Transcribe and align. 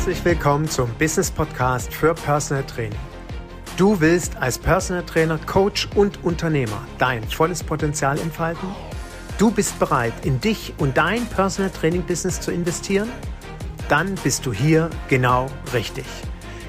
Herzlich 0.00 0.24
willkommen 0.24 0.66
zum 0.66 0.88
Business 0.94 1.30
Podcast 1.30 1.92
für 1.92 2.14
Personal 2.14 2.64
Training. 2.64 2.98
Du 3.76 4.00
willst 4.00 4.34
als 4.38 4.56
Personal 4.56 5.04
Trainer, 5.04 5.38
Coach 5.44 5.90
und 5.94 6.24
Unternehmer 6.24 6.86
dein 6.96 7.22
volles 7.22 7.62
Potenzial 7.62 8.18
entfalten? 8.18 8.66
Du 9.36 9.50
bist 9.50 9.78
bereit, 9.78 10.14
in 10.24 10.40
dich 10.40 10.72
und 10.78 10.96
dein 10.96 11.26
Personal 11.26 11.70
Training 11.70 12.02
Business 12.04 12.40
zu 12.40 12.50
investieren? 12.50 13.10
Dann 13.90 14.14
bist 14.24 14.46
du 14.46 14.54
hier 14.54 14.88
genau 15.10 15.48
richtig. 15.74 16.06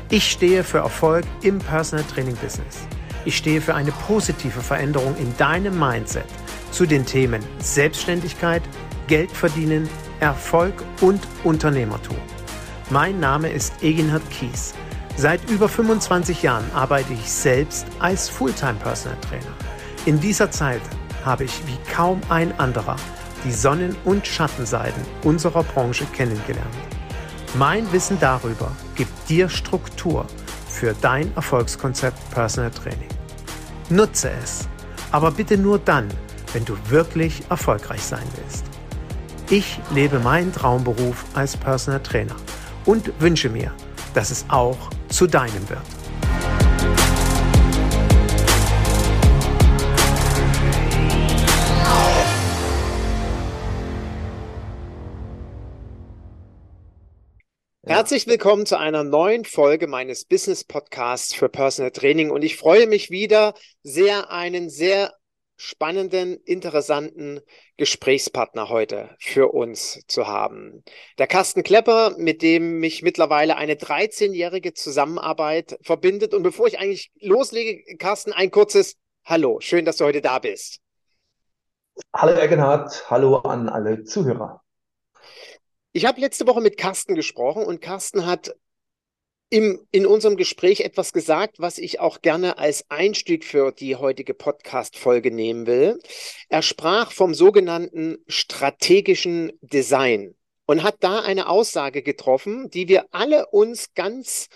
Ich 0.10 0.30
stehe 0.30 0.66
für 0.66 0.80
Erfolg 0.80 1.24
im 1.42 1.60
Personal 1.60 2.04
Training 2.14 2.36
Business. 2.36 2.86
Ich 3.24 3.38
stehe 3.38 3.62
für 3.62 3.76
eine 3.76 3.94
positive 3.94 4.60
Veränderung 4.60 5.16
in 5.18 5.38
deinem 5.38 5.80
Mindset 5.80 6.26
zu 6.72 6.86
den 6.86 7.06
Themen 7.06 7.42
Selbstständigkeit, 7.60 8.62
Geld 9.08 9.32
verdienen, 9.32 9.88
Erfolg 10.20 10.84
und 11.00 11.22
Unternehmertum. 11.46 12.18
Mein 12.92 13.22
Name 13.22 13.50
ist 13.50 13.72
Eginhard 13.82 14.30
Kies. 14.32 14.74
Seit 15.16 15.50
über 15.50 15.70
25 15.70 16.44
Jahren 16.44 16.70
arbeite 16.74 17.14
ich 17.14 17.32
selbst 17.32 17.86
als 18.00 18.28
Fulltime 18.28 18.74
Personal 18.74 19.18
Trainer. 19.22 19.54
In 20.06 20.20
dieser 20.20 20.52
Zeit 20.52 20.82
habe 21.24 21.46
ich 21.46 21.66
wie 21.68 21.78
kaum 21.90 22.20
ein 22.28 22.52
anderer 22.60 22.98
die 23.46 23.54
Sonnen- 23.54 23.96
und 24.04 24.28
Schattenseiten 24.28 25.02
unserer 25.24 25.64
Branche 25.64 26.06
kennengelernt. 26.08 26.68
Mein 27.54 27.90
Wissen 27.94 28.20
darüber 28.20 28.74
gibt 28.96 29.30
dir 29.30 29.48
Struktur 29.48 30.26
für 30.68 30.94
dein 31.00 31.34
Erfolgskonzept 31.38 32.30
Personal 32.32 32.72
Training. 32.72 33.08
Nutze 33.90 34.32
es, 34.44 34.68
aber 35.14 35.32
bitte 35.32 35.58
nur 35.58 35.80
dann, 35.80 36.10
wenn 36.52 36.66
du 36.66 36.76
wirklich 36.90 37.42
erfolgreich 37.50 38.04
sein 38.04 38.28
willst. 38.36 38.66
Ich 39.50 39.80
lebe 39.92 40.20
meinen 40.20 40.52
Traumberuf 40.52 41.24
als 41.34 41.56
Personal 41.56 42.04
Trainer 42.04 42.36
und 42.86 43.20
wünsche 43.20 43.50
mir, 43.50 43.74
dass 44.14 44.32
es 44.32 44.46
auch 44.50 44.78
zu 45.10 45.28
deinem 45.28 45.70
wird. 45.70 45.82
Herzlich 57.84 58.26
willkommen 58.26 58.66
zu 58.66 58.80
einer 58.80 59.04
neuen 59.04 59.44
Folge 59.44 59.86
meines 59.86 60.24
Business 60.24 60.64
Podcasts 60.64 61.34
für 61.34 61.50
Personal 61.50 61.92
Training 61.92 62.32
und 62.32 62.42
ich 62.44 62.56
freue 62.56 62.88
mich 62.88 63.10
wieder 63.10 63.54
sehr, 63.84 64.32
einen 64.32 64.70
sehr 64.70 65.14
spannenden, 65.58 66.38
interessanten 66.46 67.42
Gesprächspartner 67.82 68.70
heute 68.70 69.10
für 69.18 69.56
uns 69.56 70.04
zu 70.06 70.28
haben. 70.28 70.84
Der 71.18 71.26
Carsten 71.26 71.64
Klepper, 71.64 72.14
mit 72.16 72.44
dem 72.44 72.80
mich 72.80 73.02
mittlerweile 73.02 73.58
eine 73.58 73.74
13-jährige 73.74 74.76
Zusammenarbeit 74.76 75.80
verbindet. 75.82 76.36
Und 76.36 76.44
bevor 76.44 76.68
ich 76.68 76.78
eigentlich 76.78 77.12
loslege, 77.20 77.98
Carsten, 77.98 78.34
ein 78.34 78.52
kurzes 78.52 78.98
Hallo. 79.26 79.60
Schön, 79.62 79.84
dass 79.84 79.98
du 79.98 80.06
heute 80.06 80.22
da 80.22 80.38
bist. 80.38 80.78
Hallo 82.14 82.40
Egenhard, 82.40 83.10
hallo 83.10 83.38
an 83.38 83.68
alle 83.68 84.04
Zuhörer. 84.04 84.62
Ich 85.92 86.06
habe 86.06 86.22
letzte 86.22 86.46
Woche 86.46 86.62
mit 86.62 86.78
Carsten 86.78 87.16
gesprochen 87.16 87.64
und 87.66 87.82
Carsten 87.82 88.28
hat 88.28 88.54
im, 89.52 89.86
in 89.92 90.06
unserem 90.06 90.38
Gespräch 90.38 90.80
etwas 90.80 91.12
gesagt, 91.12 91.60
was 91.60 91.78
ich 91.78 92.00
auch 92.00 92.22
gerne 92.22 92.58
als 92.58 92.90
Einstieg 92.90 93.44
für 93.44 93.74
die 93.74 93.98
heutige 93.98 94.34
Podcast-Folge 94.34 95.30
nehmen 95.30 95.68
will. 95.68 96.00
Er 96.48 96.62
sprach 96.62 97.12
vom 97.12 97.34
sogenannten 97.34 98.18
strategischen 98.28 99.52
Design 99.62 100.36
und 100.66 100.84
hat 100.84 100.96
da 101.02 101.20
eine 101.20 101.50
Aussage 101.50 102.02
getroffen, 102.02 102.70
die 102.70 102.88
wir 102.88 103.08
alle 103.12 103.46
uns 103.48 103.94
ganz 103.94 104.48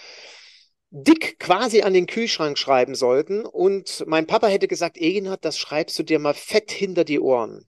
dick 0.91 1.39
quasi 1.39 1.81
an 1.81 1.93
den 1.93 2.07
Kühlschrank 2.07 2.57
schreiben 2.57 2.95
sollten. 2.95 3.45
Und 3.45 4.05
mein 4.07 4.27
Papa 4.27 4.47
hätte 4.47 4.69
gesagt, 4.69 4.97
Egenhard, 4.97 5.43
das 5.43 5.57
schreibst 5.57 5.99
du 5.99 6.03
dir 6.03 6.19
mal 6.19 6.33
fett 6.33 6.71
hinter 6.71 7.03
die 7.03 7.19
Ohren. 7.19 7.67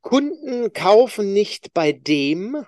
Kunden 0.00 0.72
kaufen 0.72 1.34
nicht 1.34 1.74
bei 1.74 1.92
dem, 1.92 2.64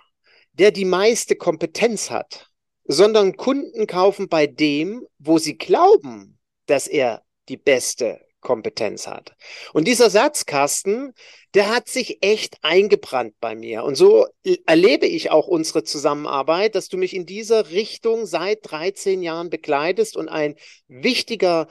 der 0.52 0.72
die 0.72 0.84
meiste 0.84 1.36
Kompetenz 1.36 2.10
hat, 2.10 2.47
sondern 2.88 3.36
Kunden 3.36 3.86
kaufen 3.86 4.28
bei 4.28 4.46
dem, 4.46 5.06
wo 5.18 5.38
sie 5.38 5.56
glauben, 5.56 6.38
dass 6.66 6.88
er 6.88 7.22
die 7.48 7.58
beste 7.58 8.20
Kompetenz 8.40 9.06
hat. 9.06 9.36
Und 9.72 9.86
dieser 9.86 10.10
Satzkasten, 10.10 11.12
der 11.54 11.68
hat 11.68 11.88
sich 11.88 12.18
echt 12.22 12.56
eingebrannt 12.62 13.34
bei 13.40 13.54
mir. 13.54 13.84
Und 13.84 13.96
so 13.96 14.26
erlebe 14.64 15.06
ich 15.06 15.30
auch 15.30 15.48
unsere 15.48 15.82
Zusammenarbeit, 15.82 16.74
dass 16.74 16.88
du 16.88 16.96
mich 16.96 17.14
in 17.14 17.26
dieser 17.26 17.70
Richtung 17.70 18.26
seit 18.26 18.60
13 18.62 19.22
Jahren 19.22 19.50
begleitest 19.50 20.16
und 20.16 20.28
ein 20.28 20.54
wichtiger 20.86 21.68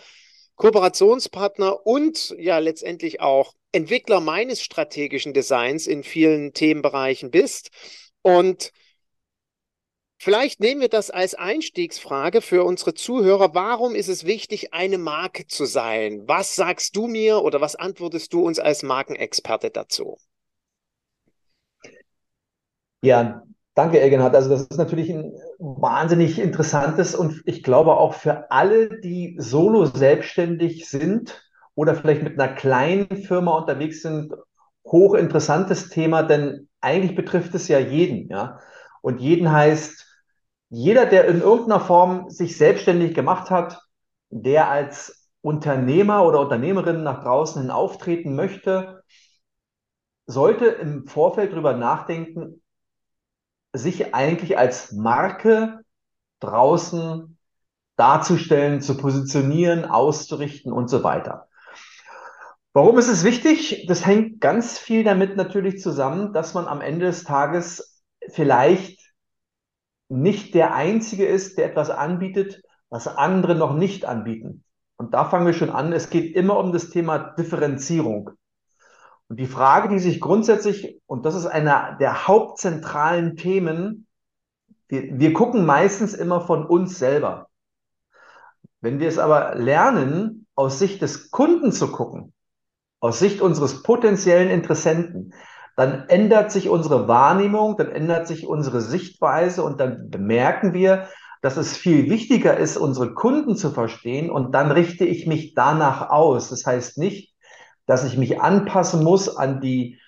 Kooperationspartner 0.55 1.85
und 1.85 2.35
ja 2.38 2.59
letztendlich 2.59 3.22
auch 3.22 3.53
Entwickler 3.72 4.19
meines 4.19 4.61
strategischen 4.61 5.34
Designs 5.34 5.88
in 5.88 6.03
vielen 6.03 6.53
Themenbereichen 6.53 7.31
bist. 7.31 7.69
Und 8.22 8.72
Vielleicht 10.19 10.59
nehmen 10.59 10.81
wir 10.81 10.89
das 10.89 11.09
als 11.09 11.33
Einstiegsfrage 11.33 12.41
für 12.41 12.63
unsere 12.63 12.94
Zuhörer. 12.94 13.55
Warum 13.55 13.95
ist 13.95 14.09
es 14.09 14.25
wichtig, 14.25 14.73
eine 14.73 14.97
Marke 15.00 15.47
zu 15.47 15.66
sein? 15.66 16.28
Was 16.28 16.55
sagst 16.55 16.95
du 16.95 17.07
mir 17.07 17.41
oder 17.41 17.61
was 17.61 17.75
antwortest 17.75 18.31
du 18.33 18.45
uns 18.45 18.59
als 18.59 18.83
Markenexperte 18.83 19.72
dazu? 19.72 20.17
Ja, 23.01 23.44
danke, 23.75 24.01
Egenhard. 24.01 24.35
Also 24.35 24.50
das 24.50 24.63
ist 24.63 24.78
natürlich 24.78 25.09
ein 25.11 25.33
wahnsinnig 25.59 26.39
interessantes 26.39 27.16
und 27.16 27.41
ich 27.45 27.63
glaube 27.63 27.95
auch 27.97 28.13
für 28.13 28.51
alle, 28.51 28.99
die 29.01 29.35
solo 29.39 29.85
selbstständig 29.85 30.89
sind 30.89 31.41
oder 31.75 31.95
vielleicht 31.95 32.23
mit 32.23 32.39
einer 32.39 32.53
kleinen 32.53 33.17
Firma 33.17 33.57
unterwegs 33.59 34.01
sind, 34.01 34.34
hochinteressantes 34.85 35.89
Thema, 35.89 36.23
denn 36.23 36.69
eigentlich 36.81 37.16
betrifft 37.16 37.53
es 37.55 37.67
ja 37.67 37.79
jeden, 37.79 38.29
ja. 38.29 38.59
Und 39.01 39.19
jeden 39.22 39.51
heißt, 39.51 40.06
jeder, 40.69 41.05
der 41.05 41.25
in 41.25 41.41
irgendeiner 41.41 41.79
Form 41.79 42.29
sich 42.29 42.57
selbstständig 42.57 43.13
gemacht 43.13 43.50
hat, 43.50 43.81
der 44.29 44.69
als 44.69 45.29
Unternehmer 45.41 46.25
oder 46.25 46.41
Unternehmerin 46.41 47.03
nach 47.03 47.23
draußen 47.23 47.61
hin 47.61 47.72
auftreten 47.72 48.35
möchte, 48.35 49.03
sollte 50.25 50.66
im 50.66 51.07
Vorfeld 51.07 51.53
darüber 51.53 51.73
nachdenken, 51.73 52.61
sich 53.73 54.13
eigentlich 54.13 54.57
als 54.57 54.91
Marke 54.91 55.81
draußen 56.39 57.38
darzustellen, 57.95 58.81
zu 58.81 58.97
positionieren, 58.97 59.85
auszurichten 59.85 60.72
und 60.72 60.89
so 60.89 61.03
weiter. 61.03 61.47
Warum 62.73 62.99
ist 62.99 63.07
es 63.07 63.23
wichtig? 63.23 63.85
Das 63.88 64.05
hängt 64.05 64.39
ganz 64.39 64.78
viel 64.78 65.03
damit 65.03 65.35
natürlich 65.35 65.79
zusammen, 65.79 66.34
dass 66.34 66.53
man 66.53 66.67
am 66.67 66.81
Ende 66.81 67.07
des 67.07 67.23
Tages 67.23 68.03
vielleicht 68.29 68.97
nicht 70.09 70.53
der 70.53 70.73
Einzige 70.73 71.25
ist, 71.25 71.57
der 71.57 71.66
etwas 71.66 71.90
anbietet, 71.90 72.62
was 72.90 73.07
andere 73.07 73.56
noch 73.56 73.73
nicht 73.73 74.06
anbieten. 74.06 74.63
Und 74.97 75.13
da 75.13 75.25
fangen 75.25 75.45
wir 75.45 75.53
schon 75.53 75.69
an. 75.69 75.94
Es 75.94 76.09
geht 76.09 76.35
immer 76.35 76.57
um 76.57 76.72
das 76.72 76.90
Thema 76.90 77.18
Differenzierung. 77.19 78.31
Und 79.28 79.40
die 79.40 79.46
Frage, 79.46 79.90
die 79.90 80.00
sich 80.00 80.22
grundsätzlich, 80.22 81.00
und 81.06 81.25
das 81.25 81.35
ist 81.35 81.46
einer 81.46 81.97
der 82.00 82.28
hauptzentralen 82.28 83.35
Themen, 83.35 84.07
wir, 84.88 85.19
wir 85.19 85.34
gucken 85.34 85.66
meistens 85.66 86.13
immer 86.13 86.41
von 86.41 86.66
uns 86.66 86.97
selber. 86.97 87.50
Wenn 88.79 89.00
wir 89.00 89.07
es 89.07 89.19
aber 89.19 89.56
lernen, 89.56 90.47
aus 90.56 90.79
Sicht 90.79 91.01
des 91.01 91.29
Kunden 91.29 91.72
zu 91.72 91.91
gucken, 91.91 92.34
aus 92.99 93.20
Sicht 93.20 93.41
unseres 93.41 93.84
potenziellen 93.84 94.49
Interessenten, 94.49 95.34
dann 95.78 96.09
ändert 96.09 96.52
sich 96.52 96.70
unsere 96.70 97.08
Wahrnehmung, 97.08 97.78
dann 97.78 97.91
ändert 97.91 98.28
sich 98.28 98.47
unsere 98.47 98.82
Sichtweise 98.82 99.64
und 99.64 99.79
dann 99.79 100.09
bemerken 100.09 100.74
wir, 100.74 101.08
dass 101.44 101.56
es 101.56 101.78
viel 101.78 102.09
wichtiger 102.09 102.58
ist, 102.58 102.78
unsere 102.78 103.14
Kunden 103.14 103.56
zu 103.56 103.70
verstehen 103.70 104.32
und 104.32 104.53
dann 104.53 104.72
richte 104.72 105.06
ich 105.06 105.28
mich 105.28 105.53
danach 105.53 106.09
aus. 106.09 106.50
Das 106.50 106.66
heißt 106.66 106.97
nicht, 106.97 107.35
dass 107.85 108.03
ich 108.03 108.18
mich 108.18 108.41
anpassen 108.41 109.03
muss 109.03 109.38
an 109.38 109.62
die 109.62 110.00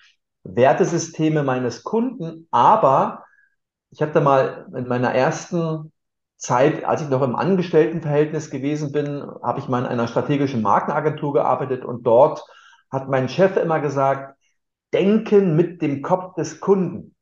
Wertesysteme 0.42 1.44
meines 1.44 1.84
Kunden, 1.84 2.48
aber 2.50 3.24
ich 3.90 4.02
hatte 4.02 4.20
mal 4.20 4.66
in 4.74 4.88
meiner 4.88 5.14
ersten 5.14 5.92
Zeit, 6.36 6.84
als 6.84 7.02
ich 7.02 7.08
noch 7.08 7.22
im 7.22 7.36
Angestelltenverhältnis 7.36 8.50
gewesen 8.50 8.90
bin, 8.90 9.24
habe 9.40 9.60
ich 9.60 9.68
mal 9.68 9.80
in 9.80 9.86
einer 9.86 10.08
strategischen 10.08 10.62
Markenagentur 10.62 11.32
gearbeitet 11.32 11.84
und 11.84 12.04
dort 12.04 12.44
hat 12.90 13.08
mein 13.08 13.28
Chef 13.28 13.56
immer 13.56 13.78
gesagt, 13.78 14.34
Denken 14.92 15.56
mit 15.56 15.82
dem 15.82 16.02
Kopf 16.02 16.34
des 16.34 16.60
Kunden. 16.60 17.14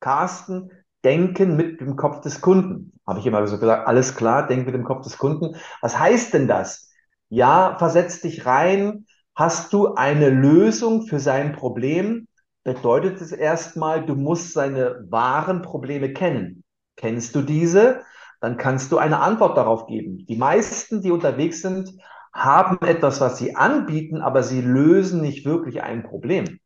Carsten, 0.00 0.70
Denken 1.04 1.56
mit 1.56 1.80
dem 1.80 1.96
Kopf 1.96 2.20
des 2.20 2.40
Kunden. 2.40 2.92
Habe 3.06 3.20
ich 3.20 3.26
immer 3.26 3.46
so 3.46 3.58
gesagt, 3.58 3.86
alles 3.86 4.14
klar, 4.14 4.46
denk 4.46 4.66
mit 4.66 4.74
dem 4.74 4.84
Kopf 4.84 5.02
des 5.04 5.18
Kunden. 5.18 5.56
Was 5.80 5.98
heißt 5.98 6.32
denn 6.34 6.48
das? 6.48 6.90
Ja, 7.28 7.76
versetz 7.78 8.20
dich 8.20 8.46
rein. 8.46 9.06
Hast 9.34 9.72
du 9.72 9.94
eine 9.94 10.30
Lösung 10.30 11.06
für 11.06 11.18
sein 11.20 11.52
Problem? 11.52 12.28
Bedeutet 12.62 13.20
es 13.20 13.32
erstmal, 13.32 14.06
du 14.06 14.14
musst 14.14 14.52
seine 14.52 15.04
wahren 15.10 15.62
Probleme 15.62 16.12
kennen. 16.12 16.64
Kennst 16.96 17.34
du 17.34 17.42
diese? 17.42 18.04
dann 18.44 18.58
kannst 18.58 18.92
du 18.92 18.98
eine 18.98 19.20
Antwort 19.20 19.56
darauf 19.56 19.86
geben. 19.86 20.26
Die 20.26 20.36
meisten, 20.36 21.00
die 21.00 21.10
unterwegs 21.10 21.62
sind, 21.62 21.90
haben 22.30 22.76
etwas, 22.86 23.18
was 23.22 23.38
sie 23.38 23.56
anbieten, 23.56 24.20
aber 24.20 24.42
sie 24.42 24.60
lösen 24.60 25.22
nicht 25.22 25.46
wirklich 25.46 25.82
ein 25.82 26.02
Problem. 26.02 26.58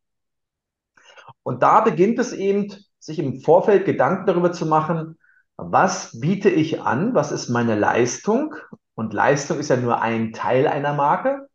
Und 1.49 1.63
da 1.63 1.81
beginnt 1.81 2.19
es 2.19 2.35
eben, 2.35 2.75
sich 2.99 3.19
im 3.19 3.41
Vorfeld 3.41 3.87
Gedanken 3.87 4.27
darüber 4.27 4.53
zu 4.53 4.67
machen, 4.67 5.17
was 5.57 6.21
biete 6.21 6.51
ich 6.51 6.83
an, 6.83 7.15
was 7.15 7.33
ist 7.33 7.49
meine 7.49 7.75
Leistung? 7.75 8.55
Und 8.95 9.15
Leistung 9.15 9.59
ist 9.59 9.71
ja 9.71 9.79
nur 9.79 10.03
ein 10.03 10.35
Teil 10.35 10.67
einer 10.69 10.93
Marke. 10.93 11.49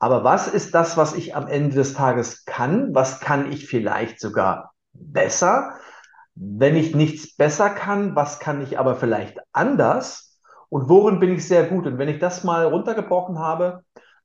Aber 0.00 0.24
was 0.24 0.48
ist 0.48 0.74
das, 0.74 0.96
was 0.96 1.14
ich 1.14 1.36
am 1.36 1.46
Ende 1.46 1.76
des 1.76 1.94
Tages 1.94 2.44
kann? 2.44 2.92
Was 2.92 3.20
kann 3.20 3.52
ich 3.52 3.68
vielleicht 3.68 4.18
sogar 4.18 4.72
besser? 4.94 5.76
Wenn 6.34 6.74
ich 6.74 6.96
nichts 6.96 7.36
besser 7.36 7.70
kann, 7.70 8.16
was 8.16 8.40
kann 8.40 8.60
ich 8.60 8.80
aber 8.80 8.96
vielleicht 8.96 9.38
anders? 9.52 10.40
Und 10.70 10.88
worin 10.88 11.20
bin 11.20 11.34
ich 11.34 11.46
sehr 11.46 11.68
gut? 11.68 11.86
Und 11.86 11.98
wenn 11.98 12.08
ich 12.08 12.18
das 12.18 12.42
mal 12.42 12.64
runtergebrochen 12.66 13.38
habe, 13.38 13.84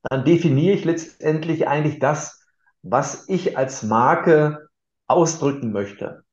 dann 0.09 0.25
definiere 0.25 0.73
ich 0.73 0.83
letztendlich 0.83 1.67
eigentlich 1.67 1.99
das, 1.99 2.43
was 2.81 3.29
ich 3.29 3.55
als 3.55 3.83
Marke 3.83 4.64
ausdrücken 5.07 5.71
möchte. 5.71 6.23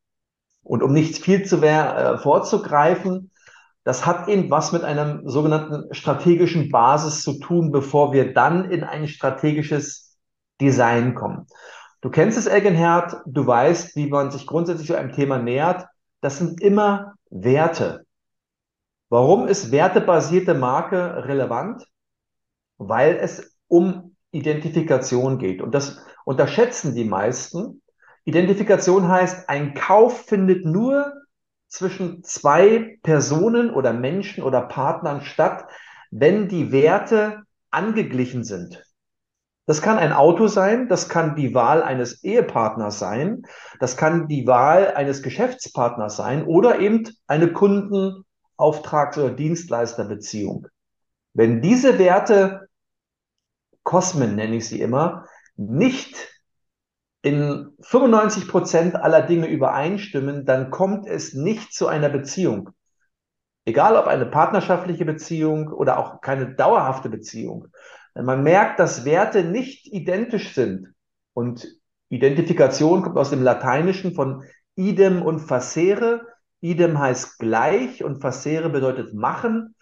Und 0.63 0.83
um 0.83 0.93
nicht 0.93 1.19
viel 1.19 1.45
zu 1.45 1.61
äh, 1.63 2.19
vorzugreifen, 2.19 3.31
das 3.85 4.07
hat 4.07 4.29
eben 4.29 4.51
was 4.51 4.73
mit 4.73 4.85
einem 4.85 5.29
sogenannten 5.29 5.93
strategischen 5.93 6.71
Basis 6.71 7.23
zu 7.23 7.41
tun, 7.41 7.73
bevor 7.73 8.13
wir 8.13 8.33
dann 8.33 8.71
in 8.71 8.85
ein 8.85 9.09
strategisches 9.09 10.17
Design 10.61 11.15
kommen. 11.15 11.47
Du 12.01 12.11
kennst 12.11 12.39
es, 12.39 12.47
Eggenherd, 12.47 13.17
du 13.27 13.47
weißt, 13.47 13.97
wie 13.97 14.09
man 14.09 14.31
sich 14.31 14.47
grundsätzlich 14.47 14.89
so 14.89 14.95
einem 14.95 15.13
Thema 15.13 15.39
nähert. 15.39 15.87
Das 16.21 16.39
sind 16.39 16.61
immer 16.61 17.15
Werte. 17.31 18.07
Warum 19.09 19.47
ist 19.47 19.73
wertebasierte 19.73 20.55
Marke 20.55 21.27
relevant? 21.27 21.87
Weil 22.79 23.17
es 23.17 23.57
um 23.69 24.17
Identifikation 24.31 25.39
geht. 25.39 25.61
Und 25.61 25.75
das 25.75 25.99
unterschätzen 26.25 26.95
die 26.95 27.05
meisten. 27.05 27.82
Identifikation 28.25 29.09
heißt, 29.09 29.49
ein 29.49 29.75
Kauf 29.75 30.27
findet 30.27 30.65
nur 30.65 31.13
zwischen 31.69 32.23
zwei 32.23 32.99
Personen 33.03 33.71
oder 33.71 33.93
Menschen 33.93 34.45
oder 34.45 34.63
Partnern 34.63 35.23
statt, 35.23 35.67
wenn 36.11 36.49
die 36.49 36.71
Werte 36.71 37.43
angeglichen 37.71 38.45
sind. 38.45 38.85
Das 39.67 39.81
kann 39.81 39.97
ein 39.97 40.13
Auto 40.13 40.49
sein, 40.49 40.89
das 40.89 41.09
kann 41.09 41.37
die 41.37 41.55
Wahl 41.55 41.83
eines 41.83 42.23
Ehepartners 42.25 42.99
sein, 42.99 43.43
das 43.79 43.97
kann 43.97 44.29
die 44.29 44.47
Wahl 44.47 44.93
eines 44.95 45.23
Geschäftspartners 45.23 46.17
sein 46.17 46.45
oder 46.45 46.81
eben 46.81 47.09
eine 47.27 47.53
Kunden-, 47.53 48.25
Auftrags- 48.57 49.19
oder 49.19 49.31
Dienstleisterbeziehung. 49.31 50.69
Wenn 51.33 51.63
diese 51.63 51.99
Werte, 51.99 52.69
Kosmen 53.83 54.37
nenne 54.37 54.57
ich 54.57 54.69
sie 54.69 54.81
immer, 54.81 55.27
nicht 55.57 56.29
in 57.23 57.71
95 57.81 58.49
Prozent 58.49 58.97
aller 58.97 59.23
Dinge 59.23 59.49
übereinstimmen, 59.49 60.45
dann 60.45 60.71
kommt 60.71 61.07
es 61.07 61.35
nicht 61.35 61.73
zu 61.73 61.87
einer 61.87 62.09
Beziehung. 62.09 62.71
Egal 63.65 63.97
ob 63.97 64.07
eine 64.09 64.27
partnerschaftliche 64.27 65.05
Beziehung 65.05 65.69
oder 65.69 65.99
auch 65.99 66.21
keine 66.21 66.55
dauerhafte 66.55 67.09
Beziehung. 67.09 67.69
Wenn 68.15 68.25
man 68.25 68.43
merkt, 68.43 68.81
dass 68.81 69.05
Werte 69.05 69.45
nicht 69.45 69.93
identisch 69.93 70.53
sind 70.53 70.89
und 71.33 71.67
Identifikation 72.09 73.03
kommt 73.03 73.17
aus 73.17 73.31
dem 73.31 73.43
Lateinischen 73.43 74.15
von 74.15 74.45
idem 74.75 75.23
und 75.23 75.39
facere. 75.39 76.27
Idem 76.61 76.99
heißt 76.99 77.39
gleich 77.39 78.05
und 78.05 78.21
facere 78.21 78.69
bedeutet 78.69 79.15
machen. 79.15 79.75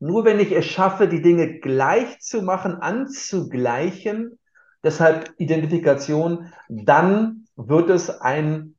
Nur 0.00 0.24
wenn 0.24 0.40
ich 0.40 0.52
es 0.52 0.66
schaffe, 0.66 1.08
die 1.08 1.22
Dinge 1.22 1.60
gleich 1.60 2.20
zu 2.20 2.42
machen, 2.42 2.74
anzugleichen, 2.74 4.38
deshalb 4.82 5.32
Identifikation, 5.38 6.52
dann 6.68 7.46
wird 7.56 7.90
es 7.90 8.10
ein 8.20 8.76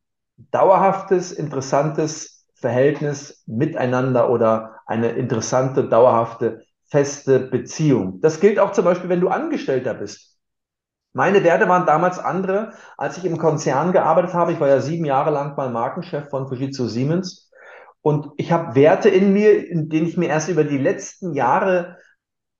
dauerhaftes, 0.51 1.31
interessantes 1.31 2.45
Verhältnis 2.55 3.43
miteinander 3.47 4.29
oder 4.29 4.81
eine 4.85 5.09
interessante, 5.09 5.87
dauerhafte 5.87 6.63
feste 6.87 7.39
Beziehung. 7.39 8.19
Das 8.21 8.39
gilt 8.39 8.59
auch 8.59 8.71
zum 8.71 8.85
Beispiel, 8.85 9.09
wenn 9.09 9.21
du 9.21 9.29
Angestellter 9.29 9.93
bist. 9.93 10.37
Meine 11.13 11.43
Werte 11.43 11.67
waren 11.67 11.85
damals 11.85 12.19
andere, 12.19 12.73
als 12.97 13.17
ich 13.17 13.25
im 13.25 13.37
Konzern 13.37 13.91
gearbeitet 13.91 14.33
habe. 14.33 14.53
Ich 14.53 14.59
war 14.59 14.67
ja 14.69 14.79
sieben 14.79 15.05
Jahre 15.05 15.31
lang 15.31 15.57
mal 15.57 15.69
Markenchef 15.69 16.29
von 16.29 16.47
Fujitsu 16.47 16.87
Siemens. 16.87 17.51
Und 18.01 18.29
ich 18.37 18.51
habe 18.51 18.75
Werte 18.75 19.09
in 19.09 19.33
mir, 19.33 19.67
in 19.69 19.89
denen 19.89 20.07
ich 20.07 20.17
mir 20.17 20.29
erst 20.29 20.49
über 20.49 20.63
die 20.63 20.77
letzten 20.77 21.33
Jahre 21.33 21.97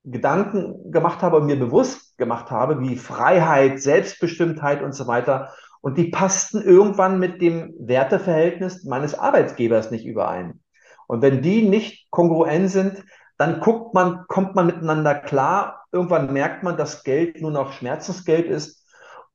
Gedanken 0.04 0.92
gemacht 0.92 1.22
habe 1.22 1.38
und 1.38 1.46
mir 1.46 1.60
bewusst 1.60 2.18
gemacht 2.18 2.50
habe, 2.52 2.80
wie 2.82 2.96
Freiheit, 2.96 3.82
Selbstbestimmtheit 3.82 4.82
und 4.82 4.94
so 4.94 5.08
weiter. 5.08 5.54
Und 5.82 5.98
die 5.98 6.10
passten 6.10 6.62
irgendwann 6.62 7.20
mit 7.20 7.42
dem 7.42 7.74
Werteverhältnis 7.80 8.84
meines 8.84 9.18
Arbeitgebers 9.18 9.92
nicht 9.92 10.06
überein. 10.06 10.60
Und 11.08 11.22
wenn 11.22 11.42
die 11.42 11.68
nicht 11.68 12.10
kongruent 12.12 12.70
sind, 12.70 13.04
dann 13.38 13.60
guckt 13.60 13.94
man, 13.94 14.26
kommt 14.28 14.56
man 14.56 14.68
miteinander 14.68 15.16
klar. 15.16 15.86
Irgendwann 15.92 16.32
merkt 16.32 16.64
man, 16.64 16.78
dass 16.78 17.04
Geld 17.04 17.42
nur 17.42 17.52
noch 17.52 17.74
Schmerzensgeld 17.74 18.48
ist. 18.48 18.86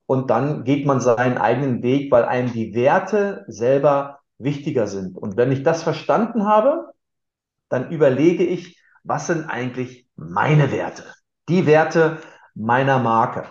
Und 0.06 0.30
dann 0.30 0.62
geht 0.64 0.86
man 0.86 1.00
seinen 1.00 1.38
eigenen 1.38 1.82
Weg, 1.82 2.12
weil 2.12 2.24
einem 2.24 2.52
die 2.52 2.74
Werte 2.74 3.44
selber 3.48 4.20
wichtiger 4.38 4.86
sind. 4.86 5.16
Und 5.16 5.36
wenn 5.36 5.50
ich 5.50 5.64
das 5.64 5.82
verstanden 5.82 6.46
habe, 6.46 6.92
dann 7.68 7.90
überlege 7.90 8.44
ich, 8.44 8.80
was 9.02 9.26
sind 9.26 9.44
eigentlich 9.48 10.06
meine 10.16 10.72
Werte? 10.72 11.04
Die 11.48 11.66
Werte 11.66 12.18
meiner 12.54 12.98
Marke. 12.98 13.46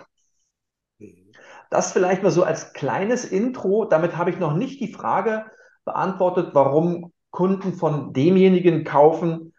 Das 1.70 1.92
vielleicht 1.92 2.22
mal 2.22 2.30
so 2.30 2.44
als 2.44 2.72
kleines 2.72 3.24
Intro. 3.24 3.84
Damit 3.84 4.16
habe 4.16 4.30
ich 4.30 4.38
noch 4.38 4.54
nicht 4.54 4.80
die 4.80 4.92
Frage 4.92 5.46
beantwortet, 5.84 6.50
warum 6.52 7.12
Kunden 7.30 7.74
von 7.74 8.12
demjenigen 8.12 8.84
kaufen, 8.84 9.52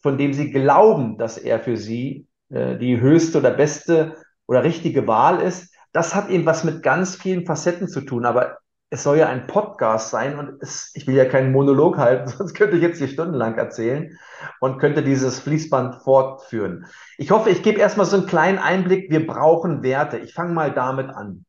von 0.00 0.18
dem 0.18 0.32
sie 0.32 0.50
glauben, 0.50 1.18
dass 1.18 1.38
er 1.38 1.60
für 1.60 1.76
sie 1.76 2.26
äh, 2.50 2.76
die 2.78 3.00
höchste 3.00 3.38
oder 3.38 3.50
beste 3.50 4.16
oder 4.46 4.64
richtige 4.64 5.06
Wahl 5.06 5.40
ist. 5.40 5.74
Das 5.92 6.14
hat 6.14 6.30
eben 6.30 6.46
was 6.46 6.64
mit 6.64 6.82
ganz 6.82 7.16
vielen 7.16 7.44
Facetten 7.44 7.88
zu 7.88 8.02
tun. 8.02 8.24
Aber 8.24 8.58
es 8.90 9.02
soll 9.02 9.18
ja 9.18 9.28
ein 9.28 9.46
Podcast 9.46 10.10
sein 10.10 10.38
und 10.38 10.62
es, 10.62 10.90
ich 10.94 11.06
will 11.06 11.14
ja 11.14 11.26
keinen 11.26 11.52
Monolog 11.52 11.98
halten, 11.98 12.28
sonst 12.38 12.54
könnte 12.54 12.76
ich 12.76 12.82
jetzt 12.82 12.98
hier 12.98 13.08
stundenlang 13.08 13.56
erzählen 13.56 14.18
und 14.60 14.78
könnte 14.78 15.02
dieses 15.02 15.40
Fließband 15.40 15.96
fortführen. 16.02 16.86
Ich 17.18 17.30
hoffe, 17.30 17.50
ich 17.50 17.62
gebe 17.62 17.80
erstmal 17.80 18.06
so 18.06 18.16
einen 18.16 18.26
kleinen 18.26 18.58
Einblick. 18.58 19.10
Wir 19.10 19.26
brauchen 19.26 19.82
Werte. 19.82 20.18
Ich 20.18 20.32
fange 20.32 20.54
mal 20.54 20.72
damit 20.72 21.10
an. 21.10 21.44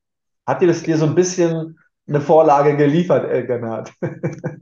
Hat 0.45 0.61
dir 0.61 0.67
das 0.67 0.83
dir 0.83 0.97
so 0.97 1.05
ein 1.05 1.15
bisschen 1.15 1.77
eine 2.09 2.21
Vorlage 2.21 2.75
geliefert, 2.75 3.29
Elgenhardt. 3.29 3.93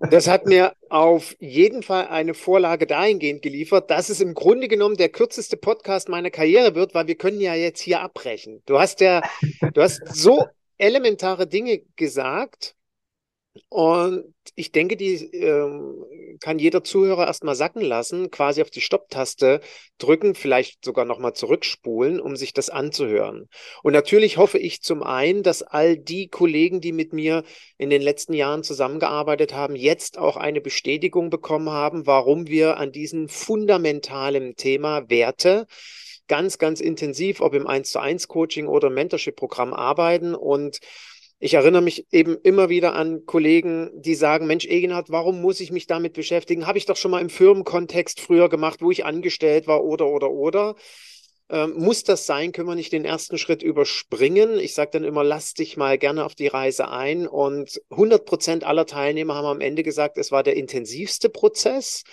Das 0.09 0.29
hat 0.29 0.45
mir 0.45 0.71
auf 0.89 1.35
jeden 1.39 1.83
Fall 1.83 2.07
eine 2.07 2.33
Vorlage 2.33 2.87
dahingehend 2.87 3.41
geliefert, 3.41 3.89
dass 3.89 4.07
es 4.07 4.21
im 4.21 4.35
Grunde 4.35 4.69
genommen 4.69 4.95
der 4.95 5.09
kürzeste 5.09 5.57
Podcast 5.57 6.07
meiner 6.07 6.29
Karriere 6.29 6.75
wird, 6.75 6.93
weil 6.93 7.07
wir 7.07 7.15
können 7.15 7.41
ja 7.41 7.55
jetzt 7.55 7.81
hier 7.81 7.99
abbrechen. 7.99 8.61
Du 8.67 8.79
hast 8.79 9.01
ja, 9.01 9.21
du 9.73 9.81
hast 9.81 10.01
so 10.07 10.45
elementare 10.77 11.47
Dinge 11.47 11.81
gesagt, 11.95 12.77
und 13.69 14.33
ich 14.55 14.71
denke, 14.71 14.97
die 14.97 15.15
ähm, 15.33 16.05
kann 16.39 16.59
jeder 16.59 16.83
Zuhörer 16.83 17.27
erstmal 17.27 17.55
sacken 17.55 17.81
lassen, 17.81 18.31
quasi 18.31 18.61
auf 18.61 18.69
die 18.69 18.81
Stopptaste 18.81 19.61
drücken, 19.97 20.35
vielleicht 20.35 20.83
sogar 20.85 21.05
nochmal 21.05 21.33
zurückspulen, 21.33 22.19
um 22.19 22.35
sich 22.35 22.53
das 22.53 22.69
anzuhören. 22.69 23.49
Und 23.83 23.93
natürlich 23.93 24.37
hoffe 24.37 24.57
ich 24.57 24.81
zum 24.81 25.03
einen, 25.03 25.43
dass 25.43 25.63
all 25.63 25.97
die 25.97 26.27
Kollegen, 26.27 26.81
die 26.81 26.91
mit 26.91 27.13
mir 27.13 27.43
in 27.77 27.89
den 27.89 28.01
letzten 28.01 28.33
Jahren 28.33 28.63
zusammengearbeitet 28.63 29.53
haben, 29.53 29.75
jetzt 29.75 30.17
auch 30.17 30.37
eine 30.37 30.61
Bestätigung 30.61 31.29
bekommen 31.29 31.69
haben, 31.69 32.05
warum 32.05 32.47
wir 32.47 32.77
an 32.77 32.91
diesem 32.91 33.29
fundamentalen 33.29 34.55
Thema 34.55 35.09
Werte 35.09 35.67
ganz, 36.27 36.57
ganz 36.57 36.81
intensiv, 36.81 37.41
ob 37.41 37.53
im 37.53 37.67
1 37.67 37.91
zu 37.91 37.99
1 37.99 38.27
Coaching 38.27 38.67
oder 38.67 38.89
Mentorship-Programm 38.89 39.73
arbeiten 39.73 40.35
und 40.35 40.79
ich 41.39 41.53
erinnere 41.53 41.83
mich 41.83 42.07
eben 42.11 42.35
immer 42.41 42.69
wieder 42.69 42.95
an 42.95 43.25
Kollegen, 43.27 43.91
die 43.93 44.15
sagen, 44.15 44.47
Mensch, 44.47 44.65
Egenhard, 44.65 45.11
warum 45.11 45.39
muss 45.39 45.59
ich 45.59 45.71
mich 45.71 45.85
damit 45.85 46.13
beschäftigen? 46.13 46.65
Habe 46.65 46.79
ich 46.79 46.87
doch 46.87 46.97
schon 46.97 47.11
mal 47.11 47.21
im 47.21 47.29
Firmenkontext 47.29 48.19
früher 48.19 48.49
gemacht, 48.49 48.81
wo 48.81 48.89
ich 48.89 49.05
angestellt 49.05 49.67
war 49.67 49.83
oder, 49.83 50.07
oder, 50.07 50.31
oder. 50.31 50.75
Ähm, 51.49 51.75
muss 51.77 52.03
das 52.03 52.25
sein? 52.25 52.51
Können 52.51 52.67
wir 52.67 52.75
nicht 52.75 52.91
den 52.91 53.05
ersten 53.05 53.37
Schritt 53.37 53.61
überspringen? 53.61 54.59
Ich 54.59 54.73
sage 54.73 54.89
dann 54.93 55.03
immer, 55.03 55.23
lass 55.23 55.53
dich 55.53 55.77
mal 55.77 55.99
gerne 55.99 56.25
auf 56.25 56.33
die 56.33 56.47
Reise 56.47 56.89
ein. 56.89 57.27
Und 57.27 57.81
100 57.91 58.25
Prozent 58.25 58.63
aller 58.63 58.87
Teilnehmer 58.87 59.35
haben 59.35 59.45
am 59.45 59.61
Ende 59.61 59.83
gesagt, 59.83 60.17
es 60.17 60.31
war 60.31 60.41
der 60.41 60.55
intensivste 60.55 61.29
Prozess. 61.29 62.03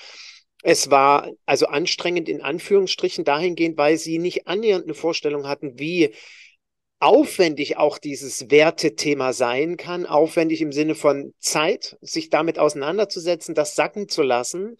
Es 0.66 0.90
war 0.90 1.30
also 1.44 1.66
anstrengend 1.66 2.26
in 2.26 2.40
Anführungsstrichen 2.40 3.22
dahingehend, 3.22 3.76
weil 3.76 3.98
sie 3.98 4.18
nicht 4.18 4.48
annähernd 4.48 4.84
eine 4.84 4.94
Vorstellung 4.94 5.46
hatten, 5.46 5.78
wie 5.78 6.14
aufwendig 7.00 7.76
auch 7.76 7.98
dieses 7.98 8.50
Wertethema 8.50 9.34
sein 9.34 9.76
kann, 9.76 10.06
aufwendig 10.06 10.62
im 10.62 10.72
Sinne 10.72 10.94
von 10.94 11.34
Zeit, 11.38 11.98
sich 12.00 12.30
damit 12.30 12.58
auseinanderzusetzen, 12.58 13.54
das 13.54 13.74
sacken 13.74 14.08
zu 14.08 14.22
lassen. 14.22 14.78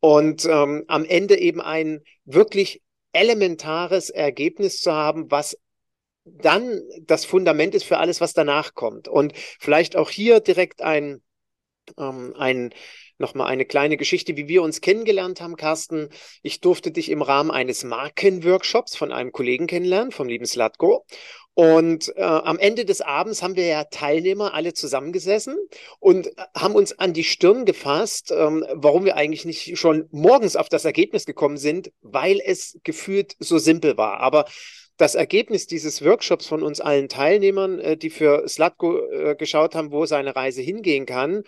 und 0.00 0.44
ähm, 0.44 0.84
am 0.88 1.06
Ende 1.06 1.38
eben 1.38 1.62
ein 1.62 2.02
wirklich 2.26 2.82
elementares 3.12 4.10
Ergebnis 4.10 4.80
zu 4.80 4.92
haben, 4.92 5.30
was 5.30 5.56
dann 6.26 6.82
das 7.00 7.24
Fundament 7.24 7.74
ist 7.74 7.84
für 7.84 7.96
alles, 7.96 8.20
was 8.20 8.34
danach 8.34 8.74
kommt. 8.74 9.08
Und 9.08 9.32
vielleicht 9.58 9.96
auch 9.96 10.10
hier 10.10 10.40
direkt 10.40 10.82
ein, 10.82 11.22
ähm, 11.98 12.34
ein 12.36 12.74
nochmal 13.18 13.48
eine 13.48 13.64
kleine 13.64 13.96
Geschichte, 13.96 14.36
wie 14.36 14.48
wir 14.48 14.62
uns 14.62 14.80
kennengelernt 14.80 15.40
haben, 15.40 15.56
Carsten. 15.56 16.08
Ich 16.42 16.60
durfte 16.60 16.90
dich 16.90 17.10
im 17.10 17.22
Rahmen 17.22 17.50
eines 17.50 17.84
Markenworkshops 17.84 18.96
von 18.96 19.12
einem 19.12 19.32
Kollegen 19.32 19.66
kennenlernen, 19.66 20.12
vom 20.12 20.28
lieben 20.28 20.46
Slatko. 20.46 21.04
Und 21.54 22.12
äh, 22.16 22.22
am 22.22 22.58
Ende 22.58 22.84
des 22.84 23.00
Abends 23.00 23.40
haben 23.40 23.54
wir 23.54 23.66
ja 23.66 23.84
Teilnehmer 23.84 24.54
alle 24.54 24.74
zusammengesessen 24.74 25.56
und 26.00 26.32
haben 26.52 26.74
uns 26.74 26.98
an 26.98 27.12
die 27.12 27.22
Stirn 27.22 27.64
gefasst, 27.64 28.32
ähm, 28.36 28.66
warum 28.72 29.04
wir 29.04 29.16
eigentlich 29.16 29.44
nicht 29.44 29.78
schon 29.78 30.08
morgens 30.10 30.56
auf 30.56 30.68
das 30.68 30.84
Ergebnis 30.84 31.26
gekommen 31.26 31.56
sind, 31.56 31.92
weil 32.02 32.40
es 32.44 32.80
gefühlt 32.82 33.36
so 33.38 33.58
simpel 33.58 33.96
war. 33.96 34.18
Aber 34.18 34.46
das 34.96 35.14
Ergebnis 35.14 35.68
dieses 35.68 36.04
Workshops 36.04 36.46
von 36.46 36.62
uns 36.62 36.80
allen 36.80 37.08
Teilnehmern, 37.08 37.78
äh, 37.78 37.96
die 37.96 38.10
für 38.10 38.48
Slatko 38.48 38.98
äh, 39.10 39.36
geschaut 39.36 39.76
haben, 39.76 39.92
wo 39.92 40.06
seine 40.06 40.34
Reise 40.34 40.60
hingehen 40.60 41.06
kann, 41.06 41.44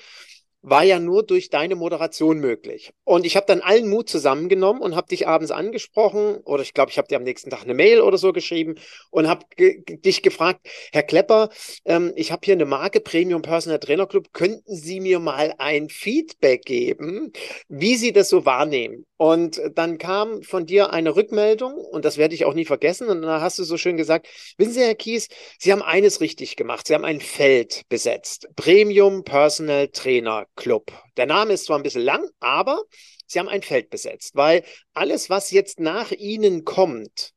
war 0.66 0.82
ja 0.82 0.98
nur 0.98 1.22
durch 1.22 1.48
deine 1.48 1.76
Moderation 1.76 2.40
möglich. 2.40 2.92
Und 3.04 3.24
ich 3.24 3.36
habe 3.36 3.46
dann 3.46 3.60
allen 3.60 3.88
Mut 3.88 4.08
zusammengenommen 4.08 4.82
und 4.82 4.96
habe 4.96 5.06
dich 5.06 5.28
abends 5.28 5.52
angesprochen 5.52 6.38
oder 6.38 6.62
ich 6.62 6.74
glaube, 6.74 6.90
ich 6.90 6.98
habe 6.98 7.06
dir 7.06 7.16
am 7.16 7.22
nächsten 7.22 7.50
Tag 7.50 7.62
eine 7.62 7.72
Mail 7.72 8.00
oder 8.00 8.18
so 8.18 8.32
geschrieben 8.32 8.74
und 9.10 9.28
habe 9.28 9.46
ge 9.56 9.82
dich 9.86 10.22
gefragt, 10.22 10.66
Herr 10.92 11.04
Klepper, 11.04 11.50
ähm, 11.84 12.12
ich 12.16 12.32
habe 12.32 12.40
hier 12.44 12.54
eine 12.54 12.64
Marke 12.64 13.00
Premium 13.00 13.42
Personal 13.42 13.78
Trainer 13.78 14.06
Club, 14.06 14.32
könnten 14.32 14.74
Sie 14.74 14.98
mir 14.98 15.20
mal 15.20 15.54
ein 15.58 15.88
Feedback 15.88 16.64
geben, 16.64 17.32
wie 17.68 17.94
Sie 17.94 18.12
das 18.12 18.28
so 18.28 18.44
wahrnehmen? 18.44 19.06
Und 19.18 19.60
dann 19.74 19.98
kam 19.98 20.42
von 20.42 20.66
dir 20.66 20.92
eine 20.92 21.16
Rückmeldung 21.16 21.74
und 21.74 22.04
das 22.04 22.18
werde 22.18 22.34
ich 22.34 22.44
auch 22.44 22.52
nie 22.52 22.66
vergessen. 22.66 23.08
Und 23.08 23.22
da 23.22 23.40
hast 23.40 23.58
du 23.58 23.64
so 23.64 23.78
schön 23.78 23.96
gesagt, 23.96 24.26
wissen 24.58 24.72
Sie, 24.72 24.80
Herr 24.80 24.94
Kies, 24.94 25.28
Sie 25.58 25.72
haben 25.72 25.82
eines 25.82 26.20
richtig 26.20 26.56
gemacht. 26.56 26.86
Sie 26.86 26.94
haben 26.94 27.04
ein 27.04 27.20
Feld 27.20 27.82
besetzt. 27.88 28.48
Premium 28.56 29.24
Personal 29.24 29.88
Trainer 29.88 30.46
Club. 30.56 30.90
Der 31.16 31.26
Name 31.26 31.52
ist 31.52 31.66
zwar 31.66 31.78
ein 31.78 31.82
bisschen 31.82 32.02
lang, 32.02 32.28
aber 32.40 32.82
Sie 33.26 33.38
haben 33.38 33.48
ein 33.48 33.62
Feld 33.62 33.90
besetzt, 33.90 34.34
weil 34.34 34.64
alles, 34.94 35.30
was 35.30 35.50
jetzt 35.50 35.80
nach 35.80 36.12
Ihnen 36.12 36.64
kommt, 36.64 37.32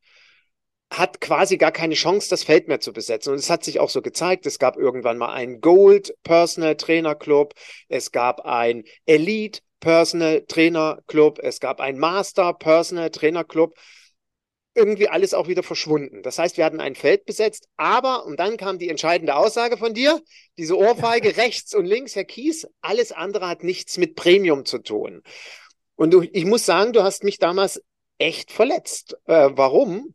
hat 0.91 1.21
quasi 1.21 1.57
gar 1.57 1.71
keine 1.71 1.93
Chance, 1.93 2.29
das 2.29 2.43
Feld 2.43 2.67
mehr 2.67 2.79
zu 2.79 2.93
besetzen. 2.93 3.31
Und 3.31 3.39
es 3.39 3.49
hat 3.49 3.63
sich 3.63 3.79
auch 3.79 3.89
so 3.89 4.01
gezeigt. 4.01 4.45
Es 4.45 4.57
gab 4.57 4.75
irgendwann 4.75 5.17
mal 5.17 5.31
einen 5.31 5.61
Gold 5.61 6.15
Personal 6.23 6.75
Trainer 6.75 7.15
Club. 7.15 7.53
Es 7.87 8.11
gab 8.11 8.41
ein 8.41 8.83
Elite 9.05 9.61
Personal 9.79 10.43
Trainer 10.47 10.99
Club, 11.07 11.39
es 11.41 11.59
gab 11.59 11.79
ein 11.79 11.97
Master 11.97 12.53
Personal 12.53 13.09
Trainer 13.11 13.43
Club. 13.43 13.77
Irgendwie 14.75 15.09
alles 15.09 15.33
auch 15.33 15.47
wieder 15.47 15.63
verschwunden. 15.63 16.21
Das 16.23 16.37
heißt, 16.37 16.57
wir 16.57 16.65
hatten 16.65 16.79
ein 16.79 16.95
Feld 16.95 17.25
besetzt, 17.25 17.67
aber, 17.75 18.25
und 18.25 18.39
dann 18.39 18.55
kam 18.55 18.77
die 18.77 18.89
entscheidende 18.89 19.35
Aussage 19.35 19.77
von 19.77 19.93
dir, 19.93 20.21
diese 20.57 20.77
Ohrfeige 20.77 21.37
rechts 21.37 21.73
und 21.73 21.85
links, 21.85 22.15
Herr 22.15 22.25
Kies, 22.25 22.67
alles 22.81 23.11
andere 23.11 23.47
hat 23.47 23.63
nichts 23.63 23.97
mit 23.97 24.15
Premium 24.15 24.65
zu 24.65 24.79
tun. 24.79 25.21
Und 25.95 26.11
du, 26.11 26.21
ich 26.21 26.45
muss 26.45 26.65
sagen, 26.65 26.93
du 26.93 27.03
hast 27.03 27.23
mich 27.23 27.39
damals 27.39 27.81
echt 28.19 28.51
verletzt. 28.51 29.17
Äh, 29.25 29.49
warum? 29.53 30.13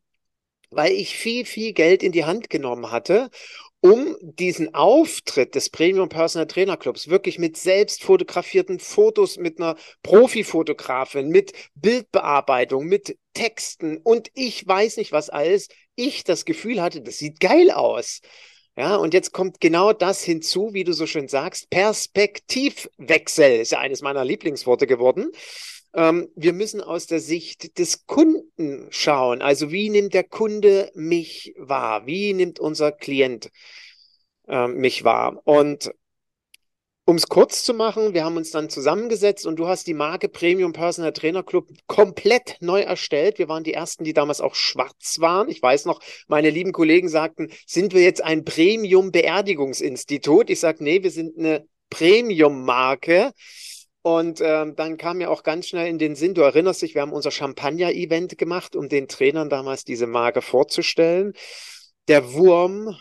Weil 0.71 0.93
ich 0.93 1.17
viel, 1.17 1.45
viel 1.45 1.73
Geld 1.73 2.03
in 2.03 2.13
die 2.13 2.25
Hand 2.25 2.49
genommen 2.49 2.91
hatte 2.91 3.31
um 3.85 4.17
diesen 4.23 4.75
Auftritt 4.75 5.55
des 5.55 5.69
Premium 5.69 6.09
Personal 6.09 6.47
Trainer 6.47 6.79
Clubs 6.79 7.09
wirklich 7.09 7.39
mit 7.39 7.59
selbst 7.59 8.03
fotografierten 8.03 8.79
Fotos, 8.81 9.37
mit 9.37 9.59
einer 9.59 9.77
Profifotografin, 10.03 11.29
mit 11.29 11.53
Bildbearbeitung, 11.75 12.87
mit 12.87 13.19
Texten 13.35 13.99
und 13.99 14.31
ich 14.33 14.67
weiß 14.67 14.97
nicht 14.97 15.13
was 15.13 15.29
alles, 15.29 15.69
ich 15.97 16.25
das 16.25 16.47
Gefühl 16.47 16.81
hatte, 16.81 17.03
das 17.03 17.19
sieht 17.19 17.41
geil 17.41 17.71
aus. 17.71 18.23
Ja, 18.75 18.97
und 18.97 19.13
jetzt 19.13 19.33
kommt 19.33 19.61
genau 19.61 19.93
das 19.93 20.25
hinzu, 20.25 20.73
wie 20.73 20.85
du 20.85 20.95
so 20.95 21.07
schön 21.07 21.29
sagst, 21.29 21.69
Perspektivwechsel 21.69 23.61
ist 23.61 23.73
ja 23.73 23.81
eines 23.81 24.01
meiner 24.01 24.25
Lieblingsworte 24.25 24.87
geworden. 24.87 25.31
Ähm, 25.93 26.29
wir 26.35 26.55
müssen 26.55 26.81
aus 26.81 27.07
der 27.07 27.21
Sicht 27.21 27.79
des 27.79 28.07
Kunden 28.07 28.44
schauen. 28.91 29.43
Also 29.43 29.73
wie 29.73 29.91
nimmt 29.91 30.15
der 30.15 30.25
Kunde 30.25 30.91
mich 30.95 31.55
wahr? 31.59 32.07
Wie 32.07 32.33
nimmt 32.33 32.61
unser 32.61 32.93
Klient 32.93 33.51
äh, 34.49 34.69
mich 34.69 35.05
wahr? 35.05 35.41
Und 35.45 35.93
um 37.07 37.17
es 37.17 37.29
kurz 37.29 37.65
zu 37.65 37.75
machen, 37.75 38.15
wir 38.15 38.25
haben 38.25 38.39
uns 38.39 38.51
dann 38.51 38.71
zusammengesetzt 38.71 39.47
und 39.47 39.57
du 39.57 39.67
hast 39.69 39.87
die 39.87 39.93
Marke 39.93 40.29
Premium 40.31 40.73
Personal 40.73 41.13
Trainer 41.13 41.43
Club 41.43 41.69
komplett 41.87 42.57
neu 42.61 42.81
erstellt. 42.81 43.39
Wir 43.39 43.49
waren 43.49 43.63
die 43.63 43.75
ersten, 43.75 44.05
die 44.05 44.15
damals 44.15 44.41
auch 44.41 44.55
schwarz 44.55 45.21
waren. 45.21 45.51
Ich 45.51 45.61
weiß 45.61 45.85
noch, 45.85 46.01
meine 46.29 46.49
lieben 46.49 46.73
Kollegen 46.73 47.11
sagten, 47.11 47.51
sind 47.67 47.93
wir 47.93 48.03
jetzt 48.03 48.25
ein 48.25 48.45
Premium 48.45 49.13
Beerdigungsinstitut? 49.13 50.49
Ich 50.49 50.61
sage, 50.61 50.83
nee, 50.83 51.03
wir 51.03 51.11
sind 51.11 51.37
eine 51.37 51.67
Premium 51.91 52.65
Marke. 52.65 53.33
Und 54.07 54.43
ähm, 54.43 54.77
dann 54.77 54.99
kam 54.99 55.17
mir 55.17 55.31
auch 55.31 55.43
ganz 55.43 55.67
schnell 55.67 55.89
in 55.89 55.99
den 55.99 56.15
Sinn, 56.15 56.35
du 56.35 56.43
erinnerst 56.43 56.83
dich, 56.83 56.95
wir 56.95 57.01
haben 57.01 57.15
unser 57.15 57.31
Champagner-Event 57.31 58.37
gemacht, 58.37 58.77
um 58.77 58.91
den 58.91 59.09
Trainern 59.09 59.49
damals 59.49 59.85
diese 59.85 60.07
Marke 60.07 60.43
vorzustellen. 60.43 61.33
Der 62.09 62.35
Wurm 62.35 62.95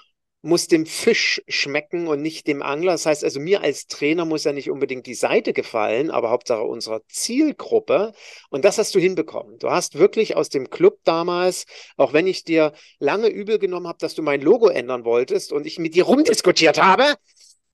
muss 0.44 0.68
dem 0.68 0.86
Fisch 0.86 1.42
schmecken 1.50 2.08
und 2.08 2.22
nicht 2.22 2.48
dem 2.48 2.62
Angler. 2.62 2.94
Das 2.94 3.06
heißt 3.06 3.26
also, 3.26 3.42
mir 3.42 3.62
als 3.62 3.88
Trainer 3.88 4.24
muss 4.24 4.46
ja 4.46 4.54
nicht 4.54 4.70
unbedingt 4.70 5.06
die 5.06 5.14
Seite 5.14 5.52
gefallen, 5.52 6.10
aber 6.10 6.30
Hauptsache 6.30 6.64
unserer 6.64 7.02
Zielgruppe. 7.10 8.14
Und 8.50 8.64
das 8.64 8.78
hast 8.78 8.96
du 8.96 9.00
hinbekommen. 9.00 9.60
Du 9.60 9.72
hast 9.72 9.98
wirklich 9.98 10.38
aus 10.38 10.48
dem 10.48 10.70
Club 10.70 11.00
damals, 11.04 11.66
auch 11.98 12.14
wenn 12.14 12.28
ich 12.28 12.46
dir 12.46 12.72
lange 13.00 13.28
übel 13.28 13.60
genommen 13.60 13.88
habe, 13.90 14.00
dass 14.00 14.16
du 14.16 14.22
mein 14.22 14.40
Logo 14.40 14.70
ändern 14.70 15.04
wolltest 15.04 15.52
und 15.52 15.66
ich 15.66 15.80
mit 15.80 15.96
dir 15.96 16.06
rumdiskutiert 16.06 16.82
habe, 16.82 17.16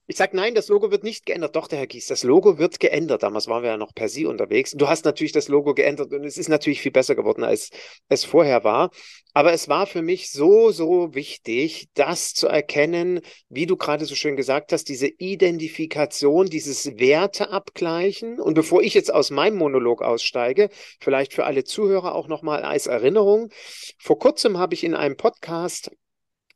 ich 0.09 0.17
sage, 0.17 0.35
nein, 0.35 0.55
das 0.55 0.69
Logo 0.69 0.89
wird 0.89 1.03
nicht 1.03 1.27
geändert. 1.27 1.55
Doch, 1.55 1.67
der 1.67 1.77
Herr 1.77 1.85
Gies, 1.85 2.07
das 2.07 2.23
Logo 2.23 2.57
wird 2.57 2.79
geändert. 2.79 3.21
Damals 3.21 3.47
waren 3.47 3.61
wir 3.61 3.69
ja 3.69 3.77
noch 3.77 3.93
per 3.93 4.09
Sie 4.09 4.25
unterwegs. 4.25 4.71
Du 4.71 4.87
hast 4.87 5.05
natürlich 5.05 5.33
das 5.33 5.49
Logo 5.49 5.75
geändert 5.75 6.11
und 6.11 6.25
es 6.25 6.39
ist 6.39 6.49
natürlich 6.49 6.81
viel 6.81 6.91
besser 6.91 7.13
geworden, 7.13 7.43
als 7.43 7.69
es 8.07 8.25
vorher 8.25 8.63
war. 8.63 8.89
Aber 9.35 9.53
es 9.53 9.69
war 9.69 9.85
für 9.85 10.01
mich 10.01 10.31
so, 10.31 10.71
so 10.71 11.13
wichtig, 11.13 11.89
das 11.93 12.33
zu 12.33 12.47
erkennen, 12.47 13.21
wie 13.49 13.67
du 13.67 13.77
gerade 13.77 14.05
so 14.05 14.15
schön 14.15 14.35
gesagt 14.35 14.73
hast, 14.73 14.85
diese 14.85 15.05
Identifikation, 15.05 16.47
dieses 16.47 16.97
Werteabgleichen. 16.97 18.39
Und 18.39 18.55
bevor 18.55 18.81
ich 18.81 18.95
jetzt 18.95 19.13
aus 19.13 19.29
meinem 19.29 19.57
Monolog 19.57 20.01
aussteige, 20.01 20.69
vielleicht 20.99 21.33
für 21.33 21.45
alle 21.45 21.65
Zuhörer 21.65 22.15
auch 22.15 22.27
nochmal 22.27 22.63
als 22.63 22.87
Erinnerung. 22.87 23.51
Vor 23.99 24.17
kurzem 24.17 24.57
habe 24.57 24.73
ich 24.73 24.83
in 24.83 24.95
einem 24.95 25.17
Podcast 25.17 25.91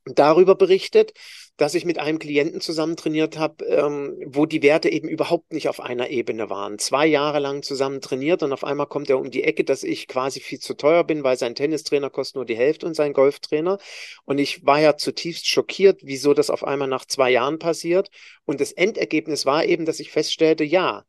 darüber 0.06 0.56
berichtet, 0.56 1.14
dass 1.58 1.76
ich 1.76 1.86
mit 1.86 2.00
einem 2.00 2.18
Klienten 2.18 2.62
zusammen 2.62 2.96
trainiert 2.96 3.38
habe, 3.38 3.64
ähm, 3.66 4.20
wo 4.26 4.46
die 4.46 4.64
Werte 4.64 4.90
eben 4.90 5.08
überhaupt 5.08 5.54
nicht 5.54 5.70
auf 5.70 5.80
einer 5.80 6.10
Ebene 6.10 6.50
waren. 6.50 6.80
Zwei 6.80 7.06
Jahre 7.06 7.40
lang 7.40 7.62
zusammen 7.62 8.02
trainiert 8.02 8.42
und 8.42 8.54
auf 8.54 8.64
einmal 8.64 8.88
kommt 8.88 9.10
er 9.10 9.20
um 9.20 9.30
die 9.30 9.44
Ecke, 9.44 9.64
dass 9.64 9.84
ich 9.84 10.08
quasi 10.08 10.40
viel 10.40 10.60
zu 10.60 10.74
teuer 10.74 11.04
bin, 11.04 11.24
weil 11.24 11.38
sein 11.38 11.54
Tennistrainer 11.54 12.10
kostet 12.10 12.36
nur 12.38 12.46
die 12.46 12.58
Hälfte 12.58 12.88
und 12.88 12.96
sein 12.96 13.14
Golftrainer. 13.14 13.78
Und 14.26 14.40
ich 14.40 14.66
war 14.66 14.80
ja 14.80 14.98
zutiefst 14.98 15.48
schockiert, 15.48 16.02
wieso 16.04 16.34
das 16.34 16.50
auf 16.50 16.64
einmal 16.64 16.88
nach 16.88 17.06
zwei 17.06 17.30
Jahren 17.30 17.60
passiert. 17.60 18.10
Und 18.46 18.60
das 18.60 18.72
Endergebnis 18.72 19.46
war 19.46 19.64
eben, 19.64 19.86
dass 19.86 20.00
ich 20.00 20.12
feststellte, 20.12 20.64
ja, 20.64 21.06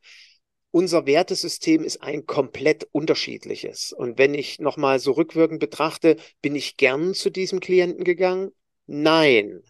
unser 0.74 1.06
Wertesystem 1.06 1.84
ist 1.84 2.02
ein 2.02 2.26
komplett 2.26 2.88
unterschiedliches. 2.90 3.92
Und 3.92 4.18
wenn 4.18 4.34
ich 4.34 4.58
nochmal 4.58 4.98
so 4.98 5.12
rückwirkend 5.12 5.60
betrachte, 5.60 6.16
bin 6.42 6.56
ich 6.56 6.76
gern 6.76 7.14
zu 7.14 7.30
diesem 7.30 7.60
Klienten 7.60 8.02
gegangen? 8.02 8.50
Nein, 8.86 9.62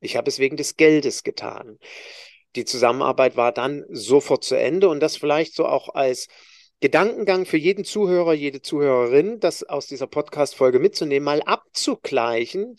ich 0.00 0.16
habe 0.16 0.28
es 0.28 0.38
wegen 0.38 0.56
des 0.56 0.76
Geldes 0.76 1.22
getan. 1.22 1.78
Die 2.56 2.64
Zusammenarbeit 2.64 3.36
war 3.36 3.52
dann 3.52 3.84
sofort 3.90 4.44
zu 4.44 4.56
Ende 4.56 4.88
und 4.88 5.00
das 5.00 5.16
vielleicht 5.16 5.54
so 5.54 5.66
auch 5.66 5.94
als 5.94 6.28
Gedankengang 6.80 7.44
für 7.44 7.56
jeden 7.56 7.84
Zuhörer, 7.84 8.34
jede 8.34 8.62
Zuhörerin, 8.62 9.40
das 9.40 9.64
aus 9.64 9.86
dieser 9.86 10.06
Podcast-Folge 10.06 10.78
mitzunehmen, 10.78 11.24
mal 11.24 11.42
abzugleichen. 11.42 12.76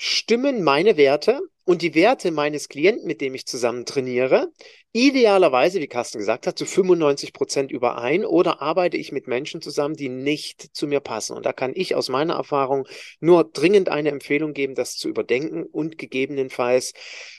Stimmen 0.00 0.62
meine 0.62 0.96
Werte 0.96 1.40
und 1.64 1.82
die 1.82 1.96
Werte 1.96 2.30
meines 2.30 2.68
Klienten, 2.68 3.08
mit 3.08 3.20
dem 3.20 3.34
ich 3.34 3.46
zusammen 3.46 3.84
trainiere, 3.84 4.52
idealerweise, 4.92 5.80
wie 5.80 5.88
Carsten 5.88 6.18
gesagt 6.18 6.46
hat, 6.46 6.56
zu 6.56 6.66
95 6.66 7.32
Prozent 7.32 7.72
überein 7.72 8.24
oder 8.24 8.62
arbeite 8.62 8.96
ich 8.96 9.10
mit 9.10 9.26
Menschen 9.26 9.60
zusammen, 9.60 9.96
die 9.96 10.08
nicht 10.08 10.76
zu 10.76 10.86
mir 10.86 11.00
passen. 11.00 11.36
Und 11.36 11.46
da 11.46 11.52
kann 11.52 11.72
ich 11.74 11.96
aus 11.96 12.10
meiner 12.10 12.34
Erfahrung 12.34 12.86
nur 13.18 13.42
dringend 13.42 13.88
eine 13.88 14.10
Empfehlung 14.10 14.52
geben, 14.52 14.76
das 14.76 14.94
zu 14.94 15.08
überdenken 15.08 15.64
und 15.64 15.98
gegebenenfalls 15.98 16.92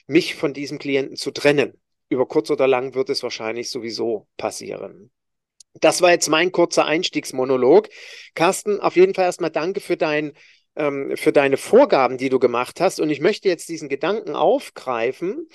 mich 0.06 0.36
von 0.36 0.54
diesem 0.54 0.80
Klienten 0.80 1.16
zu 1.16 1.32
trennen. 1.32 1.80
Über 2.10 2.28
kurz 2.28 2.52
oder 2.52 2.68
lang 2.68 2.94
wird 2.94 3.10
es 3.10 3.24
wahrscheinlich 3.24 3.70
sowieso 3.70 4.28
passieren. 4.36 5.12
Das 5.76 6.02
war 6.02 6.12
jetzt 6.12 6.28
mein 6.28 6.52
kurzer 6.52 6.84
Einstiegsmonolog. 6.84 7.88
Carsten, 8.36 8.82
auf 8.82 8.98
jeden 8.98 9.14
Fall 9.14 9.26
erstmal 9.26 9.52
danke 9.52 9.80
für 9.80 9.96
dein 9.96 10.34
ähm, 10.80 11.16
für 11.16 11.32
deine 11.32 11.58
Vorgaben, 11.58 12.18
die 12.18 12.30
du 12.30 12.40
gemacht 12.40 12.82
hast. 12.82 13.00
Und 13.00 13.10
ich 13.10 13.20
möchte 13.20 13.50
jetzt 13.50 13.70
diesen 13.70 13.90
Gedanken 13.90 14.34
aufgreifen, 14.34 15.48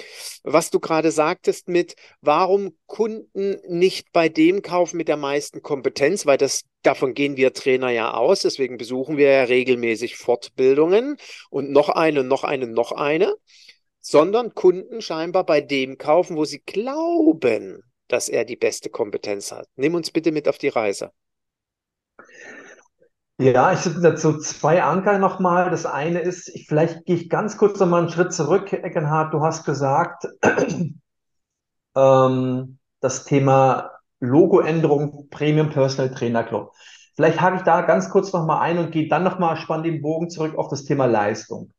was 0.45 0.71
du 0.71 0.79
gerade 0.79 1.11
sagtest 1.11 1.69
mit, 1.69 1.97
warum 2.21 2.77
Kunden 2.87 3.57
nicht 3.67 4.13
bei 4.13 4.29
dem 4.29 4.63
kaufen 4.63 4.99
mit 4.99 5.09
der 5.09 5.17
meisten 5.17 5.63
Kompetenz, 5.63 6.27
weil 6.27 6.37
das 6.39 6.63
davon 6.83 7.15
gehen 7.15 7.37
wir 7.37 7.55
Trainer 7.55 7.91
ja 7.91 8.13
aus. 8.13 8.41
Deswegen 8.41 8.77
besuchen 8.77 9.17
wir 9.17 9.31
ja 9.31 9.45
regelmäßig 9.45 10.17
Fortbildungen 10.17 11.17
und 11.51 11.71
noch 11.71 11.89
eine, 11.89 12.23
noch 12.23 12.45
eine, 12.45 12.67
noch 12.67 12.93
eine, 12.93 13.35
sondern 14.01 14.55
Kunden 14.55 15.01
scheinbar 15.01 15.45
bei 15.45 15.63
dem 15.63 15.97
kaufen, 15.97 16.37
wo 16.37 16.45
sie 16.45 16.61
glauben, 16.61 17.83
dass 18.09 18.29
er 18.29 18.45
die 18.45 18.57
beste 18.57 18.91
Kompetenz 18.91 19.51
hat. 19.51 19.67
Nimm 19.77 19.95
uns 19.95 20.11
bitte 20.11 20.31
mit 20.31 20.47
auf 20.49 20.59
die 20.59 20.69
Reise. 20.69 21.11
Ja, 23.39 23.73
ich 23.73 23.81
sind 23.81 24.03
dazu 24.05 24.39
zwei 24.39 24.83
Anker 24.85 25.19
nochmal. 25.19 25.71
Das 25.71 25.87
eine 25.87 26.21
ist, 26.21 26.53
vielleicht 26.69 27.05
gehe 27.05 27.17
ich 27.17 27.29
ganz 27.29 27.57
kurz 27.57 27.81
nochmal 27.81 28.03
einen 28.03 28.11
Schritt 28.11 28.33
zurück, 28.33 28.73
Eckenhard. 28.73 29.35
Du 29.35 29.41
hast 29.41 29.65
gesagt, 29.65 30.29
ähm, 31.97 32.79
das 33.01 33.25
Thema 33.25 33.91
Logoänderung 34.21 35.29
Premium 35.31 35.71
Personal 35.71 36.15
Trainer 36.15 36.45
Club. 36.45 36.73
Vielleicht 37.17 37.41
hake 37.41 37.57
ich 37.57 37.63
da 37.63 37.83
ganz 37.83 38.09
kurz 38.09 38.33
nochmal 38.33 38.61
ein 38.63 38.79
und 38.79 38.93
gehe 38.93 39.09
dann 39.09 39.25
nochmal 39.25 39.57
spannend 39.57 39.87
den 39.87 40.01
Bogen 40.01 40.31
zurück 40.31 40.57
auf 40.57 40.69
das 40.69 40.85
Thema 40.85 41.07
Leistung. 41.07 41.73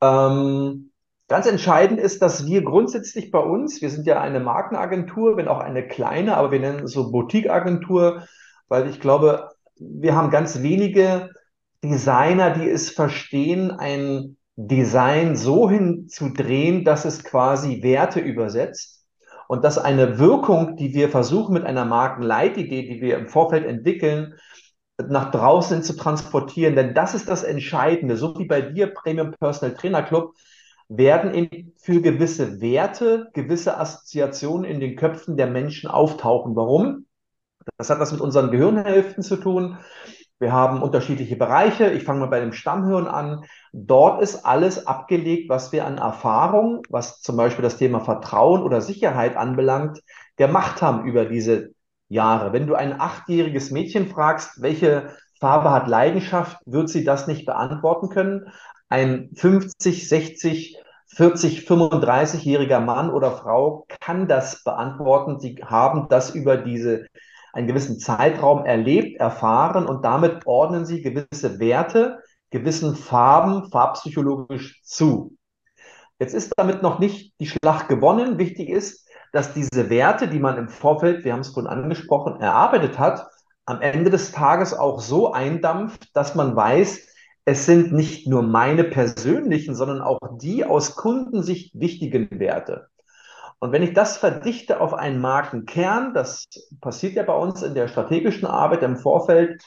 Ähm, 0.00 0.92
ganz 1.28 1.46
entscheidend 1.46 2.00
ist, 2.00 2.22
dass 2.22 2.46
wir 2.46 2.62
grundsätzlich 2.62 3.30
bei 3.30 3.38
uns, 3.38 3.82
wir 3.82 3.90
sind 3.90 4.06
ja 4.06 4.20
eine 4.20 4.40
Markenagentur, 4.40 5.36
wenn 5.36 5.48
auch 5.48 5.60
eine 5.60 5.86
kleine, 5.86 6.36
aber 6.38 6.52
wir 6.52 6.60
nennen 6.60 6.84
es 6.84 6.92
so 6.92 7.10
Boutique-Agentur, 7.12 8.26
weil 8.68 8.88
ich 8.88 9.00
glaube, 9.00 9.50
wir 9.78 10.14
haben 10.14 10.30
ganz 10.30 10.62
wenige 10.62 11.30
Designer, 11.82 12.50
die 12.50 12.68
es 12.68 12.90
verstehen, 12.90 13.70
ein 13.70 14.36
Design 14.56 15.36
so 15.36 15.68
hinzudrehen, 15.68 16.84
dass 16.84 17.04
es 17.04 17.24
quasi 17.24 17.82
Werte 17.82 18.20
übersetzt 18.20 19.04
und 19.48 19.64
dass 19.64 19.78
eine 19.78 20.18
Wirkung, 20.18 20.76
die 20.76 20.94
wir 20.94 21.08
versuchen 21.08 21.52
mit 21.52 21.64
einer 21.64 21.84
Markenleitidee, 21.84 22.88
die 22.88 23.00
wir 23.00 23.18
im 23.18 23.28
Vorfeld 23.28 23.66
entwickeln, 23.66 24.34
nach 24.98 25.30
draußen 25.30 25.82
zu 25.82 25.94
transportieren. 25.94 26.74
Denn 26.74 26.94
das 26.94 27.14
ist 27.14 27.28
das 27.28 27.42
Entscheidende. 27.44 28.16
So 28.16 28.38
wie 28.38 28.46
bei 28.46 28.62
dir, 28.62 28.88
Premium 28.88 29.32
Personal 29.38 29.76
Trainer 29.76 30.02
Club, 30.02 30.34
werden 30.88 31.32
in, 31.32 31.74
für 31.76 32.00
gewisse 32.00 32.60
Werte, 32.60 33.28
gewisse 33.34 33.78
Assoziationen 33.78 34.64
in 34.64 34.80
den 34.80 34.96
Köpfen 34.96 35.36
der 35.36 35.48
Menschen 35.48 35.90
auftauchen. 35.90 36.56
Warum? 36.56 37.05
Das 37.78 37.90
hat 37.90 38.00
was 38.00 38.12
mit 38.12 38.20
unseren 38.20 38.50
Gehirnhälften 38.50 39.22
zu 39.22 39.36
tun. 39.36 39.78
Wir 40.38 40.52
haben 40.52 40.82
unterschiedliche 40.82 41.36
Bereiche. 41.36 41.90
Ich 41.90 42.04
fange 42.04 42.20
mal 42.20 42.26
bei 42.26 42.40
dem 42.40 42.52
Stammhirn 42.52 43.06
an. 43.06 43.44
Dort 43.72 44.22
ist 44.22 44.44
alles 44.44 44.86
abgelegt, 44.86 45.48
was 45.48 45.72
wir 45.72 45.86
an 45.86 45.98
Erfahrung, 45.98 46.82
was 46.90 47.20
zum 47.22 47.36
Beispiel 47.36 47.62
das 47.62 47.78
Thema 47.78 48.00
Vertrauen 48.00 48.62
oder 48.62 48.80
Sicherheit 48.82 49.36
anbelangt, 49.36 50.00
gemacht 50.36 50.82
haben 50.82 51.06
über 51.06 51.24
diese 51.24 51.70
Jahre. 52.08 52.52
Wenn 52.52 52.66
du 52.66 52.74
ein 52.74 53.00
achtjähriges 53.00 53.70
Mädchen 53.70 54.08
fragst, 54.08 54.60
welche 54.62 55.16
Farbe 55.40 55.70
hat 55.70 55.88
Leidenschaft, 55.88 56.58
wird 56.66 56.90
sie 56.90 57.04
das 57.04 57.26
nicht 57.26 57.46
beantworten 57.46 58.10
können. 58.10 58.52
Ein 58.88 59.30
50, 59.34 60.08
60, 60.08 60.76
40, 61.08 61.66
35-jähriger 61.66 62.80
Mann 62.80 63.10
oder 63.10 63.32
Frau 63.32 63.86
kann 64.00 64.28
das 64.28 64.62
beantworten. 64.64 65.40
Sie 65.40 65.56
haben 65.64 66.08
das 66.08 66.34
über 66.34 66.56
diese 66.56 67.06
einen 67.56 67.66
gewissen 67.66 67.98
Zeitraum 67.98 68.66
erlebt, 68.66 69.18
erfahren 69.18 69.86
und 69.86 70.04
damit 70.04 70.46
ordnen 70.46 70.84
sie 70.84 71.00
gewisse 71.00 71.58
Werte, 71.58 72.18
gewissen 72.50 72.94
Farben 72.94 73.70
farbpsychologisch 73.70 74.82
zu. 74.84 75.36
Jetzt 76.18 76.34
ist 76.34 76.52
damit 76.56 76.82
noch 76.82 76.98
nicht 76.98 77.32
die 77.40 77.46
Schlacht 77.46 77.88
gewonnen. 77.88 78.38
Wichtig 78.38 78.68
ist, 78.68 79.08
dass 79.32 79.54
diese 79.54 79.88
Werte, 79.88 80.28
die 80.28 80.38
man 80.38 80.58
im 80.58 80.68
Vorfeld, 80.68 81.24
wir 81.24 81.32
haben 81.32 81.40
es 81.40 81.48
vorhin 81.48 81.70
angesprochen, 81.70 82.40
erarbeitet 82.40 82.98
hat, 82.98 83.26
am 83.64 83.80
Ende 83.80 84.10
des 84.10 84.32
Tages 84.32 84.74
auch 84.74 85.00
so 85.00 85.32
eindampft, 85.32 86.14
dass 86.14 86.34
man 86.34 86.54
weiß, 86.54 87.08
es 87.46 87.64
sind 87.64 87.92
nicht 87.92 88.26
nur 88.26 88.42
meine 88.42 88.84
persönlichen, 88.84 89.74
sondern 89.74 90.02
auch 90.02 90.18
die 90.38 90.64
aus 90.64 90.94
Kundensicht 90.94 91.72
wichtigen 91.74 92.28
Werte. 92.38 92.88
Und 93.58 93.72
wenn 93.72 93.82
ich 93.82 93.94
das 93.94 94.18
verdichte 94.18 94.80
auf 94.80 94.92
einen 94.94 95.20
Markenkern, 95.20 96.12
das 96.14 96.46
passiert 96.80 97.14
ja 97.14 97.22
bei 97.22 97.34
uns 97.34 97.62
in 97.62 97.74
der 97.74 97.88
strategischen 97.88 98.46
Arbeit 98.46 98.82
im 98.82 98.96
Vorfeld, 98.96 99.62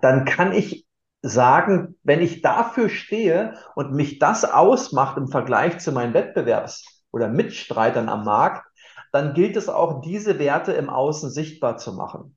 dann 0.00 0.24
kann 0.24 0.52
ich 0.52 0.86
sagen, 1.22 1.96
wenn 2.02 2.20
ich 2.20 2.42
dafür 2.42 2.88
stehe 2.88 3.54
und 3.74 3.92
mich 3.92 4.18
das 4.18 4.44
ausmacht 4.44 5.16
im 5.16 5.28
Vergleich 5.28 5.78
zu 5.78 5.92
meinen 5.92 6.14
Wettbewerbs- 6.14 6.84
oder 7.10 7.28
Mitstreitern 7.28 8.08
am 8.08 8.24
Markt, 8.24 8.66
dann 9.12 9.34
gilt 9.34 9.56
es 9.56 9.68
auch, 9.68 10.00
diese 10.02 10.38
Werte 10.38 10.72
im 10.72 10.88
Außen 10.88 11.30
sichtbar 11.30 11.76
zu 11.78 11.94
machen. 11.94 12.36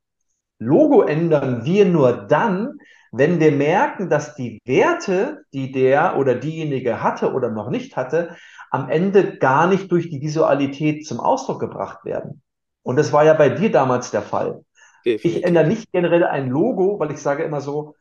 Logo 0.58 1.02
ändern 1.02 1.64
wir 1.64 1.86
nur 1.86 2.26
dann, 2.26 2.78
wenn 3.12 3.40
wir 3.40 3.50
merken, 3.52 4.08
dass 4.08 4.34
die 4.34 4.60
Werte, 4.64 5.42
die 5.52 5.72
der 5.72 6.16
oder 6.16 6.34
diejenige 6.34 7.02
hatte 7.02 7.32
oder 7.32 7.50
noch 7.50 7.70
nicht 7.70 7.96
hatte, 7.96 8.36
am 8.70 8.88
Ende 8.88 9.36
gar 9.38 9.66
nicht 9.66 9.90
durch 9.92 10.08
die 10.10 10.20
Visualität 10.20 11.06
zum 11.06 11.20
Ausdruck 11.20 11.60
gebracht 11.60 12.04
werden. 12.04 12.42
Und 12.82 12.96
das 12.96 13.12
war 13.12 13.24
ja 13.24 13.34
bei 13.34 13.48
dir 13.50 13.70
damals 13.70 14.10
der 14.10 14.22
Fall. 14.22 14.64
Definitiv. 15.04 15.38
Ich 15.38 15.44
ändere 15.44 15.66
nicht 15.66 15.92
generell 15.92 16.24
ein 16.24 16.48
Logo, 16.48 16.98
weil 16.98 17.10
ich 17.10 17.20
sage 17.20 17.42
immer 17.42 17.60
so, 17.60 17.96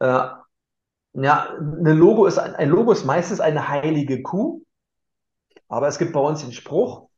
äh, 0.00 0.28
ja, 1.14 1.48
eine 1.58 1.94
Logo 1.94 2.26
ist, 2.26 2.38
ein 2.38 2.68
Logo 2.68 2.92
ist 2.92 3.04
meistens 3.04 3.40
eine 3.40 3.68
heilige 3.68 4.22
Kuh, 4.22 4.62
aber 5.68 5.88
es 5.88 5.98
gibt 5.98 6.12
bei 6.12 6.20
uns 6.20 6.42
den 6.42 6.52
Spruch, 6.52 7.08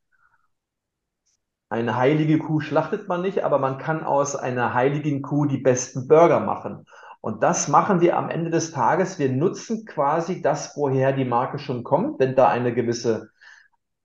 eine 1.69 1.97
heilige 1.97 2.39
Kuh 2.39 2.61
schlachtet 2.61 3.07
man 3.09 3.23
nicht, 3.23 3.45
aber 3.45 3.59
man 3.59 3.79
kann 3.79 4.03
aus 4.03 4.35
einer 4.35 4.75
heiligen 4.75 5.23
Kuh 5.23 5.47
die 5.47 5.59
besten 5.59 6.09
Burger 6.09 6.41
machen. 6.41 6.85
Und 7.21 7.43
das 7.43 7.69
machen 7.69 8.01
wir 8.01 8.17
am 8.17 8.31
Ende 8.31 8.51
des 8.51 8.73
Tages. 8.73 9.19
Wir 9.19 9.31
nutzen 9.31 9.85
quasi 9.85 10.41
das, 10.41 10.75
woher 10.77 11.13
die 11.13 11.27
Marke 11.27 11.59
schon 11.59 11.85
kommt, 11.85 12.19
wenn 12.19 12.35
da 12.35 12.49
eine 12.49 12.75
gewisse 12.75 13.31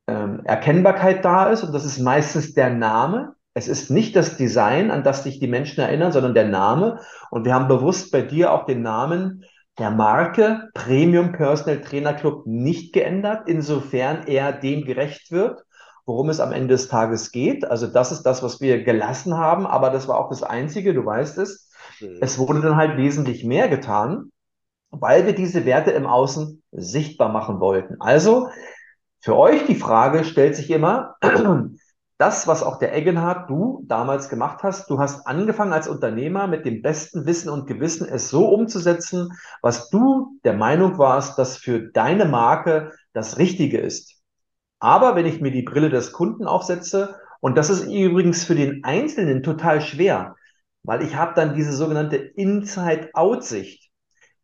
ähm, 0.07 0.41
Erkennbarkeit 0.43 1.23
da 1.23 1.49
ist. 1.49 1.63
Und 1.63 1.73
das 1.73 1.85
ist 1.85 1.99
meistens 1.99 2.53
der 2.53 2.69
Name. 2.69 3.35
Es 3.53 3.69
ist 3.69 3.89
nicht 3.89 4.17
das 4.17 4.35
Design, 4.35 4.91
an 4.91 5.03
das 5.03 5.23
sich 5.23 5.39
die 5.39 5.47
Menschen 5.47 5.79
erinnern, 5.79 6.11
sondern 6.11 6.33
der 6.33 6.49
Name. 6.49 6.99
Und 7.31 7.45
wir 7.45 7.53
haben 7.53 7.69
bewusst 7.69 8.11
bei 8.11 8.21
dir 8.21 8.51
auch 8.51 8.65
den 8.65 8.81
Namen 8.81 9.45
der 9.79 9.91
Marke 9.91 10.69
Premium 10.73 11.31
Personal 11.31 11.81
Trainer 11.81 12.13
Club 12.13 12.45
nicht 12.45 12.93
geändert, 12.93 13.47
insofern 13.47 14.27
er 14.27 14.51
dem 14.53 14.83
gerecht 14.83 15.31
wird, 15.31 15.63
worum 16.05 16.29
es 16.29 16.39
am 16.39 16.51
Ende 16.51 16.69
des 16.69 16.89
Tages 16.89 17.31
geht. 17.31 17.65
Also 17.65 17.87
das 17.87 18.11
ist 18.11 18.23
das, 18.23 18.43
was 18.43 18.59
wir 18.59 18.83
gelassen 18.83 19.37
haben, 19.37 19.65
aber 19.65 19.89
das 19.89 20.07
war 20.07 20.17
auch 20.17 20.29
das 20.29 20.43
Einzige, 20.43 20.93
du 20.93 21.05
weißt 21.05 21.37
es. 21.39 21.69
Es 22.21 22.37
wurde 22.37 22.61
dann 22.61 22.75
halt 22.75 22.97
wesentlich 22.97 23.43
mehr 23.43 23.67
getan, 23.67 24.31
weil 24.91 25.25
wir 25.25 25.33
diese 25.33 25.65
Werte 25.65 25.91
im 25.91 26.05
Außen 26.05 26.63
sichtbar 26.71 27.29
machen 27.29 27.59
wollten. 27.59 27.95
Also 27.99 28.49
für 29.19 29.35
euch 29.35 29.65
die 29.65 29.75
Frage 29.75 30.23
stellt 30.23 30.55
sich 30.55 30.69
immer, 30.69 31.15
das, 32.17 32.47
was 32.47 32.63
auch 32.63 32.79
der 32.79 32.95
Eggenhardt, 32.95 33.49
du 33.49 33.83
damals 33.87 34.29
gemacht 34.29 34.63
hast, 34.63 34.89
du 34.89 34.99
hast 34.99 35.27
angefangen 35.27 35.73
als 35.73 35.87
Unternehmer 35.87 36.47
mit 36.47 36.65
dem 36.65 36.81
besten 36.81 37.25
Wissen 37.25 37.49
und 37.49 37.67
Gewissen, 37.67 38.07
es 38.07 38.29
so 38.29 38.47
umzusetzen, 38.47 39.33
was 39.61 39.89
du 39.89 40.39
der 40.45 40.53
Meinung 40.53 40.97
warst, 40.97 41.37
dass 41.37 41.57
für 41.57 41.79
deine 41.79 42.25
Marke 42.25 42.91
das 43.13 43.37
Richtige 43.37 43.79
ist. 43.79 44.15
Aber 44.79 45.15
wenn 45.15 45.25
ich 45.25 45.41
mir 45.41 45.51
die 45.51 45.63
Brille 45.63 45.89
des 45.89 46.11
Kunden 46.11 46.45
aufsetze, 46.45 47.15
und 47.41 47.57
das 47.57 47.69
ist 47.69 47.85
übrigens 47.87 48.43
für 48.43 48.55
den 48.55 48.83
Einzelnen 48.83 49.43
total 49.43 49.81
schwer, 49.81 50.35
weil 50.85 51.01
ich 51.01 51.15
habe 51.15 51.33
dann 51.35 51.55
diese 51.55 51.73
sogenannte 51.73 52.15
Inside-Out-Sicht. 52.15 53.89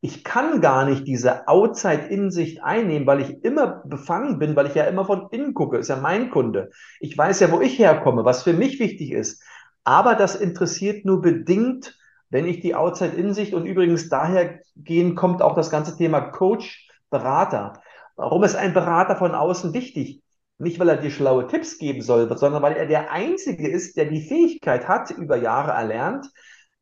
Ich 0.04 0.24
kann 0.24 0.62
gar 0.62 0.86
nicht 0.86 1.06
diese 1.06 1.48
Outside-In-Sicht 1.48 2.64
einnehmen, 2.64 3.06
weil 3.06 3.22
ich 3.22 3.44
immer 3.44 3.84
befangen 3.86 4.40
bin, 4.40 4.56
weil 4.56 4.66
ich 4.66 4.74
ja 4.74 4.86
immer 4.86 5.06
von 5.06 5.28
innen 5.30 5.54
gucke, 5.54 5.78
ist 5.78 5.90
ja 5.90 5.96
mein 5.96 6.32
Kunde. 6.32 6.72
Ich 7.00 7.16
weiß 7.16 7.40
ja, 7.40 7.52
wo 7.52 7.62
ich 7.62 7.78
herkomme, 7.78 8.26
was 8.26 8.42
für 8.42 8.54
mich 8.54 8.80
wichtig 8.80 9.12
ist. 9.12 9.44
Aber 9.84 10.16
das 10.16 10.36
interessiert 10.36 11.06
nur 11.06 11.22
bedingt, 11.22 11.98
wenn 12.30 12.48
ich 12.48 12.62
die 12.62 12.74
Outside-In-Sicht 12.74 13.54
und 13.54 13.66
übrigens 13.66 14.10
daher 14.10 14.60
gehen 14.76 15.16
kommt 15.16 15.42
auch 15.42 15.56
das 15.56 15.70
ganze 15.70 15.96
Thema 15.98 16.22
Coach, 16.22 16.88
Berater. 17.12 17.74
Warum 18.16 18.44
ist 18.44 18.56
ein 18.56 18.74
Berater 18.74 19.16
von 19.18 19.36
außen 19.36 19.74
wichtig? 19.74 20.24
Nicht, 20.62 20.80
weil 20.80 20.90
er 20.90 20.98
dir 20.98 21.10
schlaue 21.10 21.48
Tipps 21.48 21.78
geben 21.80 22.02
soll, 22.02 22.30
sondern 22.38 22.62
weil 22.62 22.76
er 22.76 22.86
der 22.86 23.12
Einzige 23.12 23.68
ist, 23.68 23.98
der 23.98 24.06
die 24.06 24.22
Fähigkeit 24.22 24.88
hat, 24.88 25.10
über 25.10 25.36
Jahre 25.36 25.72
erlernt, 25.72 26.28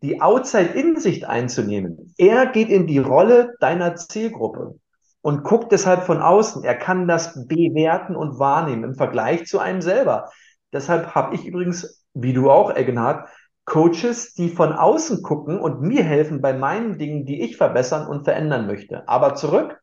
die 0.01 0.21
Outside-In-Sicht 0.21 1.25
einzunehmen. 1.25 2.13
Er 2.17 2.47
geht 2.47 2.69
in 2.69 2.87
die 2.87 2.99
Rolle 2.99 3.55
deiner 3.59 3.95
Zielgruppe 3.95 4.75
und 5.21 5.43
guckt 5.43 5.71
deshalb 5.71 6.03
von 6.03 6.21
außen. 6.21 6.63
Er 6.63 6.75
kann 6.75 7.07
das 7.07 7.47
bewerten 7.47 8.15
und 8.15 8.37
wahrnehmen 8.37 8.83
im 8.83 8.95
Vergleich 8.95 9.45
zu 9.45 9.59
einem 9.59 9.81
selber. 9.81 10.29
Deshalb 10.73 11.15
habe 11.15 11.35
ich 11.35 11.45
übrigens, 11.45 12.05
wie 12.13 12.33
du 12.33 12.49
auch, 12.51 12.75
Eggenhardt, 12.75 13.29
Coaches, 13.65 14.33
die 14.33 14.49
von 14.49 14.73
außen 14.73 15.21
gucken 15.21 15.59
und 15.59 15.81
mir 15.81 16.03
helfen 16.03 16.41
bei 16.41 16.53
meinen 16.53 16.97
Dingen, 16.97 17.25
die 17.25 17.41
ich 17.41 17.55
verbessern 17.55 18.07
und 18.07 18.23
verändern 18.23 18.67
möchte. 18.67 19.07
Aber 19.07 19.35
zurück, 19.35 19.79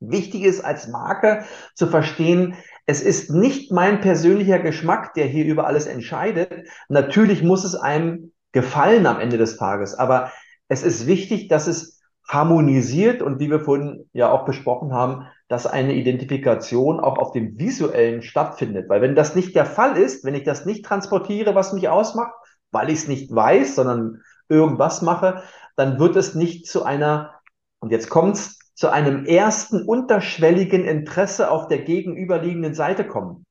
wichtig 0.00 0.42
ist 0.42 0.64
als 0.64 0.88
Marke 0.88 1.44
zu 1.74 1.86
verstehen, 1.86 2.56
es 2.86 3.02
ist 3.02 3.30
nicht 3.30 3.70
mein 3.70 4.00
persönlicher 4.00 4.58
Geschmack, 4.58 5.14
der 5.14 5.26
hier 5.26 5.44
über 5.44 5.66
alles 5.66 5.86
entscheidet. 5.86 6.68
Natürlich 6.88 7.42
muss 7.42 7.64
es 7.64 7.74
einem 7.74 8.32
gefallen 8.52 9.06
am 9.06 9.20
Ende 9.20 9.38
des 9.38 9.56
Tages, 9.56 9.94
aber 9.94 10.32
es 10.68 10.82
ist 10.82 11.06
wichtig, 11.06 11.48
dass 11.48 11.66
es 11.66 12.00
harmonisiert 12.26 13.22
und 13.22 13.40
wie 13.40 13.50
wir 13.50 13.60
vorhin 13.60 14.08
ja 14.12 14.30
auch 14.30 14.44
besprochen 14.44 14.92
haben, 14.92 15.26
dass 15.48 15.66
eine 15.66 15.94
Identifikation 15.94 17.00
auch 17.00 17.18
auf 17.18 17.32
dem 17.32 17.58
visuellen 17.58 18.22
stattfindet. 18.22 18.88
Weil 18.88 19.02
wenn 19.02 19.16
das 19.16 19.34
nicht 19.34 19.56
der 19.56 19.66
Fall 19.66 19.96
ist, 19.96 20.24
wenn 20.24 20.34
ich 20.34 20.44
das 20.44 20.64
nicht 20.64 20.84
transportiere, 20.84 21.56
was 21.56 21.72
mich 21.72 21.88
ausmacht, 21.88 22.32
weil 22.70 22.88
ich 22.88 23.00
es 23.00 23.08
nicht 23.08 23.34
weiß, 23.34 23.74
sondern 23.74 24.22
irgendwas 24.48 25.02
mache, 25.02 25.42
dann 25.74 25.98
wird 25.98 26.14
es 26.14 26.36
nicht 26.36 26.68
zu 26.68 26.84
einer, 26.84 27.34
und 27.80 27.90
jetzt 27.90 28.08
kommt's, 28.10 28.59
zu 28.80 28.90
einem 28.90 29.26
ersten 29.26 29.82
unterschwelligen 29.82 30.86
Interesse 30.86 31.50
auf 31.50 31.68
der 31.68 31.82
gegenüberliegenden 31.82 32.72
Seite 32.72 33.06
kommen. 33.06 33.44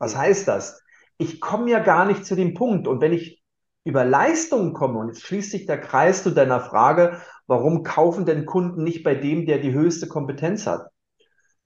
Was 0.00 0.16
heißt 0.16 0.48
das? 0.48 0.82
Ich 1.18 1.40
komme 1.40 1.70
ja 1.70 1.78
gar 1.78 2.04
nicht 2.04 2.26
zu 2.26 2.34
dem 2.34 2.54
Punkt. 2.54 2.88
Und 2.88 3.00
wenn 3.00 3.12
ich 3.12 3.44
über 3.84 4.04
Leistungen 4.04 4.72
komme, 4.72 4.98
und 4.98 5.06
jetzt 5.06 5.22
schließt 5.22 5.52
sich 5.52 5.66
der 5.66 5.80
Kreis 5.80 6.24
zu 6.24 6.32
deiner 6.32 6.58
Frage, 6.58 7.20
warum 7.46 7.84
kaufen 7.84 8.26
denn 8.26 8.44
Kunden 8.44 8.82
nicht 8.82 9.04
bei 9.04 9.14
dem, 9.14 9.46
der 9.46 9.58
die 9.58 9.72
höchste 9.72 10.08
Kompetenz 10.08 10.66
hat? 10.66 10.88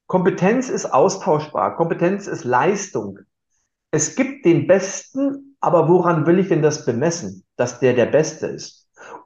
Kompetenz 0.06 0.68
ist 0.68 0.84
austauschbar. 0.84 1.76
Kompetenz 1.76 2.26
ist 2.26 2.44
Leistung. 2.44 3.18
Es 3.90 4.14
gibt 4.14 4.44
den 4.44 4.66
Besten, 4.66 5.56
aber 5.58 5.88
woran 5.88 6.26
will 6.26 6.38
ich 6.38 6.48
denn 6.48 6.60
das 6.60 6.84
bemessen, 6.84 7.46
dass 7.56 7.80
der 7.80 7.94
der 7.94 8.06
Beste 8.06 8.48
ist? 8.48 8.79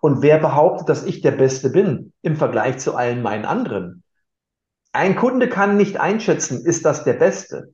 Und 0.05 0.21
wer 0.21 0.37
behauptet, 0.37 0.91
dass 0.91 1.07
ich 1.07 1.23
der 1.23 1.31
Beste 1.31 1.71
bin 1.71 2.13
im 2.21 2.37
Vergleich 2.37 2.77
zu 2.77 2.95
allen 2.95 3.23
meinen 3.23 3.47
anderen? 3.47 4.03
Ein 4.93 5.17
Kunde 5.17 5.49
kann 5.49 5.79
nicht 5.79 5.99
einschätzen, 5.99 6.67
ist 6.67 6.85
das 6.85 7.05
der 7.05 7.15
Beste? 7.15 7.73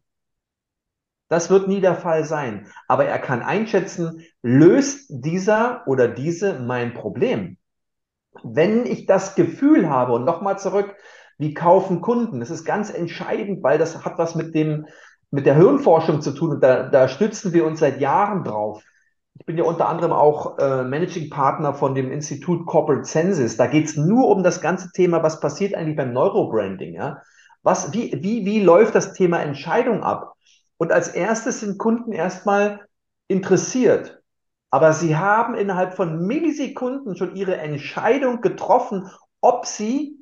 Das 1.27 1.51
wird 1.51 1.67
nie 1.67 1.81
der 1.81 1.97
Fall 1.97 2.23
sein. 2.23 2.69
Aber 2.87 3.05
er 3.05 3.19
kann 3.19 3.43
einschätzen, 3.43 4.23
löst 4.43 5.07
dieser 5.09 5.83
oder 5.89 6.07
diese 6.07 6.61
mein 6.61 6.95
Problem? 6.95 7.57
Wenn 8.45 8.87
ich 8.87 9.07
das 9.07 9.35
Gefühl 9.35 9.91
habe, 9.91 10.13
und 10.13 10.25
nochmal 10.25 10.57
zurück, 10.57 10.95
wie 11.37 11.53
kaufen 11.53 12.01
Kunden? 12.01 12.39
Das 12.39 12.51
ist 12.51 12.65
ganz 12.65 12.91
entscheidend, 12.91 13.65
weil 13.65 13.77
das 13.77 14.05
hat 14.05 14.19
was 14.19 14.37
mit 14.37 14.55
dem, 14.55 14.87
mit 15.33 15.47
der 15.47 15.57
Hirnforschung 15.57 16.21
zu 16.21 16.31
tun 16.31 16.51
und 16.51 16.61
da, 16.61 16.91
da 16.91 17.09
stützen 17.09 17.53
wir 17.53 17.67
uns 17.67 17.81
seit 17.81 18.01
Jahren 18.01 18.45
drauf. 18.45 18.85
Ich 19.41 19.47
bin 19.47 19.57
ja 19.57 19.65
unter 19.65 19.89
anderem 19.89 20.13
auch 20.13 20.59
äh, 20.59 20.85
Managing 20.85 21.31
Partner 21.31 21.73
von 21.73 21.95
dem 21.95 22.13
Institut 22.13 22.67
Corporate 22.67 23.05
Census. 23.05 23.57
Da 23.57 23.69
geht 23.69 23.87
es 23.87 23.97
nur 23.97 24.29
um 24.29 24.43
das 24.43 24.61
ganze 24.61 24.93
Thema, 24.93 25.23
was 25.23 25.41
passiert 25.41 25.75
eigentlich 25.75 25.97
beim 25.97 26.13
Neurobranding. 26.13 26.93
Ja? 26.93 27.23
Was, 27.63 27.95
wie, 27.95 28.13
wie, 28.23 28.45
wie 28.45 28.61
läuft 28.63 28.95
das 28.95 29.15
Thema 29.15 29.41
Entscheidung 29.41 30.03
ab? 30.03 30.35
Und 30.77 30.93
als 30.93 31.09
erstes 31.09 31.61
sind 31.61 31.79
Kunden 31.79 32.13
erstmal 32.13 32.81
interessiert. 33.29 34.21
Aber 34.71 34.93
sie 34.93 35.17
haben 35.17 35.55
innerhalb 35.55 35.95
von 35.95 36.27
Millisekunden 36.27 37.17
schon 37.17 37.35
ihre 37.35 37.57
Entscheidung 37.57 38.43
getroffen, 38.43 39.09
ob 39.41 39.65
sie 39.65 40.19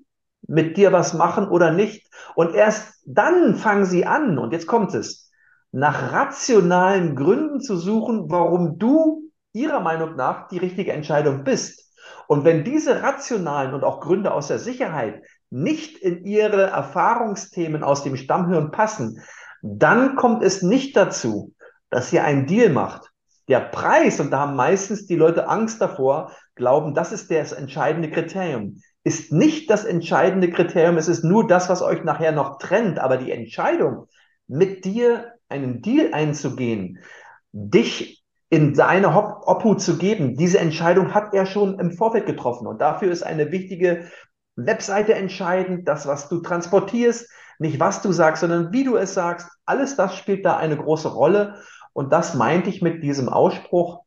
mit 0.47 0.77
dir 0.77 0.93
was 0.93 1.13
machen 1.13 1.49
oder 1.49 1.73
nicht. 1.73 2.09
Und 2.37 2.55
erst 2.55 3.03
dann 3.05 3.57
fangen 3.57 3.85
sie 3.85 4.07
an, 4.07 4.39
und 4.39 4.53
jetzt 4.53 4.69
kommt 4.69 4.95
es, 4.95 5.28
nach 5.73 6.13
rationalen 6.13 7.15
Gründen 7.15 7.61
zu 7.61 7.77
suchen, 7.77 8.31
warum 8.31 8.79
du 8.79 9.31
ihrer 9.53 9.81
Meinung 9.81 10.17
nach 10.17 10.49
die 10.49 10.59
richtige 10.59 10.93
Entscheidung 10.93 11.45
bist. 11.45 11.93
Und 12.27 12.45
wenn 12.45 12.65
diese 12.65 13.03
rationalen 13.03 13.75
und 13.75 13.85
auch 13.85 14.01
Gründe 14.01 14.33
aus 14.33 14.49
der 14.49 14.59
Sicherheit 14.59 15.23
nicht 15.51 15.99
in 15.99 16.25
ihre 16.25 16.63
Erfahrungsthemen 16.65 17.83
aus 17.83 18.03
dem 18.03 18.17
Stammhirn 18.17 18.71
passen, 18.71 19.23
dann 19.63 20.17
kommt 20.17 20.43
es 20.43 20.63
nicht 20.63 20.97
dazu, 20.97 21.55
dass 21.91 22.13
ihr 22.13 22.25
einen 22.25 22.47
Deal 22.47 22.71
macht. 22.71 23.11
Der 23.49 23.61
Preis, 23.61 24.21
und 24.21 24.31
da 24.31 24.41
haben 24.41 24.57
meistens 24.57 25.07
die 25.07 25.17
Leute 25.17 25.49
Angst 25.49 25.81
davor, 25.81 26.33
glauben, 26.55 26.95
das 26.95 27.13
ist 27.13 27.31
das 27.31 27.53
entscheidende 27.53 28.11
Kriterium 28.11 28.81
ist 29.09 29.33
nicht 29.33 29.71
das 29.71 29.87
entscheidende 29.87 30.51
Kriterium. 30.51 30.99
Es 30.99 31.09
ist 31.09 31.25
nur 31.25 31.47
das, 31.47 31.71
was 31.71 31.81
euch 31.81 32.05
nachher 32.05 32.33
noch 32.33 32.59
trennt. 32.59 32.99
Aber 32.99 33.17
die 33.17 33.33
Entscheidung, 33.33 34.07
mit 34.47 34.85
dir 34.85 35.33
einen 35.49 35.83
Deal 35.83 36.13
einzugehen, 36.13 36.99
dich 37.53 38.23
in 38.51 38.75
seine 38.75 39.15
Obhut 39.15 39.81
zu 39.81 39.99
geben, 39.99 40.37
diese 40.37 40.59
Entscheidung 40.59 41.15
hat 41.15 41.35
er 41.35 41.47
schon 41.47 41.79
im 41.79 41.93
Vorfeld 41.93 42.27
getroffen. 42.27 42.67
Und 42.67 42.81
dafür 42.81 43.11
ist 43.11 43.23
eine 43.23 43.53
wichtige 43.53 44.07
Webseite 44.57 45.15
entscheidend, 45.15 45.87
das, 45.87 46.07
was 46.07 46.29
du 46.29 46.41
transportierst, 46.41 47.31
nicht 47.59 47.79
was 47.79 48.03
du 48.03 48.13
sagst, 48.13 48.41
sondern 48.41 48.73
wie 48.73 48.85
du 48.85 48.97
es 48.97 49.15
sagst. 49.15 49.49
Alles 49.67 49.97
das 49.97 50.17
spielt 50.17 50.45
da 50.45 50.57
eine 50.57 50.77
große 50.77 51.09
Rolle. 51.09 51.61
Und 51.93 52.13
das 52.13 52.35
meinte 52.35 52.71
ich 52.71 52.81
mit 52.81 53.03
diesem 53.03 53.29
Ausspruch, 53.29 54.05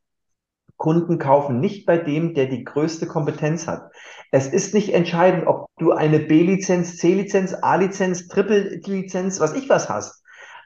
Kunden 0.76 1.18
kaufen 1.18 1.60
nicht 1.60 1.86
bei 1.86 1.96
dem, 1.96 2.34
der 2.34 2.46
die 2.46 2.64
größte 2.64 3.06
Kompetenz 3.06 3.68
hat. 3.68 3.92
Es 4.32 4.48
ist 4.48 4.74
nicht 4.74 4.92
entscheidend, 4.92 5.46
ob 5.46 5.66
du 5.78 5.92
eine 5.92 6.18
B-Lizenz, 6.18 6.96
C-Lizenz, 6.96 7.54
A-Lizenz, 7.54 8.26
Triple-Lizenz, 8.26 9.38
was 9.38 9.54
ich 9.54 9.68
was 9.68 9.88
hast. 9.88 10.21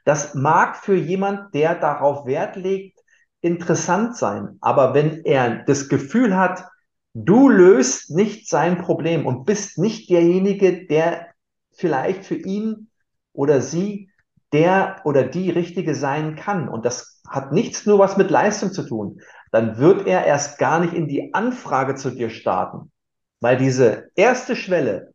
Das 0.07 0.35
mag 0.35 0.77
für 0.77 0.95
jemand, 0.95 1.55
der 1.55 1.75
darauf 1.75 2.25
Wert 2.25 2.57
legt, 2.57 2.99
interessant 3.43 4.17
sein. 4.17 4.57
Aber 4.63 4.95
wenn 4.95 5.25
er 5.25 5.65
das 5.65 5.91
Gefühl 5.91 6.35
hat, 6.35 6.65
du 7.13 7.51
löst 7.51 8.11
nicht 8.11 8.49
sein 8.49 8.79
Problem 8.79 9.27
und 9.27 9.45
bist 9.45 9.77
nicht 9.77 10.09
derjenige, 10.09 10.87
der 10.87 11.27
vielleicht 11.75 12.25
für 12.25 12.37
ihn 12.37 12.89
oder 13.35 13.61
sie 13.61 14.11
der 14.53 15.03
oder 15.05 15.25
die 15.25 15.51
Richtige 15.51 15.95
sein 15.95 16.37
kann. 16.37 16.69
Und 16.69 16.87
das 16.87 17.21
hat 17.29 17.53
nichts 17.53 17.85
nur 17.85 17.99
was 17.99 18.17
mit 18.17 18.31
Leistung 18.31 18.73
zu 18.73 18.85
tun 18.87 19.21
dann 19.57 19.79
wird 19.79 20.07
er 20.07 20.27
erst 20.27 20.59
gar 20.59 20.81
nicht 20.81 20.93
in 20.93 21.09
die 21.09 21.33
Anfrage 21.33 21.95
zu 21.95 22.11
dir 22.11 22.29
starten. 22.29 22.93
Weil 23.41 23.57
diese 23.57 24.11
erste 24.15 24.57
Schwelle, 24.57 25.15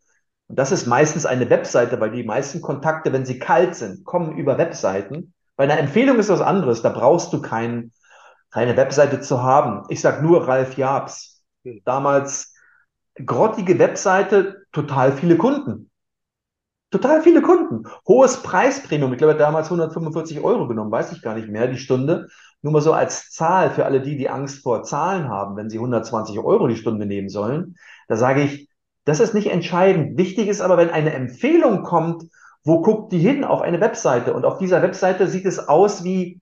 und 0.52 0.60
das 0.60 0.74
ist 0.74 0.86
meistens 0.86 1.26
eine 1.26 1.50
Webseite, 1.50 2.02
weil 2.02 2.12
die 2.12 2.26
meisten 2.26 2.60
Kontakte, 2.60 3.14
wenn 3.14 3.26
sie 3.26 3.40
kalt 3.40 3.74
sind, 3.74 4.04
kommen 4.04 4.36
über 4.36 4.58
Webseiten. 4.58 5.34
Bei 5.56 5.64
einer 5.64 5.80
Empfehlung 5.80 6.20
ist 6.20 6.28
was 6.28 6.42
anderes, 6.42 6.82
da 6.82 6.90
brauchst 6.90 7.32
du 7.32 7.42
kein, 7.42 7.94
keine 8.50 8.76
Webseite 8.76 9.22
zu 9.22 9.42
haben. 9.44 9.86
Ich 9.88 10.02
sag 10.02 10.22
nur 10.22 10.50
Ralf 10.50 10.76
Jabs. 10.76 11.42
Hm. 11.64 11.80
Damals 11.86 12.54
grottige 13.26 13.80
Webseite, 13.80 14.66
total 14.74 15.14
viele 15.14 15.38
Kunden. 15.38 15.90
Total 16.90 17.22
viele 17.22 17.42
Kunden. 17.42 17.88
Hohes 18.06 18.44
Preispremium. 18.44 19.14
Ich 19.14 19.20
glaube, 19.20 19.36
damals 19.36 19.68
145 19.68 20.42
Euro 20.42 20.68
genommen, 20.68 20.92
weiß 20.92 21.14
ich 21.14 21.22
gar 21.22 21.36
nicht 21.36 21.48
mehr, 21.48 21.68
die 21.68 21.78
Stunde. 21.78 22.28
Nur 22.62 22.74
mal 22.74 22.82
so 22.82 22.92
als 22.92 23.30
Zahl 23.30 23.72
für 23.72 23.86
alle 23.86 24.02
die, 24.02 24.18
die 24.18 24.28
Angst 24.30 24.64
vor 24.64 24.84
Zahlen 24.84 25.30
haben, 25.30 25.56
wenn 25.56 25.70
sie 25.70 25.78
120 25.78 26.40
Euro 26.40 26.68
die 26.68 26.76
Stunde 26.76 27.06
nehmen 27.06 27.30
sollen. 27.30 27.78
Da 28.10 28.18
sage 28.18 28.42
ich, 28.42 28.68
das 29.06 29.20
ist 29.20 29.34
nicht 29.34 29.48
entscheidend. 29.48 30.18
Wichtig 30.18 30.48
ist 30.48 30.62
aber, 30.62 30.78
wenn 30.78 30.90
eine 30.90 31.14
Empfehlung 31.14 31.84
kommt, 31.84 32.24
wo 32.64 32.82
guckt 32.82 33.12
die 33.12 33.20
hin? 33.20 33.44
Auf 33.44 33.62
eine 33.62 33.82
Webseite. 33.82 34.34
Und 34.34 34.46
auf 34.46 34.58
dieser 34.60 34.82
Webseite 34.82 35.28
sieht 35.28 35.46
es 35.46 35.60
aus 35.68 36.04
wie, 36.04 36.40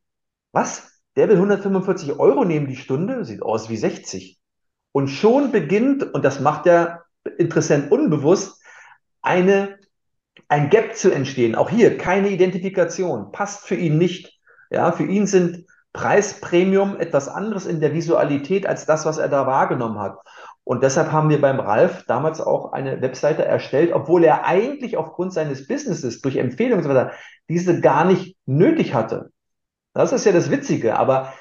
was? 0.51 1.01
Der 1.15 1.29
will 1.29 1.35
145 1.35 2.19
Euro 2.19 2.43
nehmen 2.43 2.67
die 2.67 2.75
Stunde? 2.75 3.23
Sieht 3.23 3.41
aus 3.41 3.69
wie 3.69 3.77
60. 3.77 4.39
Und 4.91 5.07
schon 5.07 5.51
beginnt, 5.51 6.03
und 6.03 6.25
das 6.25 6.39
macht 6.39 6.65
der 6.65 7.03
Interessent 7.37 7.91
unbewusst, 7.91 8.61
eine, 9.21 9.77
ein 10.47 10.69
Gap 10.69 10.95
zu 10.95 11.11
entstehen. 11.11 11.55
Auch 11.55 11.69
hier 11.69 11.97
keine 11.97 12.29
Identifikation. 12.29 13.31
Passt 13.31 13.65
für 13.65 13.75
ihn 13.75 13.97
nicht. 13.97 14.39
Ja, 14.69 14.91
für 14.91 15.05
ihn 15.05 15.27
sind 15.27 15.65
Preispremium 15.93 16.99
etwas 16.99 17.27
anderes 17.27 17.65
in 17.65 17.79
der 17.81 17.93
Visualität 17.93 18.67
als 18.67 18.85
das, 18.85 19.05
was 19.05 19.17
er 19.17 19.27
da 19.29 19.47
wahrgenommen 19.47 19.99
hat. 19.99 20.19
Und 20.69 20.83
deshalb 20.83 21.11
haben 21.11 21.29
wir 21.29 21.41
beim 21.41 21.59
Ralf 21.59 22.03
damals 22.05 22.39
auch 22.39 22.73
eine 22.73 23.01
Webseite 23.01 23.43
erstellt, 23.43 23.91
obwohl 23.91 24.23
er 24.23 24.45
eigentlich 24.45 24.97
aufgrund 24.97 25.33
seines 25.33 25.65
Businesses 25.65 26.21
durch 26.21 26.35
Empfehlungen 26.35 26.77
und 26.77 26.83
so 26.83 26.95
weiter 26.95 27.11
diese 27.49 27.81
gar 27.81 28.05
nicht 28.05 28.37
nötig 28.45 28.93
hatte. 28.93 29.31
Das 29.95 30.11
ist 30.11 30.27
ja 30.27 30.31
das 30.31 30.51
Witzige, 30.51 30.99
aber 30.99 31.33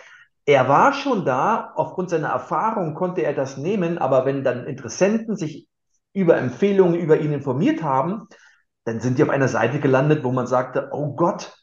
er 0.47 0.67
war 0.71 0.95
schon 0.95 1.27
da, 1.27 1.75
aufgrund 1.77 2.09
seiner 2.09 2.29
Erfahrung 2.29 2.95
konnte 2.95 3.21
er 3.21 3.35
das 3.35 3.59
nehmen, 3.59 3.99
aber 3.99 4.25
wenn 4.25 4.45
dann 4.45 4.67
Interessenten 4.67 5.37
sich 5.37 5.69
über 6.14 6.38
Empfehlungen 6.38 6.99
über 6.99 7.21
ihn 7.21 7.35
informiert 7.35 7.83
haben, 7.83 8.29
dann 8.85 9.01
sind 9.01 9.19
die 9.19 9.25
auf 9.25 9.29
einer 9.29 9.49
Seite 9.49 9.79
gelandet, 9.79 10.25
wo 10.25 10.33
man 10.33 10.47
sagte, 10.47 10.88
oh 10.91 11.14
Gott, 11.14 11.55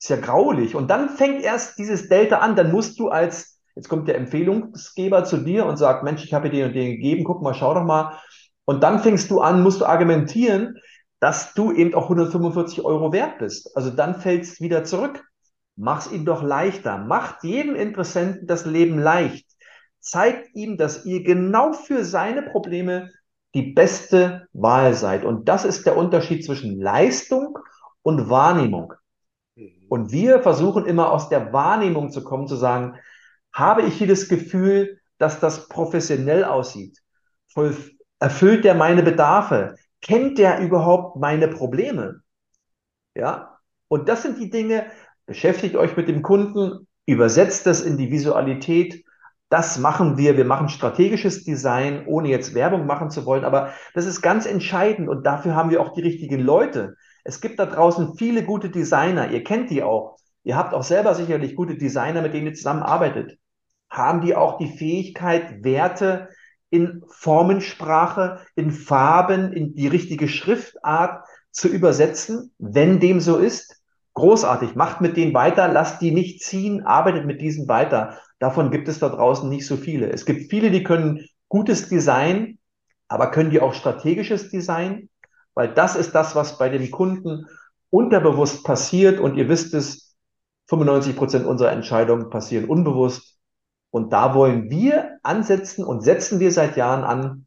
ist 0.00 0.08
ja 0.08 0.16
graulich. 0.16 0.74
Und 0.74 0.88
dann 0.88 1.10
fängt 1.10 1.42
erst 1.42 1.78
dieses 1.78 2.08
Delta 2.08 2.38
an. 2.38 2.56
Dann 2.56 2.72
musst 2.72 2.98
du 2.98 3.10
als, 3.10 3.53
jetzt 3.74 3.88
kommt 3.88 4.08
der 4.08 4.16
Empfehlungsgeber 4.16 5.24
zu 5.24 5.38
dir 5.38 5.66
und 5.66 5.76
sagt, 5.76 6.04
Mensch, 6.04 6.24
ich 6.24 6.34
habe 6.34 6.50
dir 6.50 6.64
den 6.64 6.68
und 6.68 6.74
den 6.74 6.90
gegeben, 6.92 7.24
guck 7.24 7.42
mal, 7.42 7.54
schau 7.54 7.74
doch 7.74 7.84
mal. 7.84 8.18
Und 8.64 8.82
dann 8.82 9.00
fängst 9.00 9.30
du 9.30 9.40
an, 9.40 9.62
musst 9.62 9.80
du 9.80 9.86
argumentieren, 9.86 10.78
dass 11.20 11.54
du 11.54 11.72
eben 11.72 11.94
auch 11.94 12.04
145 12.04 12.84
Euro 12.84 13.12
wert 13.12 13.38
bist. 13.38 13.76
Also 13.76 13.90
dann 13.90 14.20
fällst 14.20 14.60
wieder 14.60 14.84
zurück. 14.84 15.24
Mach's 15.76 16.10
ihm 16.10 16.24
doch 16.24 16.42
leichter. 16.42 16.98
Macht 16.98 17.42
jedem 17.44 17.74
Interessenten 17.74 18.46
das 18.46 18.64
Leben 18.64 18.98
leicht. 18.98 19.46
zeigt 20.00 20.54
ihm, 20.54 20.76
dass 20.76 21.06
ihr 21.06 21.22
genau 21.22 21.72
für 21.72 22.04
seine 22.04 22.42
Probleme 22.42 23.10
die 23.54 23.72
beste 23.72 24.46
Wahl 24.52 24.92
seid. 24.92 25.24
Und 25.24 25.48
das 25.48 25.64
ist 25.64 25.86
der 25.86 25.96
Unterschied 25.96 26.44
zwischen 26.44 26.78
Leistung 26.78 27.58
und 28.02 28.28
Wahrnehmung. 28.28 28.92
Mhm. 29.56 29.86
Und 29.88 30.12
wir 30.12 30.42
versuchen 30.42 30.84
immer 30.84 31.10
aus 31.10 31.30
der 31.30 31.52
Wahrnehmung 31.54 32.10
zu 32.10 32.22
kommen, 32.22 32.48
zu 32.48 32.56
sagen, 32.56 32.98
habe 33.54 33.82
ich 33.82 33.94
hier 33.94 34.08
das 34.08 34.28
Gefühl, 34.28 35.00
dass 35.18 35.40
das 35.40 35.68
professionell 35.68 36.44
aussieht? 36.44 36.98
Erfüllt 38.18 38.64
der 38.64 38.74
meine 38.74 39.02
Bedarfe? 39.02 39.76
Kennt 40.02 40.38
der 40.38 40.60
überhaupt 40.60 41.16
meine 41.16 41.48
Probleme? 41.48 42.20
Ja? 43.14 43.58
Und 43.88 44.08
das 44.08 44.22
sind 44.22 44.38
die 44.38 44.50
Dinge, 44.50 44.86
beschäftigt 45.26 45.76
euch 45.76 45.96
mit 45.96 46.08
dem 46.08 46.22
Kunden, 46.22 46.86
übersetzt 47.06 47.66
das 47.66 47.80
in 47.80 47.96
die 47.96 48.10
Visualität. 48.10 49.04
Das 49.50 49.78
machen 49.78 50.16
wir. 50.16 50.36
Wir 50.36 50.44
machen 50.44 50.68
strategisches 50.68 51.44
Design, 51.44 52.06
ohne 52.06 52.28
jetzt 52.28 52.54
Werbung 52.54 52.86
machen 52.86 53.10
zu 53.10 53.24
wollen. 53.24 53.44
Aber 53.44 53.72
das 53.94 54.04
ist 54.04 54.20
ganz 54.20 54.46
entscheidend 54.46 55.08
und 55.08 55.24
dafür 55.24 55.54
haben 55.54 55.70
wir 55.70 55.80
auch 55.80 55.92
die 55.92 56.02
richtigen 56.02 56.40
Leute. 56.40 56.96
Es 57.22 57.40
gibt 57.40 57.58
da 57.58 57.66
draußen 57.66 58.16
viele 58.16 58.42
gute 58.42 58.68
Designer. 58.68 59.30
Ihr 59.30 59.44
kennt 59.44 59.70
die 59.70 59.82
auch. 59.82 60.16
Ihr 60.42 60.56
habt 60.56 60.74
auch 60.74 60.82
selber 60.82 61.14
sicherlich 61.14 61.54
gute 61.54 61.76
Designer, 61.76 62.20
mit 62.20 62.34
denen 62.34 62.48
ihr 62.48 62.54
zusammenarbeitet. 62.54 63.38
Haben 63.94 64.22
die 64.22 64.34
auch 64.34 64.58
die 64.58 64.76
Fähigkeit, 64.76 65.62
Werte 65.62 66.28
in 66.70 67.04
Formensprache, 67.08 68.40
in 68.56 68.72
Farben, 68.72 69.52
in 69.52 69.74
die 69.74 69.86
richtige 69.86 70.26
Schriftart 70.26 71.24
zu 71.52 71.68
übersetzen? 71.68 72.52
Wenn 72.58 72.98
dem 72.98 73.20
so 73.20 73.36
ist, 73.36 73.80
großartig. 74.14 74.74
Macht 74.74 75.00
mit 75.00 75.16
denen 75.16 75.32
weiter, 75.32 75.68
lasst 75.68 76.02
die 76.02 76.10
nicht 76.10 76.42
ziehen, 76.42 76.84
arbeitet 76.84 77.24
mit 77.24 77.40
diesen 77.40 77.68
weiter. 77.68 78.18
Davon 78.40 78.72
gibt 78.72 78.88
es 78.88 78.98
da 78.98 79.08
draußen 79.08 79.48
nicht 79.48 79.64
so 79.64 79.76
viele. 79.76 80.10
Es 80.10 80.26
gibt 80.26 80.50
viele, 80.50 80.72
die 80.72 80.82
können 80.82 81.24
gutes 81.48 81.88
Design, 81.88 82.58
aber 83.06 83.30
können 83.30 83.50
die 83.50 83.60
auch 83.60 83.74
strategisches 83.74 84.50
Design? 84.50 85.08
Weil 85.54 85.72
das 85.72 85.94
ist 85.94 86.16
das, 86.16 86.34
was 86.34 86.58
bei 86.58 86.68
dem 86.68 86.90
Kunden 86.90 87.46
unterbewusst 87.90 88.64
passiert 88.64 89.20
und 89.20 89.36
ihr 89.36 89.48
wisst 89.48 89.72
es, 89.72 90.16
95 90.68 91.14
Prozent 91.14 91.46
unserer 91.46 91.70
Entscheidungen 91.70 92.28
passieren 92.28 92.64
unbewusst. 92.64 93.38
Und 93.94 94.12
da 94.12 94.34
wollen 94.34 94.70
wir 94.70 95.18
ansetzen 95.22 95.84
und 95.84 96.00
setzen 96.00 96.40
wir 96.40 96.50
seit 96.50 96.76
Jahren 96.76 97.04
an, 97.04 97.46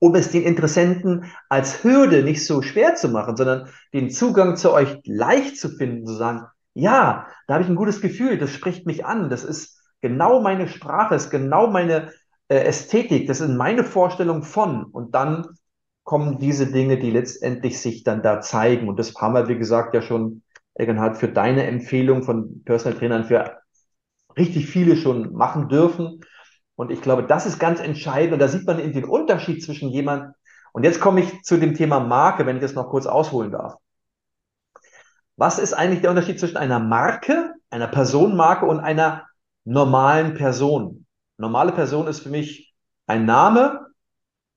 um 0.00 0.16
es 0.16 0.32
den 0.32 0.42
Interessenten 0.42 1.26
als 1.48 1.84
Hürde 1.84 2.24
nicht 2.24 2.44
so 2.44 2.60
schwer 2.60 2.96
zu 2.96 3.08
machen, 3.08 3.36
sondern 3.36 3.68
den 3.94 4.10
Zugang 4.10 4.56
zu 4.56 4.72
euch 4.72 4.98
leicht 5.04 5.56
zu 5.56 5.68
finden, 5.68 6.04
zu 6.04 6.14
sagen, 6.14 6.42
ja, 6.74 7.28
da 7.46 7.54
habe 7.54 7.62
ich 7.62 7.70
ein 7.70 7.76
gutes 7.76 8.00
Gefühl, 8.00 8.36
das 8.36 8.50
spricht 8.50 8.84
mich 8.84 9.06
an, 9.06 9.30
das 9.30 9.44
ist 9.44 9.80
genau 10.00 10.40
meine 10.40 10.66
Sprache, 10.66 11.14
ist 11.14 11.30
genau 11.30 11.68
meine 11.68 12.10
äh, 12.48 12.64
Ästhetik, 12.64 13.28
das 13.28 13.40
ist 13.40 13.50
meine 13.50 13.84
Vorstellung 13.84 14.42
von. 14.42 14.86
Und 14.86 15.14
dann 15.14 15.46
kommen 16.02 16.40
diese 16.40 16.66
Dinge, 16.66 16.98
die 16.98 17.12
letztendlich 17.12 17.80
sich 17.80 18.02
dann 18.02 18.24
da 18.24 18.40
zeigen. 18.40 18.88
Und 18.88 18.98
das 18.98 19.14
haben 19.14 19.34
wir, 19.34 19.46
wie 19.46 19.56
gesagt, 19.56 19.94
ja 19.94 20.02
schon, 20.02 20.42
Egenhard, 20.74 21.16
für 21.16 21.28
deine 21.28 21.64
Empfehlung 21.64 22.24
von 22.24 22.64
Personal 22.64 22.98
Trainern 22.98 23.24
für 23.24 23.65
richtig 24.36 24.66
viele 24.66 24.96
schon 24.96 25.32
machen 25.32 25.68
dürfen. 25.68 26.20
Und 26.74 26.90
ich 26.90 27.00
glaube, 27.00 27.24
das 27.24 27.46
ist 27.46 27.58
ganz 27.58 27.80
entscheidend. 27.80 28.34
Und 28.34 28.38
da 28.38 28.48
sieht 28.48 28.66
man 28.66 28.78
eben 28.78 28.92
den 28.92 29.04
Unterschied 29.04 29.62
zwischen 29.64 29.88
jemand. 29.88 30.34
Und 30.72 30.84
jetzt 30.84 31.00
komme 31.00 31.20
ich 31.20 31.42
zu 31.42 31.56
dem 31.56 31.74
Thema 31.74 32.00
Marke, 32.00 32.44
wenn 32.44 32.56
ich 32.56 32.62
das 32.62 32.74
noch 32.74 32.90
kurz 32.90 33.06
ausholen 33.06 33.50
darf. 33.50 33.76
Was 35.36 35.58
ist 35.58 35.74
eigentlich 35.74 36.00
der 36.00 36.10
Unterschied 36.10 36.40
zwischen 36.40 36.56
einer 36.56 36.78
Marke, 36.78 37.54
einer 37.70 37.88
Personenmarke 37.88 38.66
und 38.66 38.80
einer 38.80 39.26
normalen 39.64 40.34
Person? 40.34 41.06
Normale 41.38 41.72
Person 41.72 42.06
ist 42.06 42.20
für 42.20 42.30
mich 42.30 42.74
ein 43.06 43.26
Name 43.26 43.86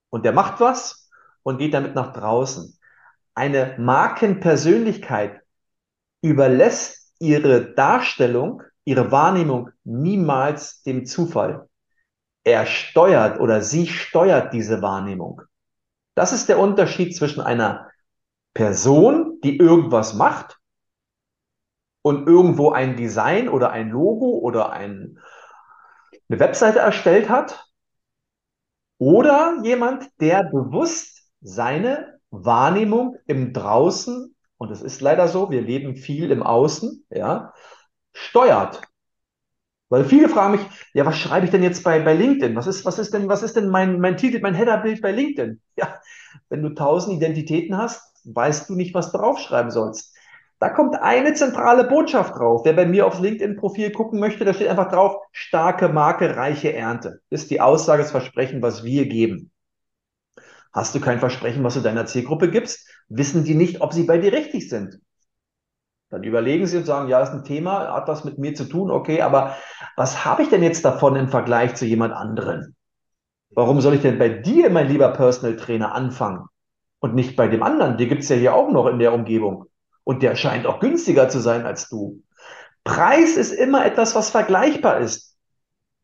und 0.10 0.26
der 0.26 0.32
macht 0.32 0.60
was 0.60 1.10
und 1.44 1.58
geht 1.58 1.74
damit 1.74 1.96
nach 1.96 2.14
draußen. 2.14 2.78
Eine 3.34 3.76
Markenpersönlichkeit 3.78 5.42
überlässt 6.22 7.14
ihre 7.20 7.74
Darstellung, 7.74 8.64
ihre 8.90 9.12
Wahrnehmung 9.12 9.70
niemals 9.84 10.84
dem 10.84 11.06
Zufall 11.06 11.70
er 12.44 12.66
steuert 12.66 13.40
oder 13.40 13.62
sie 13.62 13.88
steuert 13.88 14.54
diese 14.54 14.82
Wahrnehmung. 14.82 15.42
Das 16.16 16.34
ist 16.34 16.50
der 16.50 16.60
Unterschied 16.60 17.16
zwischen 17.16 17.42
einer 17.42 17.90
Person, 18.54 19.40
die 19.44 19.58
irgendwas 19.58 20.14
macht 20.14 20.58
und 22.02 22.28
irgendwo 22.28 22.72
ein 22.72 22.96
Design 22.96 23.50
oder 23.50 23.72
ein 23.72 23.90
Logo 23.90 24.40
oder 24.40 24.72
ein, 24.72 25.20
eine 26.30 26.40
Webseite 26.40 26.80
erstellt 26.80 27.30
hat 27.30 27.66
oder 28.98 29.60
jemand, 29.64 30.10
der 30.20 30.44
bewusst 30.44 31.30
seine 31.42 32.20
Wahrnehmung 32.32 33.16
im 33.28 33.54
Draußen, 33.54 34.36
und 34.58 34.72
es 34.72 34.82
ist 34.82 35.00
leider 35.02 35.28
so, 35.28 35.52
wir 35.52 35.62
leben 35.62 35.96
viel 35.96 36.32
im 36.32 36.44
Außen, 36.44 37.06
ja, 37.10 37.54
steuert. 38.14 38.82
Weil 39.90 40.06
viele 40.06 40.30
fragen 40.30 40.54
mich, 40.54 40.62
ja, 40.94 41.06
was 41.06 41.18
schreibe 41.18 41.46
ich 41.46 41.52
denn 41.52 41.64
jetzt 41.64 41.84
bei, 41.84 42.00
bei 42.00 42.14
LinkedIn? 42.14 42.56
Was 42.56 42.68
ist, 42.68 42.86
was 42.86 43.00
ist 43.00 43.14
denn, 43.14 43.28
was 43.28 43.42
ist 43.42 43.56
denn 43.56 43.70
mein, 43.70 44.00
mein 44.00 44.18
Titel, 44.18 44.40
mein 44.42 44.54
Headerbild 44.54 45.02
bei 45.02 45.12
LinkedIn? 45.12 45.62
Ja, 45.78 46.00
wenn 46.50 46.62
du 46.62 46.70
tausend 46.72 47.16
Identitäten 47.16 47.78
hast, 47.78 48.02
weißt 48.26 48.70
du 48.70 48.76
nicht, 48.76 48.94
was 48.94 49.12
du 49.12 49.18
draufschreiben 49.18 49.72
sollst. 49.72 50.14
Da 50.60 50.70
kommt 50.70 50.96
eine 50.96 51.34
zentrale 51.34 51.86
Botschaft 51.86 52.36
drauf. 52.36 52.64
Wer 52.66 52.74
bei 52.74 52.86
mir 52.86 53.08
aufs 53.08 53.20
LinkedIn-Profil 53.20 53.92
gucken 53.94 54.20
möchte, 54.20 54.44
da 54.44 54.54
steht 54.54 54.68
einfach 54.68 54.92
drauf, 54.92 55.16
starke 55.32 55.88
Marke, 55.88 56.36
reiche 56.36 56.74
Ernte. 56.74 57.22
Das 57.30 57.44
ist 57.44 57.52
die 57.52 57.62
Aussage, 57.62 58.04
das 58.04 58.12
Versprechen, 58.12 58.62
was 58.62 58.84
wir 58.84 59.08
geben. 59.08 59.52
Hast 60.74 60.94
du 60.94 61.00
kein 61.00 61.20
Versprechen, 61.20 61.64
was 61.64 61.76
du 61.76 61.82
deiner 61.82 62.06
Zielgruppe 62.06 62.52
gibst, 62.52 62.88
wissen 63.08 63.44
die 63.44 63.56
nicht, 63.56 63.82
ob 63.82 63.94
sie 63.94 64.04
bei 64.04 64.18
dir 64.18 64.34
richtig 64.34 64.70
sind. 64.70 65.00
Dann 66.10 66.24
überlegen 66.24 66.66
Sie 66.66 66.78
und 66.78 66.86
sagen, 66.86 67.08
ja, 67.08 67.22
ist 67.22 67.32
ein 67.32 67.44
Thema, 67.44 67.94
hat 67.94 68.08
was 68.08 68.24
mit 68.24 68.40
mir 68.40 68.56
zu 68.56 68.66
tun, 68.66 68.90
okay, 68.90 69.22
aber 69.22 69.56
was 69.96 70.26
habe 70.26 70.42
ich 70.42 70.50
denn 70.50 70.64
jetzt 70.64 70.84
davon 70.84 71.16
im 71.16 71.30
Vergleich 71.30 71.76
zu 71.76 71.86
jemand 71.86 72.14
anderen? 72.14 72.76
Warum 73.52 73.80
soll 73.82 73.96
ich 73.96 74.02
denn 74.02 74.18
bei 74.18 74.30
dir, 74.30 74.70
mein 74.70 74.88
lieber 74.88 75.10
Personal 75.10 75.56
Trainer, 75.56 75.94
anfangen 75.94 76.46
und 77.00 77.14
nicht 77.14 77.36
bei 77.36 77.48
dem 77.48 77.62
anderen? 77.62 77.98
Die 77.98 78.08
gibt 78.08 78.24
es 78.24 78.30
ja 78.30 78.36
hier 78.36 78.56
auch 78.56 78.72
noch 78.72 78.88
in 78.88 79.00
der 79.00 79.14
Umgebung. 79.14 79.66
Und 80.04 80.24
der 80.24 80.36
scheint 80.36 80.66
auch 80.66 80.80
günstiger 80.80 81.30
zu 81.30 81.40
sein 81.40 81.66
als 81.66 81.90
du. 81.90 82.24
Preis 82.84 83.38
ist 83.38 83.52
immer 83.52 83.86
etwas, 83.86 84.16
was 84.16 84.32
vergleichbar 84.32 85.00
ist. 85.00 85.36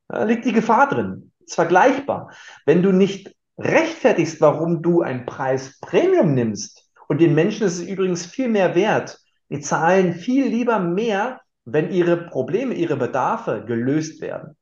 Da 0.07 0.23
liegt 0.23 0.45
die 0.45 0.53
Gefahr 0.53 0.87
drin. 0.87 1.31
Ist 1.39 1.55
vergleichbar. 1.55 2.31
Wenn 2.65 2.83
du 2.83 2.91
nicht 2.91 3.35
rechtfertigst, 3.57 4.41
warum 4.41 4.83
du 4.83 5.01
ein 5.01 5.25
Preis 5.25 5.79
Premium 5.79 6.35
nimmst, 6.35 6.83
und 7.07 7.21
den 7.21 7.35
Menschen 7.35 7.67
ist 7.67 7.79
es 7.79 7.87
übrigens 7.87 8.25
viel 8.25 8.47
mehr 8.47 8.75
wert, 8.75 9.19
die 9.49 9.59
zahlen 9.59 10.13
viel 10.13 10.47
lieber 10.47 10.79
mehr, 10.79 11.41
wenn 11.65 11.91
ihre 11.91 12.17
Probleme, 12.17 12.73
ihre 12.73 12.95
Bedarfe 12.95 13.63
gelöst 13.65 14.21
werden. 14.21 14.55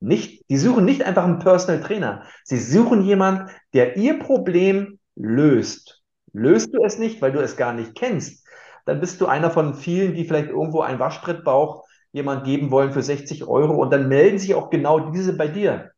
Nicht, 0.00 0.44
die 0.50 0.56
suchen 0.56 0.84
nicht 0.84 1.04
einfach 1.04 1.24
einen 1.24 1.38
Personal 1.38 1.80
Trainer. 1.80 2.24
Sie 2.44 2.58
suchen 2.58 3.02
jemanden, 3.02 3.50
der 3.72 3.96
ihr 3.96 4.18
Problem 4.18 4.98
löst. 5.14 6.02
Löst 6.32 6.74
du 6.74 6.82
es 6.82 6.98
nicht, 6.98 7.22
weil 7.22 7.32
du 7.32 7.40
es 7.40 7.56
gar 7.56 7.72
nicht 7.72 7.94
kennst, 7.94 8.44
dann 8.84 9.00
bist 9.00 9.20
du 9.20 9.26
einer 9.26 9.50
von 9.50 9.74
vielen, 9.74 10.14
die 10.14 10.24
vielleicht 10.24 10.48
irgendwo 10.48 10.80
einen 10.80 10.98
Waschbrettbauch 10.98 11.84
jemand 12.12 12.44
geben 12.44 12.70
wollen 12.70 12.92
für 12.92 13.02
60 13.02 13.44
Euro 13.44 13.74
und 13.74 13.92
dann 13.92 14.08
melden 14.08 14.38
sich 14.38 14.54
auch 14.54 14.70
genau 14.70 15.10
diese 15.10 15.36
bei 15.36 15.48
dir. 15.48 15.92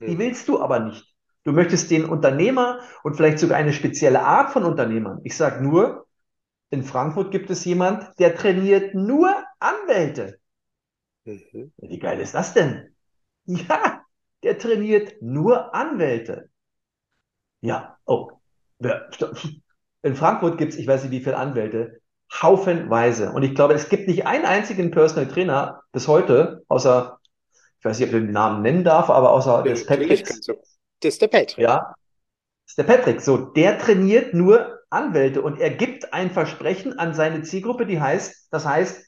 Die 0.00 0.14
mhm. 0.14 0.18
willst 0.18 0.48
du 0.48 0.60
aber 0.60 0.80
nicht. 0.80 1.14
Du 1.44 1.52
möchtest 1.52 1.90
den 1.90 2.04
Unternehmer 2.04 2.80
und 3.02 3.16
vielleicht 3.16 3.38
sogar 3.38 3.56
eine 3.56 3.72
spezielle 3.72 4.22
Art 4.22 4.50
von 4.50 4.64
Unternehmern. 4.64 5.20
Ich 5.24 5.36
sage 5.36 5.64
nur, 5.64 6.06
in 6.70 6.82
Frankfurt 6.82 7.30
gibt 7.30 7.50
es 7.50 7.64
jemand, 7.64 8.18
der 8.18 8.34
trainiert 8.34 8.94
nur 8.94 9.34
Anwälte. 9.58 10.38
Mhm. 11.24 11.72
Wie 11.78 11.98
geil 11.98 12.20
ist 12.20 12.34
das 12.34 12.54
denn? 12.54 12.94
Ja, 13.46 14.02
der 14.42 14.58
trainiert 14.58 15.22
nur 15.22 15.74
Anwälte. 15.74 16.50
Ja, 17.60 17.98
oh. 18.04 18.30
In 20.02 20.14
Frankfurt 20.14 20.58
gibt 20.58 20.72
es, 20.72 20.78
ich 20.78 20.86
weiß 20.86 21.02
nicht 21.02 21.12
wie 21.12 21.20
viele 21.20 21.36
Anwälte, 21.36 22.00
haufenweise. 22.32 23.32
Und 23.32 23.42
ich 23.42 23.54
glaube, 23.54 23.74
es 23.74 23.88
gibt 23.88 24.06
nicht 24.06 24.26
einen 24.26 24.44
einzigen 24.44 24.90
Personal 24.90 25.26
Trainer 25.26 25.82
bis 25.92 26.06
heute, 26.06 26.64
außer, 26.68 27.18
ich 27.78 27.84
weiß 27.84 27.98
nicht, 27.98 28.08
ob 28.08 28.14
ich 28.14 28.20
den 28.20 28.32
Namen 28.32 28.62
nennen 28.62 28.84
darf, 28.84 29.10
aber 29.10 29.32
außer 29.32 29.62
des 29.62 29.86
Patricks. 29.86 30.46
Das 31.00 31.14
ist 31.14 31.22
der 31.22 31.28
Patrick. 31.28 31.58
Ja, 31.58 31.94
das 32.64 32.72
ist 32.72 32.78
der 32.78 32.84
Patrick. 32.84 33.20
So, 33.20 33.38
der 33.38 33.78
trainiert 33.78 34.34
nur 34.34 34.77
Anwälte 34.90 35.42
und 35.42 35.60
er 35.60 35.70
gibt 35.70 36.12
ein 36.12 36.30
Versprechen 36.30 36.98
an 36.98 37.14
seine 37.14 37.42
Zielgruppe, 37.42 37.86
die 37.86 38.00
heißt, 38.00 38.48
das 38.50 38.64
heißt 38.64 39.06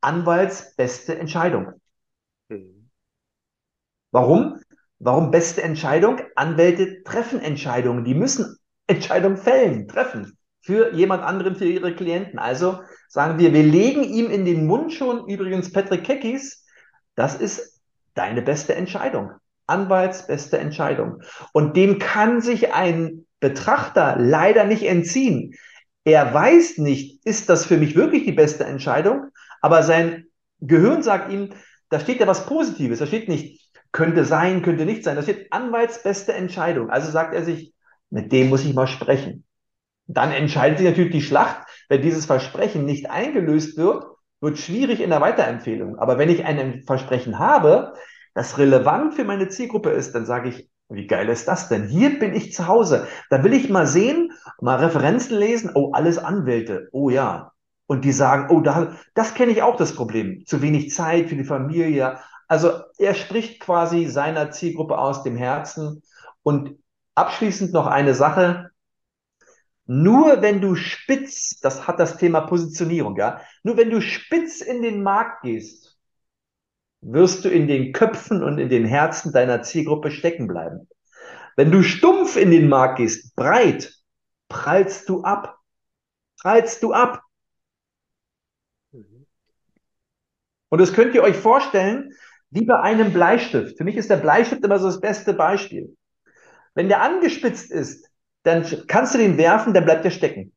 Anwalts 0.00 0.74
beste 0.76 1.18
Entscheidung. 1.18 1.72
Mhm. 2.48 2.90
Warum? 4.10 4.60
Warum 4.98 5.30
beste 5.30 5.62
Entscheidung? 5.62 6.20
Anwälte 6.34 7.02
treffen 7.04 7.40
Entscheidungen. 7.40 8.04
Die 8.04 8.14
müssen 8.14 8.56
Entscheidungen 8.86 9.36
fällen, 9.36 9.86
treffen 9.86 10.38
für 10.60 10.92
jemand 10.92 11.22
anderen, 11.22 11.56
für 11.56 11.66
ihre 11.66 11.94
Klienten. 11.94 12.38
Also 12.38 12.80
sagen 13.08 13.38
wir, 13.38 13.52
wir 13.52 13.62
legen 13.62 14.02
ihm 14.04 14.30
in 14.30 14.44
den 14.44 14.66
Mund 14.66 14.92
schon, 14.92 15.28
übrigens 15.28 15.72
Patrick 15.72 16.04
Keckis, 16.04 16.64
das 17.14 17.36
ist 17.36 17.80
deine 18.14 18.42
beste 18.42 18.74
Entscheidung. 18.74 19.32
Anwalts 19.66 20.26
beste 20.26 20.58
Entscheidung. 20.58 21.22
Und 21.52 21.76
dem 21.76 21.98
kann 21.98 22.40
sich 22.40 22.72
ein 22.72 23.26
Betrachter 23.40 24.16
leider 24.18 24.64
nicht 24.64 24.84
entziehen. 24.84 25.54
Er 26.04 26.32
weiß 26.32 26.78
nicht, 26.78 27.24
ist 27.26 27.48
das 27.48 27.66
für 27.66 27.76
mich 27.76 27.94
wirklich 27.94 28.24
die 28.24 28.32
beste 28.32 28.64
Entscheidung, 28.64 29.28
aber 29.60 29.82
sein 29.82 30.26
Gehirn 30.60 31.02
sagt 31.02 31.32
ihm, 31.32 31.50
da 31.90 32.00
steht 32.00 32.20
ja 32.20 32.26
was 32.26 32.46
Positives, 32.46 32.98
da 32.98 33.06
steht 33.06 33.28
nicht, 33.28 33.70
könnte 33.92 34.24
sein, 34.24 34.62
könnte 34.62 34.84
nicht 34.84 35.04
sein, 35.04 35.16
da 35.16 35.22
steht 35.22 35.52
Anwalts 35.52 36.02
beste 36.02 36.32
Entscheidung. 36.32 36.90
Also 36.90 37.10
sagt 37.10 37.34
er 37.34 37.44
sich, 37.44 37.74
mit 38.10 38.32
dem 38.32 38.48
muss 38.48 38.64
ich 38.64 38.74
mal 38.74 38.86
sprechen. 38.86 39.44
Dann 40.06 40.32
entscheidet 40.32 40.78
sich 40.78 40.86
natürlich 40.88 41.12
die 41.12 41.22
Schlacht, 41.22 41.66
wenn 41.88 42.02
dieses 42.02 42.26
Versprechen 42.26 42.84
nicht 42.84 43.10
eingelöst 43.10 43.76
wird, 43.76 44.04
wird 44.40 44.58
schwierig 44.58 45.00
in 45.00 45.10
der 45.10 45.20
Weiterempfehlung. 45.20 45.98
Aber 45.98 46.18
wenn 46.18 46.30
ich 46.30 46.44
ein 46.44 46.82
Versprechen 46.86 47.38
habe, 47.38 47.94
das 48.34 48.58
relevant 48.58 49.14
für 49.14 49.24
meine 49.24 49.48
Zielgruppe 49.48 49.90
ist, 49.90 50.14
dann 50.14 50.24
sage 50.24 50.50
ich, 50.50 50.70
wie 50.88 51.06
geil 51.06 51.28
ist 51.28 51.48
das 51.48 51.68
denn? 51.68 51.86
Hier 51.88 52.18
bin 52.18 52.34
ich 52.34 52.52
zu 52.52 52.66
Hause. 52.66 53.06
Da 53.30 53.44
will 53.44 53.52
ich 53.52 53.68
mal 53.68 53.86
sehen, 53.86 54.32
mal 54.60 54.76
Referenzen 54.76 55.36
lesen. 55.38 55.70
Oh, 55.74 55.92
alles 55.92 56.18
Anwälte. 56.18 56.88
Oh 56.92 57.10
ja. 57.10 57.52
Und 57.86 58.04
die 58.04 58.12
sagen, 58.12 58.48
oh, 58.50 58.60
da, 58.60 58.96
das 59.14 59.34
kenne 59.34 59.52
ich 59.52 59.62
auch 59.62 59.76
das 59.76 59.94
Problem. 59.94 60.44
Zu 60.46 60.62
wenig 60.62 60.92
Zeit 60.92 61.28
für 61.28 61.36
die 61.36 61.44
Familie. 61.44 62.18
Also 62.46 62.72
er 62.98 63.14
spricht 63.14 63.60
quasi 63.60 64.06
seiner 64.06 64.50
Zielgruppe 64.50 64.98
aus 64.98 65.22
dem 65.22 65.36
Herzen. 65.36 66.02
Und 66.42 66.78
abschließend 67.14 67.72
noch 67.72 67.86
eine 67.86 68.14
Sache. 68.14 68.70
Nur 69.86 70.42
wenn 70.42 70.60
du 70.60 70.74
spitz, 70.74 71.60
das 71.60 71.86
hat 71.86 71.98
das 71.98 72.18
Thema 72.18 72.42
Positionierung, 72.42 73.16
ja, 73.16 73.40
nur 73.62 73.78
wenn 73.78 73.88
du 73.88 74.02
spitz 74.02 74.60
in 74.60 74.82
den 74.82 75.02
Markt 75.02 75.42
gehst, 75.42 75.87
wirst 77.00 77.44
du 77.44 77.48
in 77.48 77.68
den 77.68 77.92
Köpfen 77.92 78.42
und 78.42 78.58
in 78.58 78.68
den 78.68 78.84
Herzen 78.84 79.32
deiner 79.32 79.62
Zielgruppe 79.62 80.10
stecken 80.10 80.46
bleiben. 80.46 80.88
Wenn 81.56 81.70
du 81.70 81.82
stumpf 81.82 82.36
in 82.36 82.50
den 82.50 82.68
Markt 82.68 82.98
gehst, 82.98 83.34
breit, 83.34 83.92
prallst 84.48 85.08
du 85.08 85.22
ab. 85.22 85.58
Prallst 86.40 86.82
du 86.82 86.92
ab. 86.92 87.22
Und 90.70 90.80
das 90.80 90.92
könnt 90.92 91.14
ihr 91.14 91.22
euch 91.22 91.36
vorstellen, 91.36 92.12
wie 92.50 92.64
bei 92.64 92.78
einem 92.80 93.12
Bleistift. 93.12 93.76
Für 93.76 93.84
mich 93.84 93.96
ist 93.96 94.10
der 94.10 94.16
Bleistift 94.16 94.64
immer 94.64 94.78
so 94.78 94.86
das 94.86 95.00
beste 95.00 95.34
Beispiel. 95.34 95.96
Wenn 96.74 96.88
der 96.88 97.02
angespitzt 97.02 97.70
ist, 97.70 98.08
dann 98.42 98.64
kannst 98.86 99.14
du 99.14 99.18
den 99.18 99.36
werfen, 99.36 99.74
dann 99.74 99.84
bleibt 99.84 100.04
er 100.04 100.10
stecken. 100.10 100.52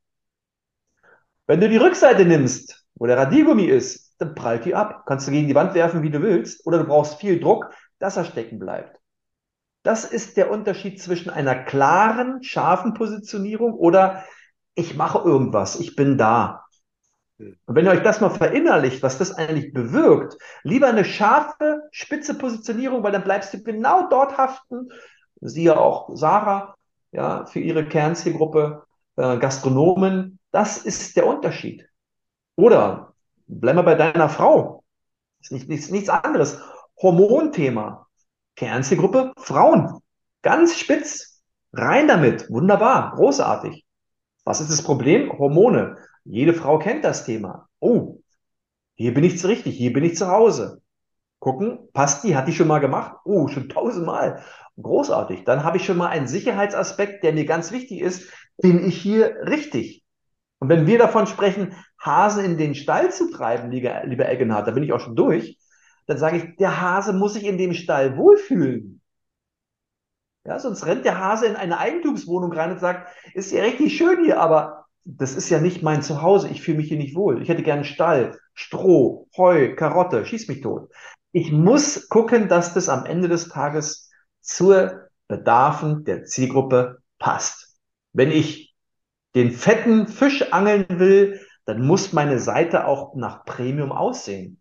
Wenn 1.47 1.59
du 1.59 1.67
die 1.67 1.77
Rückseite 1.77 2.25
nimmst, 2.25 2.85
wo 2.95 3.07
der 3.07 3.17
Radiergummi 3.17 3.65
ist, 3.65 4.10
dann 4.21 4.35
prallt 4.35 4.65
die 4.65 4.75
ab. 4.75 5.03
Kannst 5.05 5.27
du 5.27 5.31
gegen 5.31 5.47
die 5.47 5.55
Wand 5.55 5.73
werfen, 5.73 6.03
wie 6.03 6.11
du 6.11 6.21
willst, 6.21 6.65
oder 6.65 6.79
du 6.79 6.85
brauchst 6.85 7.15
viel 7.15 7.39
Druck, 7.39 7.71
dass 7.99 8.17
er 8.17 8.25
stecken 8.25 8.59
bleibt. 8.59 8.99
Das 9.83 10.05
ist 10.05 10.37
der 10.37 10.51
Unterschied 10.51 11.01
zwischen 11.01 11.31
einer 11.31 11.55
klaren, 11.55 12.43
scharfen 12.43 12.93
Positionierung 12.93 13.73
oder 13.73 14.23
ich 14.75 14.95
mache 14.95 15.19
irgendwas, 15.19 15.79
ich 15.79 15.95
bin 15.95 16.17
da. 16.17 16.65
Und 17.39 17.75
wenn 17.75 17.85
ihr 17.85 17.91
euch 17.91 18.03
das 18.03 18.21
mal 18.21 18.29
verinnerlicht, 18.29 19.01
was 19.01 19.17
das 19.17 19.33
eigentlich 19.33 19.73
bewirkt, 19.73 20.37
lieber 20.63 20.87
eine 20.87 21.03
scharfe, 21.03 21.81
spitze 21.91 22.37
Positionierung, 22.37 23.01
weil 23.03 23.11
dann 23.11 23.23
bleibst 23.23 23.53
du 23.53 23.63
genau 23.63 24.07
dort 24.09 24.37
haften. 24.37 24.89
Siehe 25.41 25.75
auch 25.75 26.09
Sarah, 26.13 26.75
ja, 27.11 27.45
für 27.45 27.59
ihre 27.59 27.85
Kernzielgruppe, 27.85 28.83
äh, 29.15 29.37
Gastronomen. 29.39 30.39
Das 30.51 30.77
ist 30.77 31.15
der 31.17 31.25
Unterschied. 31.25 31.87
Oder 32.55 33.10
Bleib 33.53 33.75
mal 33.75 33.81
bei 33.81 33.95
deiner 33.95 34.29
Frau. 34.29 34.83
Ist 35.41 35.51
nicht, 35.51 35.67
nichts, 35.67 35.89
nichts 35.89 36.07
anderes. 36.09 36.59
Hormonthema. 37.01 38.07
Kernzielgruppe 38.55 39.33
Frauen. 39.37 39.99
Ganz 40.41 40.77
spitz. 40.77 41.41
Rein 41.73 42.07
damit. 42.07 42.49
Wunderbar. 42.49 43.13
Großartig. 43.15 43.85
Was 44.45 44.61
ist 44.61 44.71
das 44.71 44.81
Problem? 44.81 45.37
Hormone. 45.37 45.97
Jede 46.23 46.53
Frau 46.53 46.79
kennt 46.79 47.03
das 47.03 47.25
Thema. 47.25 47.67
Oh, 47.79 48.19
hier 48.95 49.13
bin 49.13 49.25
ich 49.25 49.37
zu 49.37 49.47
richtig. 49.47 49.77
Hier 49.77 49.91
bin 49.91 50.05
ich 50.05 50.15
zu 50.15 50.27
Hause. 50.27 50.81
Gucken, 51.39 51.89
passt 51.91 52.23
die? 52.23 52.35
Hat 52.35 52.47
die 52.47 52.53
schon 52.53 52.67
mal 52.67 52.79
gemacht? 52.79 53.17
Oh, 53.25 53.47
schon 53.49 53.67
tausendmal. 53.67 54.43
Großartig. 54.81 55.43
Dann 55.43 55.63
habe 55.63 55.77
ich 55.77 55.85
schon 55.85 55.97
mal 55.97 56.07
einen 56.07 56.27
Sicherheitsaspekt, 56.27 57.23
der 57.23 57.33
mir 57.33 57.45
ganz 57.45 57.71
wichtig 57.71 57.99
ist. 57.99 58.31
Bin 58.57 58.87
ich 58.87 59.01
hier 59.01 59.35
richtig? 59.45 60.03
Und 60.59 60.69
wenn 60.69 60.85
wir 60.85 60.99
davon 60.99 61.25
sprechen, 61.25 61.75
Hase 62.01 62.43
in 62.43 62.57
den 62.57 62.75
Stall 62.75 63.11
zu 63.11 63.29
treiben, 63.31 63.71
lieber, 63.71 64.03
lieber 64.05 64.27
Eggenhardt, 64.27 64.67
da 64.67 64.71
bin 64.71 64.83
ich 64.83 64.91
auch 64.91 64.99
schon 64.99 65.15
durch, 65.15 65.57
dann 66.07 66.17
sage 66.17 66.37
ich, 66.37 66.55
der 66.57 66.81
Hase 66.81 67.13
muss 67.13 67.33
sich 67.33 67.45
in 67.45 67.57
dem 67.57 67.73
Stall 67.73 68.17
wohlfühlen. 68.17 69.01
Ja, 70.43 70.57
sonst 70.57 70.85
rennt 70.87 71.05
der 71.05 71.19
Hase 71.19 71.45
in 71.45 71.55
eine 71.55 71.77
Eigentumswohnung 71.77 72.51
rein 72.51 72.71
und 72.71 72.79
sagt, 72.79 73.07
ist 73.35 73.51
ja 73.51 73.61
richtig 73.61 73.95
schön 73.95 74.23
hier, 74.25 74.41
aber 74.41 74.85
das 75.03 75.35
ist 75.35 75.49
ja 75.49 75.59
nicht 75.59 75.83
mein 75.83 76.01
Zuhause, 76.01 76.47
ich 76.47 76.63
fühle 76.63 76.77
mich 76.77 76.87
hier 76.87 76.97
nicht 76.97 77.15
wohl. 77.15 77.41
Ich 77.41 77.49
hätte 77.49 77.63
gerne 77.63 77.83
Stall, 77.83 78.39
Stroh, 78.53 79.27
Heu, 79.37 79.75
Karotte, 79.75 80.25
schieß 80.25 80.47
mich 80.47 80.61
tot. 80.61 80.89
Ich 81.31 81.51
muss 81.51 82.09
gucken, 82.09 82.47
dass 82.49 82.73
das 82.73 82.89
am 82.89 83.05
Ende 83.05 83.27
des 83.27 83.49
Tages 83.49 84.09
zur 84.41 85.09
Bedarfen 85.27 86.03
der 86.03 86.25
Zielgruppe 86.25 86.99
passt. 87.19 87.77
Wenn 88.11 88.31
ich 88.31 88.75
den 89.35 89.51
fetten 89.51 90.07
Fisch 90.07 90.51
angeln 90.51 90.85
will, 90.89 91.39
dann 91.71 91.85
muss 91.85 92.11
meine 92.11 92.39
Seite 92.39 92.85
auch 92.85 93.15
nach 93.15 93.45
Premium 93.45 93.93
aussehen. 93.93 94.59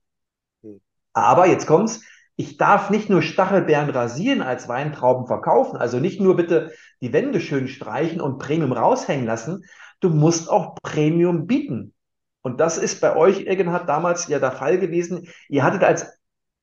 Hm. 0.62 0.80
Aber 1.12 1.48
jetzt 1.48 1.66
kommt's, 1.66 2.02
ich 2.36 2.56
darf 2.56 2.88
nicht 2.88 3.10
nur 3.10 3.20
Stachelbeeren 3.20 3.90
rasieren 3.90 4.42
als 4.42 4.68
Weintrauben 4.68 5.26
verkaufen, 5.26 5.76
also 5.76 5.98
nicht 5.98 6.20
nur 6.20 6.36
bitte 6.36 6.70
die 7.00 7.12
Wände 7.12 7.40
schön 7.40 7.66
streichen 7.66 8.20
und 8.20 8.38
Premium 8.38 8.72
raushängen 8.72 9.26
lassen, 9.26 9.64
du 9.98 10.08
musst 10.08 10.48
auch 10.48 10.76
Premium 10.82 11.48
bieten. 11.48 11.94
Und 12.42 12.60
das 12.60 12.78
ist 12.78 13.00
bei 13.00 13.16
euch, 13.16 13.40
Irgendhat, 13.40 13.88
damals 13.88 14.28
ja 14.28 14.38
der 14.38 14.52
Fall 14.52 14.78
gewesen. 14.78 15.26
Ihr 15.48 15.64
hattet 15.64 15.82
als 15.82 16.06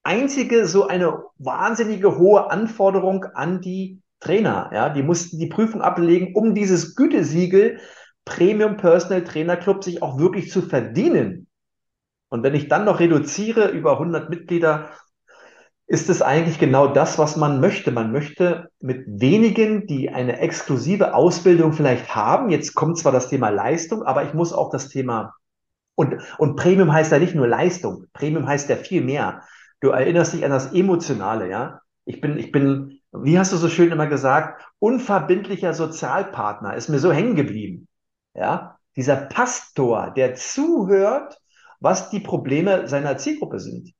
einzige 0.03 0.65
so 0.65 0.87
eine 0.87 1.25
wahnsinnige 1.37 2.17
hohe 2.17 2.49
Anforderung 2.49 3.25
an 3.25 3.59
die 3.59 4.01
Trainer. 4.21 4.71
Ja, 4.73 4.89
die 4.89 5.03
mussten 5.03 5.37
die 5.37 5.47
Prüfung 5.47 5.81
ablegen, 5.81 6.33
um 6.33 6.55
dieses 6.55 6.95
Gütesiegel 6.95 7.79
Premium 8.27 8.77
Personal 8.77 9.23
Trainer 9.23 9.57
Club 9.57 9.83
sich 9.83 10.01
auch 10.03 10.19
wirklich 10.19 10.51
zu 10.51 10.61
verdienen. 10.61 11.47
Und 12.29 12.43
wenn 12.43 12.53
ich 12.53 12.67
dann 12.67 12.85
noch 12.85 12.99
reduziere 12.99 13.69
über 13.69 13.93
100 13.93 14.29
Mitglieder, 14.29 14.89
ist 15.87 16.09
es 16.09 16.21
eigentlich 16.21 16.59
genau 16.59 16.87
das, 16.87 17.17
was 17.17 17.37
man 17.37 17.61
möchte. 17.61 17.91
Man 17.91 18.11
möchte 18.11 18.69
mit 18.79 19.05
wenigen, 19.07 19.87
die 19.87 20.09
eine 20.09 20.39
exklusive 20.39 21.13
Ausbildung 21.13 21.71
vielleicht 21.71 22.13
haben. 22.13 22.49
Jetzt 22.49 22.75
kommt 22.75 22.97
zwar 22.97 23.13
das 23.13 23.29
Thema 23.29 23.49
Leistung, 23.49 24.03
aber 24.03 24.23
ich 24.23 24.33
muss 24.33 24.51
auch 24.51 24.69
das 24.69 24.89
Thema 24.89 25.33
und, 25.97 26.15
und 26.37 26.57
Premium 26.57 26.93
heißt 26.93 27.11
ja 27.11 27.17
nicht 27.17 27.33
nur 27.33 27.47
Leistung. 27.47 28.05
Premium 28.13 28.47
heißt 28.47 28.69
ja 28.69 28.75
viel 28.75 29.01
mehr. 29.01 29.41
Du 29.79 29.89
erinnerst 29.89 30.33
dich 30.33 30.45
an 30.45 30.51
das 30.51 30.71
Emotionale, 30.71 31.49
ja? 31.49 31.81
Ich 32.05 32.21
bin, 32.21 32.37
ich 32.37 32.51
bin, 32.51 32.99
wie 33.11 33.39
hast 33.39 33.51
du 33.51 33.57
so 33.57 33.67
schön 33.67 33.91
immer 33.91 34.05
gesagt, 34.05 34.63
unverbindlicher 34.77 35.73
Sozialpartner, 35.73 36.75
ist 36.75 36.89
mir 36.89 36.99
so 36.99 37.11
hängen 37.11 37.35
geblieben. 37.35 37.87
Ja, 38.37 38.77
dieser 38.95 39.15
Pastor, 39.15 40.11
der 40.15 40.35
zuhört, 40.35 41.39
was 41.79 42.09
die 42.09 42.19
Probleme 42.19 42.87
seiner 42.87 43.17
Zielgruppe 43.17 43.59
sind. 43.59 43.93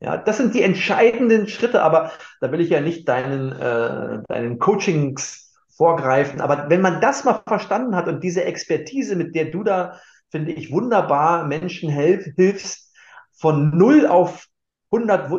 Ja, 0.00 0.16
das 0.16 0.38
sind 0.38 0.54
die 0.54 0.62
entscheidenden 0.62 1.46
Schritte, 1.46 1.82
aber 1.82 2.10
da 2.40 2.50
will 2.50 2.60
ich 2.60 2.70
ja 2.70 2.80
nicht 2.80 3.08
deinen, 3.08 3.52
äh, 3.52 4.22
deinen 4.28 4.58
Coachings 4.58 5.52
vorgreifen. 5.76 6.40
Aber 6.40 6.68
wenn 6.70 6.80
man 6.80 7.00
das 7.00 7.24
mal 7.24 7.40
verstanden 7.46 7.94
hat 7.94 8.08
und 8.08 8.24
diese 8.24 8.44
Expertise, 8.44 9.14
mit 9.14 9.34
der 9.34 9.46
du 9.46 9.62
da, 9.62 10.00
finde 10.30 10.52
ich, 10.52 10.72
wunderbar 10.72 11.46
Menschen 11.46 11.88
helf, 11.88 12.24
hilfst, 12.36 12.92
von 13.32 13.76
null 13.76 14.06
auf 14.06 14.46
100 14.90 15.30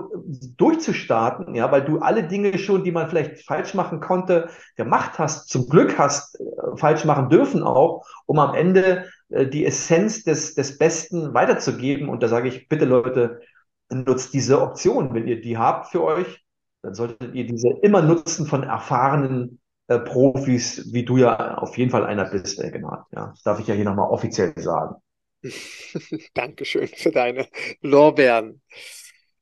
durchzustarten, 0.58 1.54
ja, 1.56 1.72
weil 1.72 1.84
du 1.84 2.00
alle 2.00 2.24
Dinge 2.24 2.58
schon, 2.58 2.84
die 2.84 2.92
man 2.92 3.10
vielleicht 3.10 3.46
falsch 3.46 3.74
machen 3.74 4.00
konnte, 4.00 4.50
gemacht 4.76 5.20
hast, 5.20 5.50
zum 5.50 5.68
Glück 5.68 5.98
hast, 6.00 6.40
falsch 6.76 7.06
machen 7.06 7.30
dürfen 7.30 7.64
auch, 7.64 8.06
um 8.26 8.40
am 8.40 8.56
Ende 8.56 9.10
äh, 9.30 9.48
die 9.48 9.66
Essenz 9.66 10.24
des, 10.24 10.56
des 10.56 10.78
Besten 10.78 11.34
weiterzugeben. 11.34 12.10
Und 12.10 12.24
da 12.24 12.28
sage 12.28 12.48
ich, 12.48 12.68
bitte 12.68 12.86
Leute, 12.86 13.42
nutzt 13.90 14.34
diese 14.34 14.62
Option. 14.62 15.14
Wenn 15.14 15.28
ihr 15.28 15.42
die 15.42 15.58
habt 15.58 15.88
für 15.88 16.04
euch, 16.04 16.44
dann 16.82 16.94
solltet 16.94 17.34
ihr 17.34 17.46
diese 17.46 17.70
immer 17.82 18.02
nutzen 18.02 18.46
von 18.46 18.64
erfahrenen 18.64 19.60
äh, 19.88 20.00
Profis, 20.00 20.94
wie 20.94 21.06
du 21.06 21.18
ja 21.18 21.58
auf 21.58 21.78
jeden 21.78 21.92
Fall 21.92 22.06
einer 22.06 22.26
bist, 22.26 22.60
äh, 22.60 22.72
genau. 22.72 23.06
Ja, 23.12 23.28
das 23.32 23.44
darf 23.44 23.60
ich 23.60 23.68
ja 23.68 23.76
hier 23.76 23.86
nochmal 23.86 24.10
offiziell 24.10 24.54
sagen. 24.58 24.96
Dankeschön 26.34 26.88
für 26.88 27.12
deine 27.12 27.48
Lorbeeren. 27.82 28.62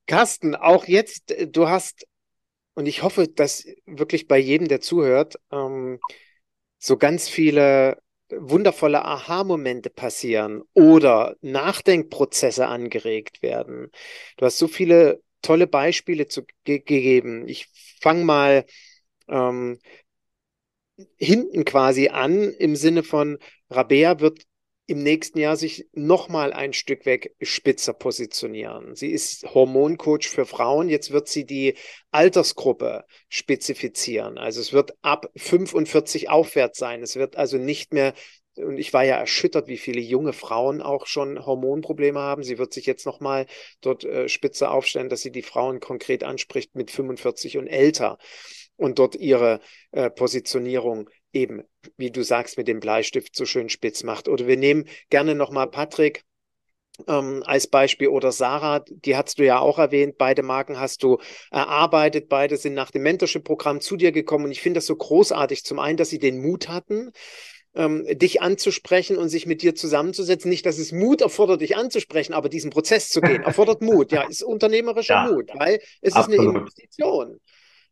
Carsten, 0.08 0.56
auch 0.56 0.86
jetzt, 0.86 1.32
äh, 1.32 1.48
du 1.48 1.70
hast, 1.70 2.08
und 2.74 2.86
ich 2.86 3.04
hoffe, 3.04 3.28
dass 3.28 3.66
wirklich 3.86 4.28
bei 4.28 4.38
jedem, 4.38 4.68
der 4.68 4.82
zuhört, 4.82 5.36
ähm, 5.52 6.00
so 6.82 6.98
ganz 6.98 7.30
viele 7.30 8.02
wundervolle 8.30 9.06
Aha-Momente 9.06 9.90
passieren 9.90 10.64
oder 10.74 11.36
Nachdenkprozesse 11.42 12.68
angeregt 12.68 13.42
werden. 13.44 13.92
Du 14.38 14.46
hast 14.46 14.58
so 14.58 14.68
viele 14.68 15.22
tolle 15.42 15.68
Beispiele 15.68 16.28
zu, 16.28 16.44
ge 16.64 16.80
gegeben. 16.80 17.48
Ich 17.48 17.68
fange 18.02 18.24
mal 18.26 18.66
ähm, 19.30 19.80
hinten 21.18 21.66
quasi 21.66 22.10
an 22.10 22.52
im 22.54 22.76
Sinne 22.76 23.04
von 23.04 23.38
Rabea 23.70 24.20
wird 24.20 24.44
im 24.92 25.04
nächsten 25.04 25.40
Jahr 25.40 25.56
sich 25.56 25.88
nochmal 25.94 26.54
ein 26.54 26.74
Stück 26.74 27.06
weg 27.06 27.36
spitzer 27.42 27.94
positionieren. 27.94 28.96
Sie 28.96 29.10
ist 29.10 29.46
Hormoncoach 29.54 30.28
für 30.28 30.46
Frauen. 30.46 30.90
Jetzt 30.90 31.12
wird 31.12 31.30
sie 31.30 31.46
die 31.46 31.76
Altersgruppe 32.12 33.06
spezifizieren. 33.30 34.38
Also 34.38 34.60
es 34.60 34.74
wird 34.74 34.94
ab 35.02 35.32
45 35.36 36.30
aufwärts 36.30 36.78
sein. 36.78 37.02
Es 37.02 37.16
wird 37.16 37.38
also 37.38 37.58
nicht 37.58 37.94
mehr 37.94 38.14
und 38.58 38.78
ich 38.78 38.92
war 38.92 39.06
ja 39.06 39.16
erschüttert, 39.16 39.68
wie 39.68 39.78
viele 39.78 40.02
junge 40.02 40.34
Frauen 40.34 40.82
auch 40.82 41.06
schon 41.06 41.46
Hormonprobleme 41.46 42.20
haben. 42.20 42.44
Sie 42.44 42.58
wird 42.58 42.74
sich 42.74 42.86
jetzt 42.86 43.06
nochmal 43.06 43.46
dort 43.80 44.04
äh, 44.04 44.28
spitze 44.28 44.70
aufstellen, 44.70 45.08
dass 45.08 45.22
sie 45.22 45.32
die 45.32 45.42
Frauen 45.42 45.80
konkret 45.80 46.26
anspricht 46.26 46.76
mit 46.76 46.92
45 46.92 47.58
und 47.58 47.68
älter 47.68 48.18
und 48.76 49.00
dort 49.00 49.16
ihre 49.16 49.62
äh, 49.92 50.10
Positionierung 50.10 51.10
eben, 51.34 51.64
wie 51.98 52.12
du 52.12 52.24
sagst, 52.24 52.58
mit 52.58 52.68
dem 52.68 52.80
Bleistift 52.80 53.36
so 53.36 53.46
schön 53.46 53.70
spitz 53.70 54.04
macht. 54.04 54.28
Oder 54.28 54.48
wir 54.48 54.58
nehmen 54.58 54.86
gerne 55.10 55.36
nochmal 55.36 55.70
Patrick 55.70 56.24
ähm, 57.08 57.44
als 57.46 57.68
Beispiel 57.68 58.10
oder 58.10 58.32
Sarah, 58.32 58.84
die 58.88 59.16
hast 59.16 59.40
du 59.40 59.46
ja 59.46 59.60
auch 59.60 59.80
erwähnt. 59.80 60.18
Beide 60.18 60.44
Marken 60.44 60.80
hast 60.80 61.04
du 61.04 61.20
erarbeitet. 61.52 62.30
Beide 62.30 62.58
sind 62.58 62.74
nach 62.74 62.92
dem 62.92 63.04
Mentorship-Programm 63.04 63.82
zu 63.82 63.96
dir 63.96 64.12
gekommen. 64.12 64.46
Und 64.46 64.52
ich 64.52 64.62
finde 64.62 64.78
das 64.78 64.86
so 64.86 64.96
großartig. 64.96 65.64
Zum 65.64 65.80
einen, 65.80 65.98
dass 65.98 66.10
sie 66.10 66.20
den 66.20 66.42
Mut 66.42 66.68
hatten, 66.68 67.12
ähm, 67.74 68.06
dich 68.12 68.42
anzusprechen 68.42 69.18
und 69.18 69.30
sich 69.30 69.46
mit 69.46 69.62
dir 69.62 69.76
zusammenzusetzen. 69.76 70.50
Nicht, 70.50 70.66
dass 70.66 70.78
es 70.78 70.92
Mut 70.92 71.22
erfordert, 71.22 71.62
dich 71.62 71.78
anzusprechen, 71.78 72.34
aber 72.34 72.50
diesen 72.50 72.70
Prozess 72.70 73.10
zu 73.10 73.22
gehen, 73.22 73.44
erfordert 73.44 73.82
Mut. 73.82 74.12
Ja, 74.12 74.24
ist 74.24 74.44
unternehmerischer 74.44 75.26
ja, 75.26 75.32
Mut, 75.32 75.50
weil 75.54 75.80
es 76.02 76.14
absolut. 76.14 76.40
ist 76.40 76.48
eine 76.48 76.60
Investition. 76.60 77.40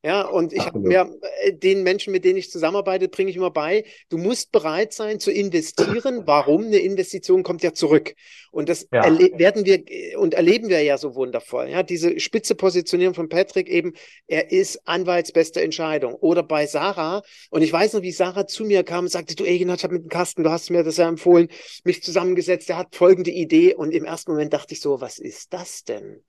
Ja, 0.01 0.21
und 0.21 0.53
ich 0.53 0.65
habe 0.65 0.79
mir 0.79 1.13
äh, 1.41 1.51
den 1.51 1.83
Menschen, 1.83 2.13
mit 2.13 2.23
denen 2.23 2.37
ich 2.37 2.49
zusammenarbeite, 2.49 3.09
bringe 3.09 3.29
ich 3.31 3.35
immer 3.35 3.51
bei, 3.51 3.83
du 4.07 4.17
musst 4.17 4.53
bereit 4.53 4.93
sein 4.93 5.19
zu 5.19 5.29
investieren. 5.29 6.21
Warum? 6.25 6.67
Eine 6.67 6.77
Investition 6.77 7.43
kommt 7.43 7.63
ja 7.63 7.73
zurück. 7.73 8.15
Und 8.51 8.69
das 8.69 8.87
ja. 8.93 9.03
werden 9.03 9.65
wir 9.65 9.83
äh, 9.89 10.15
und 10.15 10.35
erleben 10.35 10.69
wir 10.69 10.81
ja 10.83 10.97
so 10.97 11.15
wundervoll. 11.15 11.67
Ja, 11.69 11.83
diese 11.83 12.17
spitze 12.21 12.55
Positionierung 12.55 13.13
von 13.13 13.27
Patrick 13.27 13.67
eben, 13.67 13.91
er 14.27 14.53
ist 14.53 14.87
Anwaltsbeste 14.87 15.61
Entscheidung. 15.61 16.13
Oder 16.13 16.43
bei 16.43 16.65
Sarah, 16.65 17.21
und 17.49 17.61
ich 17.61 17.73
weiß 17.73 17.91
noch, 17.91 18.01
wie 18.01 18.13
Sarah 18.13 18.47
zu 18.47 18.63
mir 18.63 18.83
kam 18.83 19.03
und 19.03 19.11
sagte, 19.11 19.35
du 19.35 19.43
Egin, 19.43 19.69
ich 19.69 19.83
habe 19.83 19.95
mit 19.95 20.03
dem 20.03 20.09
Carsten, 20.09 20.43
du 20.43 20.49
hast 20.49 20.69
mir 20.69 20.83
das 20.83 20.95
ja 20.95 21.09
empfohlen, 21.09 21.49
mich 21.83 22.03
zusammengesetzt, 22.03 22.69
er 22.69 22.77
hat 22.77 22.95
folgende 22.95 23.31
Idee. 23.31 23.75
Und 23.75 23.91
im 23.91 24.05
ersten 24.05 24.31
Moment 24.31 24.53
dachte 24.53 24.73
ich 24.73 24.79
so, 24.79 25.01
was 25.01 25.19
ist 25.19 25.51
das 25.51 25.83
denn? 25.83 26.23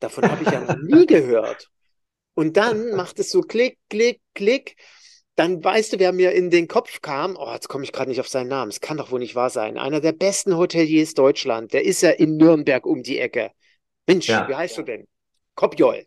Davon 0.00 0.28
habe 0.28 0.42
ich 0.42 0.50
ja 0.50 0.60
noch 0.60 0.82
nie 0.82 1.06
gehört. 1.06 1.68
Und 2.34 2.56
dann 2.56 2.94
macht 2.94 3.18
es 3.18 3.30
so 3.30 3.42
Klick, 3.42 3.78
Klick, 3.88 4.20
Klick. 4.34 4.76
Dann 5.34 5.64
weißt 5.64 5.94
du, 5.94 5.98
wer 5.98 6.12
mir 6.12 6.32
in 6.32 6.50
den 6.50 6.68
Kopf 6.68 7.00
kam. 7.00 7.36
Oh, 7.38 7.52
jetzt 7.52 7.68
komme 7.68 7.84
ich 7.84 7.92
gerade 7.92 8.10
nicht 8.10 8.20
auf 8.20 8.28
seinen 8.28 8.48
Namen. 8.48 8.70
Es 8.70 8.80
kann 8.80 8.98
doch 8.98 9.10
wohl 9.10 9.18
nicht 9.18 9.34
wahr 9.34 9.50
sein. 9.50 9.78
Einer 9.78 10.00
der 10.00 10.12
besten 10.12 10.56
Hoteliers 10.56 11.14
Deutschland. 11.14 11.72
Der 11.72 11.84
ist 11.84 12.02
ja 12.02 12.10
in 12.10 12.36
Nürnberg 12.36 12.84
um 12.84 13.02
die 13.02 13.18
Ecke. 13.18 13.50
Mensch, 14.06 14.28
ja. 14.28 14.46
wie 14.48 14.54
heißt 14.54 14.76
du 14.78 14.82
denn? 14.82 15.06
Kopjol. 15.54 16.06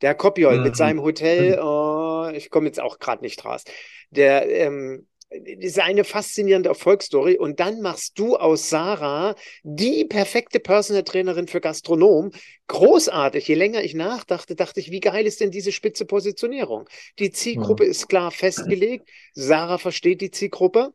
Der 0.00 0.14
Kopjol 0.14 0.58
mhm. 0.58 0.62
mit 0.64 0.76
seinem 0.76 1.02
Hotel. 1.02 1.56
Mhm. 1.56 1.62
Oh, 1.62 2.30
ich 2.34 2.50
komme 2.50 2.66
jetzt 2.66 2.80
auch 2.80 2.98
gerade 2.98 3.22
nicht 3.22 3.44
raus. 3.44 3.62
Der, 4.10 4.48
ähm, 4.48 5.06
ist 5.30 5.78
eine 5.80 6.04
faszinierende 6.04 6.68
Erfolgsstory. 6.68 7.38
Und 7.38 7.60
dann 7.60 7.80
machst 7.80 8.18
du 8.18 8.36
aus 8.36 8.68
Sarah 8.68 9.34
die 9.62 10.04
perfekte 10.04 10.60
Personal 10.60 11.02
Trainerin 11.02 11.48
für 11.48 11.60
Gastronom. 11.60 12.30
Großartig. 12.68 13.48
Je 13.48 13.54
länger 13.54 13.82
ich 13.82 13.94
nachdachte, 13.94 14.54
dachte 14.54 14.80
ich, 14.80 14.90
wie 14.90 15.00
geil 15.00 15.26
ist 15.26 15.40
denn 15.40 15.50
diese 15.50 15.72
spitze 15.72 16.04
Positionierung? 16.04 16.88
Die 17.18 17.30
Zielgruppe 17.30 17.84
ja. 17.84 17.90
ist 17.90 18.08
klar 18.08 18.30
festgelegt. 18.30 19.08
Sarah 19.32 19.78
versteht 19.78 20.20
die 20.20 20.30
Zielgruppe. 20.30 20.92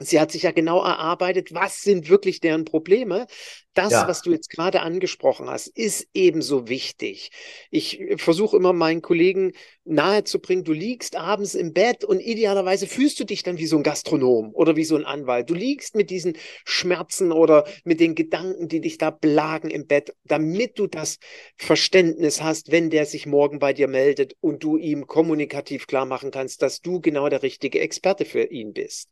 Sie 0.00 0.20
hat 0.20 0.30
sich 0.30 0.42
ja 0.42 0.52
genau 0.52 0.78
erarbeitet, 0.84 1.52
was 1.52 1.82
sind 1.82 2.08
wirklich 2.08 2.38
deren 2.38 2.64
Probleme. 2.64 3.26
Das, 3.74 3.92
ja. 3.92 4.08
was 4.08 4.22
du 4.22 4.32
jetzt 4.32 4.50
gerade 4.50 4.80
angesprochen 4.80 5.48
hast, 5.48 5.68
ist 5.68 6.08
ebenso 6.12 6.68
wichtig. 6.68 7.30
Ich 7.70 8.00
versuche 8.16 8.56
immer 8.56 8.72
meinen 8.72 9.02
Kollegen 9.02 9.52
nahezubringen, 9.88 10.64
du 10.64 10.72
liegst 10.72 11.16
abends 11.16 11.54
im 11.54 11.72
Bett 11.72 12.04
und 12.04 12.20
idealerweise 12.20 12.86
fühlst 12.86 13.18
du 13.20 13.24
dich 13.24 13.42
dann 13.42 13.58
wie 13.58 13.66
so 13.66 13.76
ein 13.76 13.82
Gastronom 13.82 14.54
oder 14.54 14.76
wie 14.76 14.84
so 14.84 14.96
ein 14.96 15.04
Anwalt. 15.04 15.48
Du 15.48 15.54
liegst 15.54 15.94
mit 15.94 16.10
diesen 16.10 16.36
Schmerzen 16.64 17.32
oder 17.32 17.64
mit 17.84 18.00
den 18.00 18.14
Gedanken, 18.14 18.68
die 18.68 18.80
dich 18.80 18.98
da 18.98 19.10
plagen 19.10 19.70
im 19.70 19.86
Bett, 19.86 20.14
damit 20.24 20.78
du 20.78 20.86
das 20.86 21.18
Verständnis 21.56 22.42
hast, 22.42 22.70
wenn 22.70 22.90
der 22.90 23.06
sich 23.06 23.26
morgen 23.26 23.58
bei 23.58 23.72
dir 23.72 23.88
meldet 23.88 24.34
und 24.40 24.62
du 24.62 24.76
ihm 24.76 25.06
kommunikativ 25.06 25.86
klar 25.86 26.04
machen 26.04 26.30
kannst, 26.30 26.62
dass 26.62 26.82
du 26.82 27.00
genau 27.00 27.28
der 27.28 27.42
richtige 27.42 27.80
Experte 27.80 28.24
für 28.24 28.44
ihn 28.44 28.72
bist. 28.72 29.08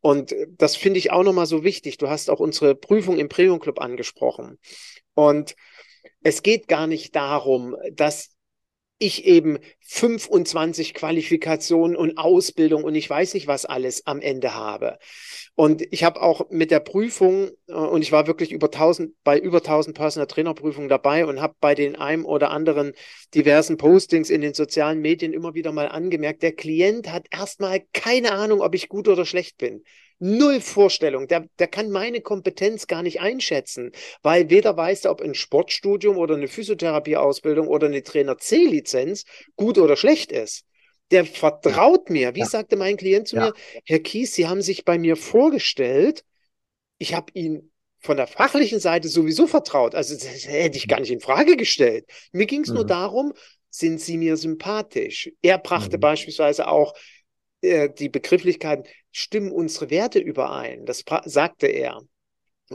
Und 0.00 0.34
das 0.58 0.76
finde 0.76 0.98
ich 0.98 1.10
auch 1.12 1.22
nochmal 1.22 1.46
so 1.46 1.64
wichtig. 1.64 1.96
Du 1.96 2.08
hast 2.08 2.28
auch 2.28 2.40
unsere 2.40 2.74
Prüfung 2.74 3.18
im 3.18 3.28
Premium 3.28 3.58
Club 3.58 3.80
angesprochen. 3.80 3.99
Und 5.14 5.54
es 6.22 6.42
geht 6.42 6.68
gar 6.68 6.86
nicht 6.86 7.14
darum, 7.16 7.76
dass 7.92 8.30
ich 9.02 9.24
eben 9.24 9.58
25 9.80 10.92
Qualifikationen 10.92 11.96
und 11.96 12.18
Ausbildung 12.18 12.84
und 12.84 12.94
ich 12.94 13.08
weiß 13.08 13.32
nicht 13.32 13.46
was 13.46 13.64
alles 13.64 14.06
am 14.06 14.20
Ende 14.20 14.54
habe. 14.54 14.98
Und 15.54 15.82
ich 15.90 16.04
habe 16.04 16.20
auch 16.20 16.50
mit 16.50 16.70
der 16.70 16.80
Prüfung, 16.80 17.50
äh, 17.66 17.72
und 17.72 18.02
ich 18.02 18.12
war 18.12 18.26
wirklich 18.26 18.52
über 18.52 18.70
1000, 18.70 19.14
bei 19.24 19.38
über 19.38 19.62
1000 19.62 19.96
Personal 19.96 20.26
Trainer 20.26 20.52
Prüfungen 20.52 20.90
dabei 20.90 21.24
und 21.24 21.40
habe 21.40 21.54
bei 21.60 21.74
den 21.74 21.96
einem 21.96 22.26
oder 22.26 22.50
anderen 22.50 22.92
diversen 23.34 23.78
Postings 23.78 24.28
in 24.28 24.42
den 24.42 24.52
sozialen 24.52 25.00
Medien 25.00 25.32
immer 25.32 25.54
wieder 25.54 25.72
mal 25.72 25.88
angemerkt, 25.88 26.42
der 26.42 26.52
Klient 26.52 27.10
hat 27.10 27.26
erstmal 27.30 27.82
keine 27.94 28.32
Ahnung, 28.32 28.60
ob 28.60 28.74
ich 28.74 28.90
gut 28.90 29.08
oder 29.08 29.24
schlecht 29.24 29.56
bin 29.56 29.82
null 30.20 30.60
Vorstellung. 30.60 31.26
Der, 31.26 31.46
der 31.58 31.66
kann 31.66 31.90
meine 31.90 32.20
Kompetenz 32.20 32.86
gar 32.86 33.02
nicht 33.02 33.20
einschätzen, 33.20 33.90
weil 34.22 34.50
weder 34.50 34.76
weiß 34.76 35.06
er, 35.06 35.10
ob 35.10 35.20
ein 35.20 35.34
Sportstudium 35.34 36.16
oder 36.18 36.36
eine 36.36 36.46
Physiotherapieausbildung 36.46 37.66
oder 37.66 37.86
eine 37.86 38.02
Trainer 38.02 38.38
C-Lizenz 38.38 39.24
gut 39.56 39.78
oder 39.78 39.96
schlecht 39.96 40.30
ist. 40.30 40.64
Der 41.10 41.24
vertraut 41.24 42.08
mir. 42.08 42.34
Wie 42.36 42.40
ja. 42.40 42.46
sagte 42.46 42.76
mein 42.76 42.96
Klient 42.96 43.26
zu 43.26 43.36
ja. 43.36 43.46
mir, 43.46 43.54
Herr 43.84 43.98
Kies, 43.98 44.34
Sie 44.34 44.46
haben 44.46 44.62
sich 44.62 44.84
bei 44.84 44.96
mir 44.96 45.16
vorgestellt. 45.16 46.24
Ich 46.98 47.14
habe 47.14 47.32
Ihnen 47.34 47.72
von 47.98 48.16
der 48.16 48.26
fachlichen 48.26 48.78
Seite 48.78 49.08
sowieso 49.08 49.46
vertraut. 49.46 49.94
Also 49.94 50.14
das 50.14 50.46
hätte 50.46 50.78
ich 50.78 50.86
gar 50.86 51.00
nicht 51.00 51.10
in 51.10 51.20
Frage 51.20 51.56
gestellt. 51.56 52.06
Mir 52.32 52.46
ging 52.46 52.62
es 52.62 52.68
mhm. 52.68 52.76
nur 52.76 52.86
darum, 52.86 53.32
sind 53.70 54.00
Sie 54.00 54.16
mir 54.16 54.36
sympathisch? 54.36 55.30
Er 55.42 55.58
brachte 55.58 55.96
mhm. 55.96 56.00
beispielsweise 56.00 56.68
auch 56.68 56.94
die 57.62 58.08
Begrifflichkeiten, 58.08 58.84
stimmen 59.12 59.52
unsere 59.52 59.90
Werte 59.90 60.18
überein? 60.18 60.86
Das 60.86 61.04
sagte 61.24 61.66
er. 61.66 62.00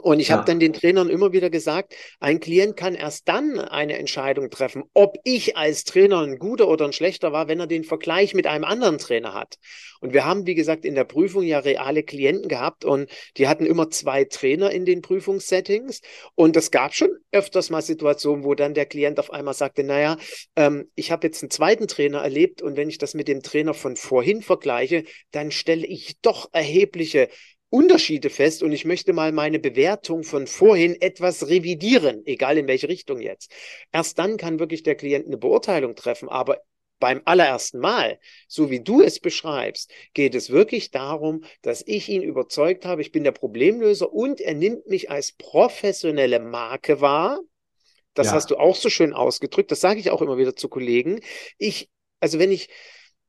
Und 0.01 0.19
ich 0.19 0.27
ja. 0.27 0.35
habe 0.35 0.45
dann 0.45 0.59
den 0.59 0.73
Trainern 0.73 1.09
immer 1.09 1.31
wieder 1.31 1.49
gesagt, 1.49 1.95
ein 2.19 2.41
Klient 2.41 2.75
kann 2.75 2.95
erst 2.95 3.29
dann 3.29 3.59
eine 3.59 3.97
Entscheidung 3.97 4.49
treffen, 4.49 4.83
ob 4.93 5.17
ich 5.23 5.55
als 5.55 5.85
Trainer 5.85 6.19
ein 6.19 6.37
guter 6.37 6.67
oder 6.67 6.85
ein 6.85 6.93
schlechter 6.93 7.31
war, 7.31 7.47
wenn 7.47 7.61
er 7.61 7.67
den 7.67 7.85
Vergleich 7.85 8.33
mit 8.33 8.45
einem 8.45 8.65
anderen 8.65 8.97
Trainer 8.97 9.33
hat. 9.33 9.55
Und 10.01 10.13
wir 10.13 10.25
haben, 10.25 10.45
wie 10.45 10.55
gesagt, 10.55 10.83
in 10.83 10.95
der 10.95 11.05
Prüfung 11.05 11.43
ja 11.43 11.59
reale 11.59 12.03
Klienten 12.03 12.49
gehabt 12.49 12.83
und 12.83 13.09
die 13.37 13.47
hatten 13.47 13.65
immer 13.65 13.89
zwei 13.89 14.25
Trainer 14.25 14.69
in 14.69 14.83
den 14.83 15.01
Prüfungssettings. 15.01 16.01
Und 16.35 16.57
es 16.57 16.71
gab 16.71 16.93
schon 16.93 17.09
öfters 17.31 17.69
mal 17.69 17.81
Situationen, 17.81 18.43
wo 18.43 18.53
dann 18.53 18.73
der 18.73 18.85
Klient 18.85 19.17
auf 19.17 19.31
einmal 19.31 19.53
sagte, 19.53 19.85
naja, 19.85 20.17
ähm, 20.57 20.91
ich 20.95 21.11
habe 21.11 21.25
jetzt 21.25 21.41
einen 21.41 21.51
zweiten 21.51 21.87
Trainer 21.87 22.19
erlebt 22.19 22.61
und 22.61 22.75
wenn 22.75 22.89
ich 22.89 22.97
das 22.97 23.13
mit 23.13 23.29
dem 23.29 23.41
Trainer 23.41 23.73
von 23.73 23.95
vorhin 23.95 24.41
vergleiche, 24.41 25.05
dann 25.31 25.51
stelle 25.51 25.87
ich 25.87 26.19
doch 26.21 26.49
erhebliche 26.51 27.29
Unterschiede 27.75 28.29
fest 28.29 28.63
und 28.63 28.71
ich 28.71 28.85
möchte 28.85 29.11
mal 29.11 29.33
meine 29.33 29.59
Bewertung 29.59 30.23
von 30.23 30.47
vorhin 30.47 30.95
etwas 31.01 31.49
revidieren, 31.49 32.25
egal 32.25 32.57
in 32.57 32.67
welche 32.67 32.87
Richtung 32.87 33.19
jetzt. 33.19 33.51
Erst 33.91 34.17
dann 34.17 34.37
kann 34.37 34.59
wirklich 34.59 34.83
der 34.83 34.95
Klient 34.95 35.27
eine 35.27 35.37
Beurteilung 35.37 35.93
treffen, 35.93 36.29
aber 36.29 36.61
beim 36.99 37.21
allerersten 37.25 37.79
Mal, 37.79 38.17
so 38.47 38.71
wie 38.71 38.79
du 38.79 39.01
es 39.01 39.19
beschreibst, 39.19 39.91
geht 40.13 40.35
es 40.35 40.51
wirklich 40.51 40.91
darum, 40.91 41.43
dass 41.63 41.83
ich 41.85 42.07
ihn 42.07 42.23
überzeugt 42.23 42.85
habe, 42.85 43.01
ich 43.01 43.11
bin 43.11 43.25
der 43.25 43.33
Problemlöser 43.33 44.13
und 44.13 44.39
er 44.39 44.53
nimmt 44.53 44.87
mich 44.87 45.11
als 45.11 45.33
professionelle 45.33 46.39
Marke 46.39 47.01
wahr. 47.01 47.41
Das 48.13 48.27
ja. 48.27 48.33
hast 48.33 48.51
du 48.51 48.55
auch 48.55 48.77
so 48.77 48.89
schön 48.89 49.11
ausgedrückt. 49.11 49.69
Das 49.69 49.81
sage 49.81 49.99
ich 49.99 50.11
auch 50.11 50.21
immer 50.21 50.37
wieder 50.37 50.55
zu 50.55 50.69
Kollegen. 50.69 51.19
Ich, 51.57 51.89
also 52.21 52.39
wenn 52.39 52.53
ich, 52.53 52.69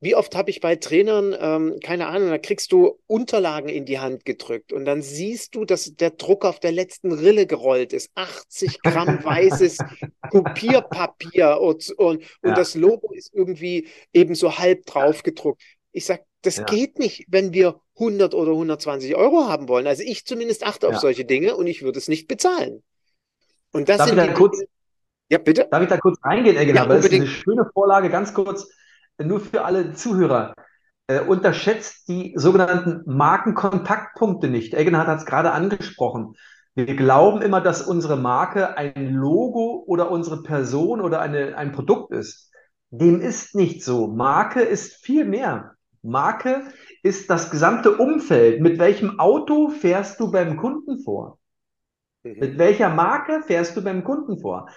wie 0.00 0.14
oft 0.14 0.36
habe 0.36 0.50
ich 0.50 0.60
bei 0.60 0.76
Trainern, 0.76 1.34
ähm, 1.38 1.80
keine 1.82 2.06
Ahnung, 2.06 2.28
da 2.28 2.38
kriegst 2.38 2.70
du 2.70 3.00
Unterlagen 3.06 3.68
in 3.68 3.86
die 3.86 3.98
Hand 3.98 4.24
gedrückt 4.24 4.72
und 4.72 4.84
dann 4.84 5.00
siehst 5.00 5.54
du, 5.54 5.64
dass 5.64 5.94
der 5.96 6.10
Druck 6.10 6.44
auf 6.44 6.60
der 6.60 6.72
letzten 6.72 7.12
Rille 7.12 7.46
gerollt 7.46 7.92
ist. 7.92 8.10
80 8.14 8.82
Gramm 8.82 9.24
weißes 9.24 9.78
Kopierpapier 10.30 11.60
und, 11.60 11.90
und, 11.92 12.22
und 12.42 12.48
ja. 12.48 12.54
das 12.54 12.74
Logo 12.74 13.12
ist 13.12 13.32
irgendwie 13.32 13.88
eben 14.12 14.34
so 14.34 14.58
halb 14.58 14.84
drauf 14.84 15.22
gedruckt. 15.22 15.62
Ich 15.92 16.04
sage, 16.04 16.24
das 16.42 16.58
ja. 16.58 16.64
geht 16.64 16.98
nicht, 16.98 17.24
wenn 17.28 17.54
wir 17.54 17.80
100 17.98 18.34
oder 18.34 18.52
120 18.52 19.16
Euro 19.16 19.48
haben 19.48 19.68
wollen. 19.68 19.86
Also 19.86 20.02
ich 20.02 20.26
zumindest 20.26 20.64
achte 20.64 20.88
auf 20.88 20.98
solche 20.98 21.24
Dinge 21.24 21.56
und 21.56 21.66
ich 21.66 21.82
würde 21.82 21.98
es 21.98 22.08
nicht 22.08 22.28
bezahlen. 22.28 22.82
Und 23.72 23.88
das 23.88 23.98
Darf 23.98 24.08
sind 24.08 24.20
die, 24.20 24.32
kurz, 24.34 24.62
Ja, 25.28 25.38
bitte. 25.38 25.66
Darf 25.70 25.82
ich 25.82 25.88
da 25.88 25.96
kurz 25.96 26.18
reingehen, 26.22 26.56
Eggen? 26.56 26.76
Ja, 26.76 26.82
Aber 26.82 26.96
das 26.96 27.06
ist 27.06 27.14
eine 27.14 27.26
schöne 27.26 27.68
Vorlage, 27.72 28.10
ganz 28.10 28.32
kurz, 28.34 28.68
nur 29.22 29.40
für 29.40 29.64
alle 29.64 29.94
Zuhörer. 29.94 30.54
Äh, 31.08 31.20
unterschätzt 31.20 32.08
die 32.08 32.34
sogenannten 32.36 33.02
Markenkontaktpunkte 33.06 34.48
nicht. 34.48 34.74
Eggenhardt 34.74 35.08
hat 35.08 35.18
es 35.18 35.26
gerade 35.26 35.52
angesprochen. 35.52 36.34
Wir 36.74 36.96
glauben 36.96 37.42
immer, 37.42 37.60
dass 37.60 37.82
unsere 37.82 38.16
Marke 38.16 38.76
ein 38.76 39.14
Logo 39.14 39.84
oder 39.86 40.10
unsere 40.10 40.42
Person 40.42 41.00
oder 41.00 41.20
eine, 41.20 41.56
ein 41.56 41.72
Produkt 41.72 42.12
ist. 42.12 42.50
Dem 42.90 43.20
ist 43.20 43.54
nicht 43.54 43.82
so. 43.82 44.08
Marke 44.08 44.60
ist 44.60 45.04
viel 45.04 45.24
mehr. 45.24 45.76
Marke 46.02 46.62
ist 47.02 47.30
das 47.30 47.50
gesamte 47.50 47.96
Umfeld. 47.96 48.60
Mit 48.60 48.78
welchem 48.78 49.18
Auto 49.18 49.70
fährst 49.70 50.20
du 50.20 50.30
beim 50.30 50.56
Kunden 50.56 51.02
vor? 51.02 51.38
Mit 52.22 52.58
welcher 52.58 52.90
Marke 52.90 53.42
fährst 53.42 53.76
du 53.76 53.82
beim 53.82 54.02
Kunden 54.04 54.40
vor? 54.40 54.68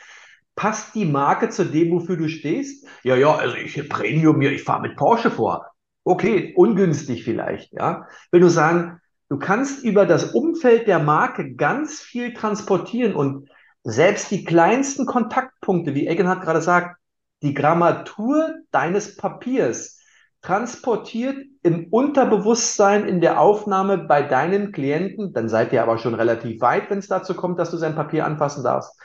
Passt 0.60 0.94
die 0.94 1.06
Marke 1.06 1.48
zu 1.48 1.64
dem, 1.64 1.90
wofür 1.92 2.18
du 2.18 2.28
stehst? 2.28 2.86
Ja, 3.04 3.16
ja, 3.16 3.34
also 3.34 3.56
ich 3.56 3.88
Premium, 3.88 4.42
ich 4.42 4.62
fahre 4.62 4.82
mit 4.82 4.98
Porsche 4.98 5.32
vor. 5.32 5.66
Okay, 6.04 6.54
ungünstig 6.54 7.24
vielleicht, 7.24 7.72
ja. 7.72 8.08
Wenn 8.30 8.42
du 8.42 8.50
sagen, 8.50 9.00
du 9.30 9.40
kannst 9.40 9.86
über 9.86 10.06
das 10.06 10.34
Umfeld 10.34 10.86
der 10.86 11.00
Marke 11.00 11.56
ganz 11.56 12.02
viel 12.02 12.34
transportieren 12.34 13.14
und 13.14 13.48
selbst 13.86 14.32
die 14.32 14.44
kleinsten 14.44 15.06
Kontaktpunkte, 15.06 15.96
wie 15.96 16.08
Eggen 16.08 16.28
hat 16.28 16.42
gerade 16.42 16.60
gesagt, 16.60 16.98
die 17.42 17.54
Grammatur 17.54 18.56
deines 18.72 19.16
Papiers 19.16 19.98
transportiert 20.42 21.38
im 21.64 21.88
Unterbewusstsein 21.90 23.08
in 23.08 23.22
der 23.22 23.40
Aufnahme 23.40 23.98
bei 23.98 24.24
deinen 24.24 24.74
Klienten, 24.74 25.32
dann 25.32 25.48
seid 25.48 25.72
ihr 25.72 25.84
aber 25.84 25.98
schon 25.98 26.16
relativ 26.16 26.60
weit, 26.60 26.90
wenn 26.90 27.00
es 27.00 27.08
dazu 27.08 27.34
kommt, 27.34 27.60
dass 27.60 27.72
du 27.72 27.78
sein 27.78 27.96
Papier 27.96 28.26
anfassen 28.26 28.64
darfst. 28.64 29.00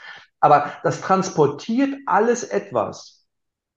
Aber 0.45 0.73
das 0.83 1.01
transportiert 1.01 1.95
alles 2.05 2.43
etwas. 2.43 3.25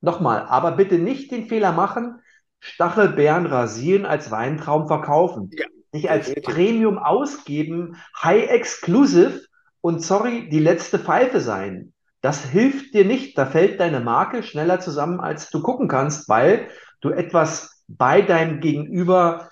Nochmal, 0.03 0.43
aber 0.43 0.73
bitte 0.73 0.99
nicht 0.99 1.33
den 1.33 1.47
Fehler 1.49 1.73
machen, 1.73 2.21
Stachelbeeren 2.61 3.47
rasieren 3.47 4.05
als 4.05 4.31
Weintraum 4.31 4.87
verkaufen. 4.87 5.49
Ja, 5.51 5.65
Nicht 5.93 6.11
als. 6.11 6.35
Premium 6.35 6.99
ausgeben, 6.99 7.97
High 8.23 8.51
Exclusive 8.51 9.41
und 9.81 10.03
sorry, 10.03 10.51
die 10.51 10.59
letzte 10.59 10.99
Pfeife 10.99 11.41
sein. 11.41 11.95
Das 12.21 12.45
hilft 12.45 12.93
dir 12.93 13.07
nicht. 13.07 13.39
Da 13.39 13.47
fällt 13.47 13.81
deine 13.81 14.01
Marke 14.01 14.43
schneller 14.43 14.79
zusammen, 14.79 15.21
als 15.21 15.49
du 15.49 15.63
gucken 15.63 15.89
kannst, 15.89 16.29
weil 16.29 16.69
du 17.01 17.09
etwas 17.09 17.83
bei 17.89 18.21
deinem 18.21 18.61
Gegenüber, 18.61 19.49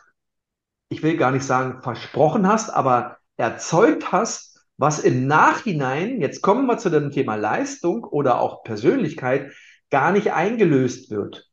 ich 0.91 1.03
will 1.03 1.17
gar 1.17 1.31
nicht 1.31 1.47
sagen 1.47 1.81
versprochen 1.81 2.47
hast, 2.47 2.69
aber 2.69 3.17
erzeugt 3.39 4.13
hast, 4.13 4.46
was 4.77 4.99
im 4.99 5.27
Nachhinein, 5.27 6.21
jetzt 6.21 6.43
kommen 6.43 6.67
wir 6.67 6.79
zu 6.79 6.91
dem 6.91 7.11
Thema 7.11 7.37
Leistung 7.37 8.05
oder 8.05 8.41
auch 8.41 8.63
Persönlichkeit, 8.63 9.53
gar 9.91 10.13
nicht 10.13 10.33
eingelöst 10.33 11.11
wird. 11.11 11.49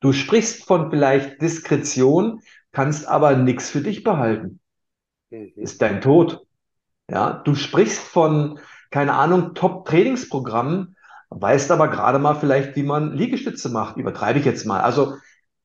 Du 0.00 0.12
sprichst 0.12 0.64
von 0.64 0.90
vielleicht 0.90 1.40
Diskretion, 1.40 2.40
kannst 2.72 3.08
aber 3.08 3.36
nichts 3.36 3.70
für 3.70 3.80
dich 3.80 4.04
behalten. 4.04 4.60
Mhm. 5.30 5.52
Ist 5.56 5.80
dein 5.80 6.00
Tod. 6.00 6.46
Ja, 7.08 7.40
du 7.44 7.54
sprichst 7.54 8.00
von 8.00 8.58
keine 8.90 9.14
Ahnung, 9.14 9.54
Top-Trainingsprogramm, 9.54 10.96
weißt 11.30 11.70
aber 11.70 11.88
gerade 11.88 12.18
mal 12.18 12.34
vielleicht, 12.34 12.76
wie 12.76 12.82
man 12.82 13.12
Liegestütze 13.12 13.68
macht. 13.68 13.96
Übertreibe 13.96 14.38
ich 14.38 14.44
jetzt 14.44 14.64
mal. 14.64 14.80
Also 14.80 15.16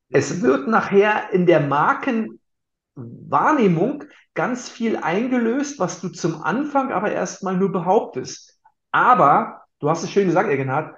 es 0.09 0.41
wird 0.41 0.67
nachher 0.67 1.31
in 1.31 1.45
der 1.45 1.61
Markenwahrnehmung 1.61 4.03
ganz 4.33 4.69
viel 4.69 4.97
eingelöst, 4.97 5.79
was 5.79 6.01
du 6.01 6.09
zum 6.09 6.41
Anfang 6.43 6.91
aber 6.91 7.11
erstmal 7.11 7.57
nur 7.57 7.71
behauptest. 7.71 8.59
Aber, 8.91 9.63
du 9.79 9.89
hast 9.89 10.03
es 10.03 10.11
schön 10.11 10.27
gesagt, 10.27 10.49
Egenhard, 10.49 10.95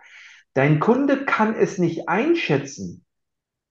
dein 0.54 0.80
Kunde 0.80 1.26
kann 1.26 1.56
es 1.56 1.78
nicht 1.78 2.10
einschätzen. 2.10 3.06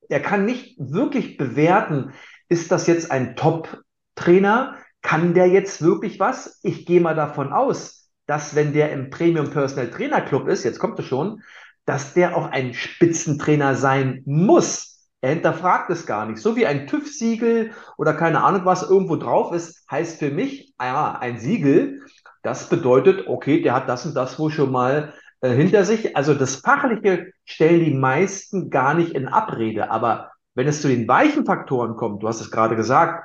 Er 0.09 0.21
kann 0.21 0.45
nicht 0.45 0.77
wirklich 0.79 1.37
bewerten, 1.37 2.13
ist 2.49 2.71
das 2.71 2.87
jetzt 2.87 3.11
ein 3.11 3.37
Top-Trainer? 3.37 4.77
Kann 5.01 5.35
der 5.35 5.49
jetzt 5.49 5.83
wirklich 5.83 6.21
was? 6.21 6.61
Ich 6.63 6.87
gehe 6.87 7.01
mal 7.01 7.15
davon 7.15 7.53
aus, 7.53 8.11
dass 8.27 8.55
wenn 8.55 8.73
der 8.73 8.93
im 8.93 9.11
Premium 9.11 9.51
Personal 9.51 9.91
Trainer 9.91 10.21
Club 10.21 10.49
ist, 10.49 10.65
jetzt 10.65 10.79
kommt 10.79 10.99
es 10.99 11.07
schon, 11.07 11.43
dass 11.87 12.15
der 12.15 12.37
auch 12.37 12.51
ein 12.51 12.75
Spitzentrainer 12.75 13.75
sein 13.75 14.23
muss. 14.27 14.92
Er 15.23 15.31
hinterfragt 15.31 15.89
es 15.89 16.05
gar 16.05 16.27
nicht. 16.27 16.43
So 16.43 16.57
wie 16.57 16.67
ein 16.67 16.89
TÜV-Siegel 16.89 17.71
oder 17.97 18.13
keine 18.13 18.43
Ahnung 18.43 18.65
was 18.65 18.83
irgendwo 18.83 19.15
drauf 19.17 19.55
ist, 19.55 19.89
heißt 19.89 20.19
für 20.19 20.31
mich, 20.31 20.75
ja, 20.81 21.17
ein 21.19 21.39
Siegel, 21.39 22.03
das 22.43 22.69
bedeutet, 22.69 23.29
okay, 23.29 23.63
der 23.63 23.73
hat 23.73 23.89
das 23.89 24.05
und 24.05 24.15
das 24.15 24.39
wohl 24.41 24.51
schon 24.51 24.73
mal 24.73 25.15
äh, 25.41 25.51
hinter 25.51 25.85
sich. 25.85 26.17
Also 26.17 26.35
das 26.35 26.57
Fachliche 26.57 27.33
stellen 27.45 27.85
die 27.85 27.95
meisten 27.95 28.69
gar 28.69 28.95
nicht 28.95 29.15
in 29.15 29.29
Abrede. 29.29 29.93
Aber 29.93 30.33
wenn 30.55 30.67
es 30.67 30.83
zu 30.83 30.89
den 30.89 31.07
weichen 31.07 31.47
Faktoren 31.47 31.95
kommt, 31.95 32.25
du 32.25 32.29
hast 32.29 32.41
es 32.41 32.51
gerade 32.51 32.75
gesagt, 32.75 33.25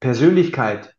Persönlichkeit, 0.00 0.94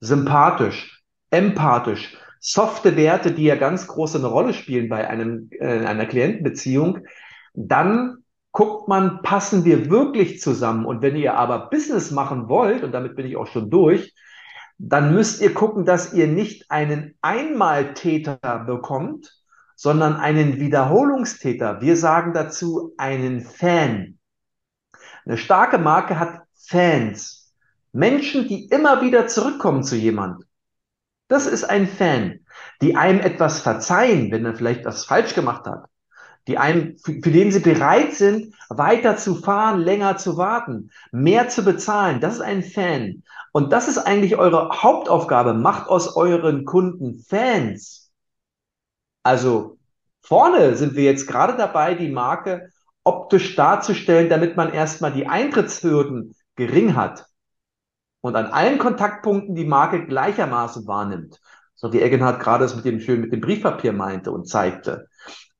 sympathisch, 0.00 1.02
empathisch, 1.30 2.16
softe 2.40 2.96
Werte, 2.96 3.32
die 3.32 3.44
ja 3.44 3.56
ganz 3.56 3.86
groß 3.86 4.16
eine 4.16 4.28
Rolle 4.28 4.54
spielen 4.54 4.88
bei 4.88 5.06
einem, 5.06 5.50
äh, 5.60 5.84
einer 5.84 6.06
Klientenbeziehung, 6.06 7.00
dann 7.52 8.24
guckt 8.56 8.88
man, 8.88 9.20
passen 9.20 9.66
wir 9.66 9.90
wirklich 9.90 10.40
zusammen? 10.40 10.86
Und 10.86 11.02
wenn 11.02 11.14
ihr 11.14 11.34
aber 11.34 11.68
Business 11.68 12.10
machen 12.10 12.48
wollt, 12.48 12.82
und 12.82 12.92
damit 12.92 13.14
bin 13.14 13.26
ich 13.26 13.36
auch 13.36 13.48
schon 13.48 13.68
durch, 13.68 14.14
dann 14.78 15.12
müsst 15.12 15.42
ihr 15.42 15.52
gucken, 15.52 15.84
dass 15.84 16.14
ihr 16.14 16.26
nicht 16.26 16.70
einen 16.70 17.18
Einmaltäter 17.20 18.38
bekommt, 18.66 19.30
sondern 19.74 20.16
einen 20.16 20.58
Wiederholungstäter. 20.58 21.82
Wir 21.82 21.98
sagen 21.98 22.32
dazu 22.32 22.94
einen 22.96 23.42
Fan. 23.42 24.18
Eine 25.26 25.36
starke 25.36 25.76
Marke 25.76 26.18
hat 26.18 26.40
Fans. 26.54 27.52
Menschen, 27.92 28.48
die 28.48 28.68
immer 28.68 29.02
wieder 29.02 29.26
zurückkommen 29.26 29.82
zu 29.82 29.96
jemand. 29.96 30.44
Das 31.28 31.46
ist 31.46 31.64
ein 31.64 31.86
Fan, 31.86 32.40
die 32.80 32.96
einem 32.96 33.20
etwas 33.20 33.60
verzeihen, 33.60 34.30
wenn 34.30 34.46
er 34.46 34.54
vielleicht 34.54 34.86
was 34.86 35.04
falsch 35.04 35.34
gemacht 35.34 35.66
hat. 35.66 35.90
Die 36.46 36.58
einem, 36.58 36.96
für, 36.98 37.14
für 37.22 37.30
den 37.30 37.50
sie 37.50 37.60
bereit 37.60 38.14
sind, 38.14 38.54
weiter 38.68 39.16
zu 39.16 39.34
fahren, 39.34 39.80
länger 39.80 40.16
zu 40.16 40.36
warten, 40.36 40.90
mehr 41.12 41.48
zu 41.48 41.64
bezahlen. 41.64 42.20
Das 42.20 42.34
ist 42.34 42.40
ein 42.40 42.62
Fan. 42.62 43.22
Und 43.52 43.72
das 43.72 43.88
ist 43.88 43.98
eigentlich 43.98 44.36
eure 44.36 44.82
Hauptaufgabe. 44.82 45.54
Macht 45.54 45.88
aus 45.88 46.16
euren 46.16 46.64
Kunden 46.64 47.18
Fans. 47.18 48.10
Also 49.22 49.78
vorne 50.22 50.76
sind 50.76 50.94
wir 50.94 51.04
jetzt 51.04 51.26
gerade 51.26 51.56
dabei, 51.56 51.94
die 51.94 52.10
Marke 52.10 52.70
optisch 53.02 53.56
darzustellen, 53.56 54.28
damit 54.28 54.56
man 54.56 54.72
erstmal 54.72 55.12
die 55.12 55.26
Eintrittshürden 55.26 56.34
gering 56.56 56.96
hat 56.96 57.26
und 58.20 58.34
an 58.34 58.46
allen 58.46 58.78
Kontaktpunkten 58.78 59.54
die 59.54 59.64
Marke 59.64 60.06
gleichermaßen 60.06 60.86
wahrnimmt. 60.86 61.40
So 61.76 61.92
wie 61.92 62.02
Eggenhardt 62.02 62.40
gerade 62.40 62.64
es 62.64 62.74
mit 62.74 62.84
dem 62.84 63.00
schön 63.00 63.20
mit 63.20 63.32
dem 63.32 63.40
Briefpapier 63.40 63.92
meinte 63.92 64.32
und 64.32 64.48
zeigte. 64.48 65.08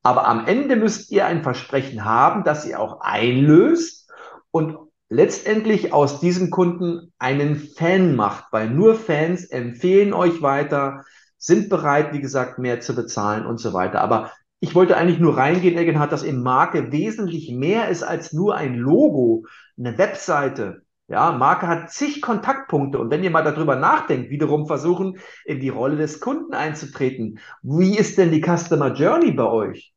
Aber 0.06 0.28
am 0.28 0.46
Ende 0.46 0.76
müsst 0.76 1.10
ihr 1.10 1.26
ein 1.26 1.42
Versprechen 1.42 2.04
haben, 2.04 2.44
das 2.44 2.64
ihr 2.64 2.78
auch 2.78 3.00
einlöst 3.00 4.08
und 4.52 4.78
letztendlich 5.08 5.92
aus 5.92 6.20
diesem 6.20 6.50
Kunden 6.50 7.12
einen 7.18 7.56
Fan 7.56 8.14
macht, 8.14 8.44
weil 8.52 8.70
nur 8.70 8.94
Fans 8.94 9.46
empfehlen 9.46 10.12
euch 10.12 10.42
weiter, 10.42 11.02
sind 11.38 11.68
bereit, 11.68 12.12
wie 12.12 12.20
gesagt, 12.20 12.60
mehr 12.60 12.78
zu 12.78 12.94
bezahlen 12.94 13.46
und 13.46 13.58
so 13.58 13.72
weiter. 13.72 14.00
Aber 14.00 14.30
ich 14.60 14.76
wollte 14.76 14.96
eigentlich 14.96 15.18
nur 15.18 15.36
reingehen, 15.36 15.76
Eggenhardt, 15.76 16.12
dass 16.12 16.22
in 16.22 16.40
Marke 16.40 16.92
wesentlich 16.92 17.50
mehr 17.50 17.88
ist 17.88 18.04
als 18.04 18.32
nur 18.32 18.54
ein 18.54 18.76
Logo, 18.76 19.44
eine 19.76 19.98
Webseite, 19.98 20.82
ja, 21.08 21.32
Marke 21.32 21.66
hat 21.66 21.90
zig 21.90 22.22
Kontaktpunkte 22.22 23.00
und 23.00 23.10
wenn 23.10 23.24
ihr 23.24 23.30
mal 23.30 23.42
darüber 23.42 23.74
nachdenkt, 23.74 24.30
wiederum 24.30 24.68
versuchen, 24.68 25.18
in 25.44 25.58
die 25.58 25.68
Rolle 25.68 25.96
des 25.96 26.20
Kunden 26.20 26.54
einzutreten. 26.54 27.40
Wie 27.62 27.96
ist 27.96 28.18
denn 28.18 28.30
die 28.30 28.42
Customer 28.42 28.92
Journey 28.92 29.32
bei 29.32 29.44
euch? 29.44 29.95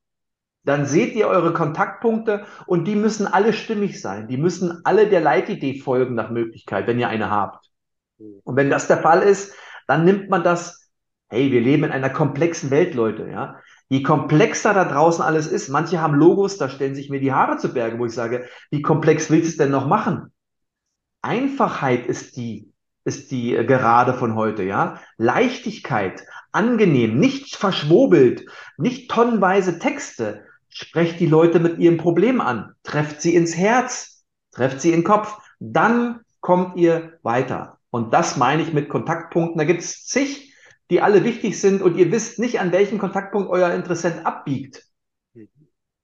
Dann 0.63 0.85
seht 0.85 1.15
ihr 1.15 1.27
eure 1.27 1.53
Kontaktpunkte 1.53 2.45
und 2.65 2.85
die 2.85 2.95
müssen 2.95 3.27
alle 3.27 3.53
stimmig 3.53 4.01
sein. 4.01 4.27
Die 4.27 4.37
müssen 4.37 4.81
alle 4.83 5.07
der 5.07 5.21
Leitidee 5.21 5.79
folgen 5.79 6.15
nach 6.15 6.29
Möglichkeit, 6.29 6.85
wenn 6.87 6.99
ihr 6.99 7.09
eine 7.09 7.31
habt. 7.31 7.69
Und 8.17 8.55
wenn 8.55 8.69
das 8.69 8.87
der 8.87 8.97
Fall 8.97 9.21
ist, 9.21 9.53
dann 9.87 10.05
nimmt 10.05 10.29
man 10.29 10.43
das, 10.43 10.91
hey, 11.29 11.51
wir 11.51 11.61
leben 11.61 11.85
in 11.85 11.91
einer 11.91 12.09
komplexen 12.09 12.71
Welt, 12.71 12.93
Leute, 12.93 13.29
ja. 13.29 13.59
Je 13.87 14.03
komplexer 14.03 14.73
da 14.75 14.85
draußen 14.85 15.23
alles 15.23 15.47
ist, 15.47 15.69
manche 15.69 15.99
haben 15.99 16.13
Logos, 16.13 16.57
da 16.57 16.69
stellen 16.69 16.93
sich 16.93 17.09
mir 17.09 17.19
die 17.19 17.33
Haare 17.33 17.57
zu 17.57 17.73
Berge, 17.73 17.97
wo 17.97 18.05
ich 18.05 18.13
sage, 18.13 18.47
wie 18.69 18.83
komplex 18.83 19.31
willst 19.31 19.47
du 19.47 19.49
es 19.49 19.57
denn 19.57 19.71
noch 19.71 19.87
machen? 19.87 20.31
Einfachheit 21.23 22.05
ist 22.05 22.37
die, 22.37 22.71
ist 23.03 23.31
die 23.31 23.55
äh, 23.55 23.65
Gerade 23.65 24.13
von 24.13 24.35
heute, 24.35 24.63
ja. 24.63 24.99
Leichtigkeit, 25.17 26.23
angenehm, 26.51 27.17
nicht 27.17 27.55
verschwobelt, 27.55 28.45
nicht 28.77 29.09
tonnenweise 29.09 29.79
Texte. 29.79 30.45
Sprecht 30.69 31.19
die 31.19 31.25
Leute 31.25 31.59
mit 31.59 31.79
ihrem 31.79 31.97
Problem 31.97 32.41
an, 32.41 32.73
trefft 32.83 33.21
sie 33.21 33.35
ins 33.35 33.55
Herz, 33.55 34.23
trefft 34.51 34.81
sie 34.81 34.89
in 34.89 34.99
den 34.99 35.03
Kopf, 35.03 35.37
dann 35.59 36.21
kommt 36.39 36.77
ihr 36.77 37.19
weiter. 37.23 37.79
Und 37.89 38.13
das 38.13 38.37
meine 38.37 38.61
ich 38.61 38.71
mit 38.71 38.87
Kontaktpunkten. 38.87 39.57
Da 39.57 39.65
gibt 39.65 39.81
es 39.81 40.05
zig 40.05 40.49
die 40.89 41.01
alle 41.01 41.23
wichtig 41.23 41.59
sind 41.59 41.81
und 41.81 41.97
ihr 41.97 42.11
wisst 42.11 42.39
nicht, 42.39 42.59
an 42.59 42.71
welchem 42.71 42.97
Kontaktpunkt 42.97 43.49
euer 43.49 43.71
Interessent 43.71 44.25
abbiegt. 44.25 44.85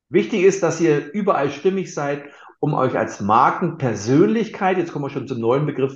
Wichtig 0.10 0.44
ist, 0.44 0.62
dass 0.62 0.80
ihr 0.80 1.12
überall 1.12 1.50
stimmig 1.50 1.94
seid, 1.94 2.26
um 2.60 2.74
euch 2.74 2.98
als 2.98 3.20
Markenpersönlichkeit, 3.20 4.78
jetzt 4.78 4.94
kommen 4.94 5.06
wir 5.06 5.10
schon 5.10 5.28
zum 5.28 5.40
neuen 5.40 5.66
Begriff, 5.66 5.94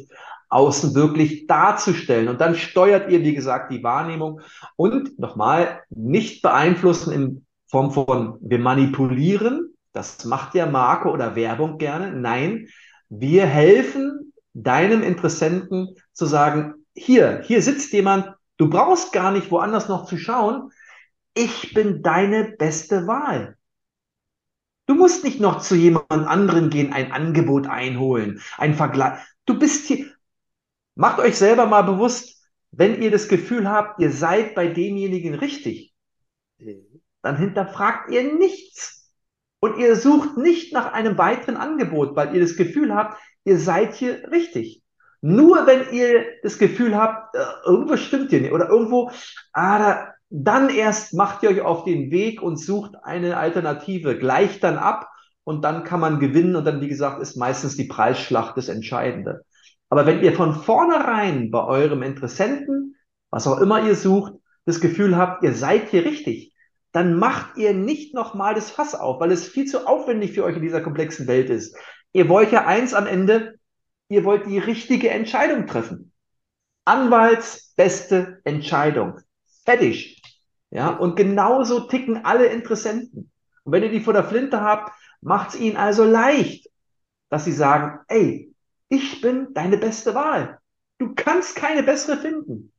außen 0.50 0.96
wirklich 0.96 1.46
darzustellen. 1.46 2.28
Und 2.28 2.42
dann 2.42 2.56
steuert 2.56 3.12
ihr, 3.12 3.22
wie 3.22 3.36
gesagt, 3.36 3.72
die 3.72 3.84
Wahrnehmung 3.84 4.42
und 4.76 5.20
nochmal 5.20 5.84
nicht 5.92 6.42
beeinflussen 6.42 7.14
in 7.14 7.46
Form 7.70 7.92
von 7.92 8.38
wir 8.42 8.60
manipulieren. 8.60 9.74
Das 9.94 10.26
macht 10.26 10.56
ja 10.56 10.66
Marke 10.66 11.10
oder 11.10 11.36
Werbung 11.36 11.78
gerne. 11.78 12.12
Nein, 12.12 12.68
wir 13.10 13.46
helfen 13.46 14.34
deinem 14.54 15.04
Interessenten 15.04 15.96
zu 16.14 16.26
sagen, 16.26 16.74
hier, 16.96 17.42
hier 17.46 17.62
sitzt 17.62 17.94
jemand, 17.94 18.34
du 18.58 18.70
brauchst 18.70 19.14
gar 19.14 19.32
nicht 19.32 19.52
woanders 19.52 19.88
noch 19.88 20.06
zu 20.06 20.18
schauen. 20.18 20.72
Ich 21.34 21.74
bin 21.74 22.02
deine 22.02 22.56
beste 22.58 23.08
Wahl. 23.08 23.56
Du 24.88 24.96
musst 24.96 25.24
nicht 25.24 25.40
noch 25.40 25.62
zu 25.62 25.76
jemand 25.76 26.12
anderen 26.12 26.72
gehen, 26.72 26.92
ein 26.92 27.12
Angebot 27.12 27.68
einholen, 27.68 28.42
ein 28.58 28.74
Vergleich. 28.74 29.20
Du 29.46 29.58
bist 29.60 29.86
hier. 29.86 30.08
Macht 30.96 31.20
euch 31.20 31.38
selber 31.38 31.68
mal 31.68 31.84
bewusst, 31.84 32.44
wenn 32.72 33.02
ihr 33.02 33.12
das 33.12 33.28
Gefühl 33.28 33.70
habt, 33.70 34.02
ihr 34.02 34.12
seid 34.12 34.56
bei 34.56 34.68
demjenigen 34.68 35.36
richtig. 35.36 35.94
Dann 37.22 37.38
hinterfragt 37.38 38.12
ihr 38.12 38.34
nichts. 38.34 39.14
Und 39.62 39.78
ihr 39.78 39.96
sucht 39.96 40.38
nicht 40.38 40.74
nach 40.74 40.94
einem 40.94 41.18
weiteren 41.18 41.58
Angebot, 41.58 42.16
weil 42.16 42.34
ihr 42.34 42.42
das 42.42 42.56
Gefühl 42.56 42.96
habt, 42.96 43.20
ihr 43.44 43.60
seid 43.60 43.94
hier 43.94 44.32
richtig. 44.32 44.82
Nur 45.22 45.68
wenn 45.68 45.94
ihr 45.94 46.26
das 46.44 46.58
Gefühl 46.58 46.96
habt, 46.96 47.36
äh, 47.36 47.40
irgendwo 47.66 47.98
stimmt 47.98 48.30
hier 48.30 48.42
nicht 48.42 48.54
oder 48.54 48.70
irgendwo, 48.70 49.12
ah, 49.52 49.80
da, 49.80 50.14
dann 50.30 50.70
erst 50.70 51.14
macht 51.14 51.44
ihr 51.44 51.50
euch 51.50 51.62
auf 51.62 51.84
den 51.84 52.12
Weg 52.12 52.42
und 52.42 52.58
sucht 52.58 52.96
eine 53.04 53.36
Alternative, 53.36 54.18
gleicht 54.18 54.64
dann 54.64 54.78
ab 54.78 55.10
und 55.44 55.64
dann 55.64 55.84
kann 55.84 56.00
man 56.00 56.20
gewinnen 56.20 56.56
und 56.56 56.66
dann, 56.66 56.80
wie 56.80 56.88
gesagt, 56.88 57.22
ist 57.22 57.36
meistens 57.36 57.76
die 57.76 57.86
Preisschlacht 57.86 58.56
das 58.56 58.70
Entscheidende. 58.70 59.42
Aber 59.90 60.06
wenn 60.06 60.22
ihr 60.22 60.34
von 60.34 60.54
vornherein 60.54 61.52
bei 61.52 61.64
eurem 61.64 62.04
Interessenten, 62.04 62.96
was 63.32 63.48
auch 63.48 63.60
immer 63.60 63.84
ihr 63.84 63.96
sucht, 63.96 64.34
das 64.66 64.80
Gefühl 64.80 65.18
habt, 65.18 65.44
ihr 65.44 65.54
seid 65.54 65.90
hier 65.90 66.06
richtig, 66.06 66.54
dann 66.92 67.18
macht 67.18 67.58
ihr 67.58 67.74
nicht 67.74 68.14
nochmal 68.14 68.56
das 68.56 68.72
Fass 68.72 68.96
auf, 68.96 69.20
weil 69.20 69.32
es 69.32 69.48
viel 69.48 69.66
zu 69.66 69.88
aufwendig 69.88 70.34
für 70.34 70.44
euch 70.44 70.56
in 70.56 70.62
dieser 70.62 70.82
komplexen 70.82 71.28
Welt 71.28 71.50
ist. 71.50 71.76
Ihr 72.14 72.30
wollt 72.30 72.52
ja 72.52 72.66
eins 72.66 72.94
am 72.94 73.06
Ende, 73.06 73.60
ihr 74.08 74.24
wollt 74.24 74.48
die 74.48 74.58
richtige 74.58 75.10
Entscheidung 75.10 75.68
treffen. 75.68 76.12
Anwalts 76.86 77.74
beste 77.76 78.42
Entscheidung. 78.44 79.20
Fertig. 79.66 80.22
Ja, 80.72 80.90
und 80.90 81.16
genauso 81.16 81.82
ticken 81.82 82.26
alle 82.26 82.48
Interessenten. 82.48 83.32
Und 83.64 83.74
wenn 83.74 83.84
ihr 83.84 83.92
die 83.92 84.02
vor 84.02 84.14
der 84.14 84.24
Flinte 84.24 84.62
habt, 84.62 84.92
macht 85.22 85.50
es 85.50 85.60
ihnen 85.60 85.78
also 85.78 86.04
leicht, 86.04 86.70
dass 87.30 87.46
sie 87.46 87.52
sagen, 87.52 88.00
ey, 88.08 88.54
ich 88.88 89.22
bin 89.22 89.54
deine 89.54 89.78
beste 89.78 90.16
Wahl. 90.16 90.60
Du 90.98 91.14
kannst 91.16 91.56
keine 91.56 91.84
bessere 91.84 92.18
finden. 92.18 92.74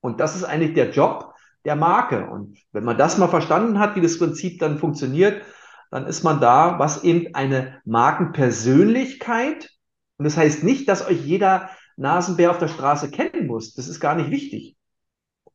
Und 0.00 0.20
das 0.20 0.36
ist 0.36 0.44
eigentlich 0.44 0.74
der 0.74 0.90
Job 0.90 1.34
der 1.64 1.76
Marke. 1.76 2.28
Und 2.28 2.58
wenn 2.72 2.84
man 2.84 2.98
das 2.98 3.18
mal 3.18 3.28
verstanden 3.28 3.78
hat, 3.78 3.96
wie 3.96 4.00
das 4.00 4.18
Prinzip 4.18 4.58
dann 4.58 4.78
funktioniert, 4.78 5.42
dann 5.90 6.06
ist 6.06 6.22
man 6.22 6.40
da, 6.40 6.78
was 6.78 7.04
eben 7.04 7.34
eine 7.34 7.80
Markenpersönlichkeit. 7.84 9.70
Und 10.18 10.24
das 10.24 10.36
heißt 10.36 10.64
nicht, 10.64 10.88
dass 10.88 11.06
euch 11.06 11.24
jeder 11.24 11.70
Nasenbär 11.96 12.50
auf 12.50 12.58
der 12.58 12.68
Straße 12.68 13.10
kennen 13.10 13.46
muss. 13.46 13.74
Das 13.74 13.88
ist 13.88 14.00
gar 14.00 14.14
nicht 14.14 14.30
wichtig. 14.30 14.76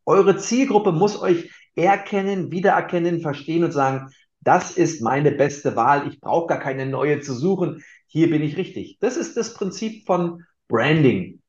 Eure 0.05 0.37
Zielgruppe 0.37 0.91
muss 0.91 1.21
euch 1.21 1.51
erkennen, 1.75 2.51
wiedererkennen, 2.51 3.21
verstehen 3.21 3.63
und 3.63 3.71
sagen, 3.71 4.09
das 4.41 4.71
ist 4.71 5.01
meine 5.01 5.31
beste 5.31 5.75
Wahl. 5.75 6.07
Ich 6.07 6.19
brauche 6.19 6.47
gar 6.47 6.59
keine 6.59 6.85
neue 6.85 7.21
zu 7.21 7.33
suchen. 7.33 7.83
Hier 8.07 8.29
bin 8.29 8.41
ich 8.41 8.57
richtig. 8.57 8.97
Das 8.99 9.15
ist 9.15 9.37
das 9.37 9.53
Prinzip 9.53 10.05
von 10.05 10.43
Branding. 10.67 11.41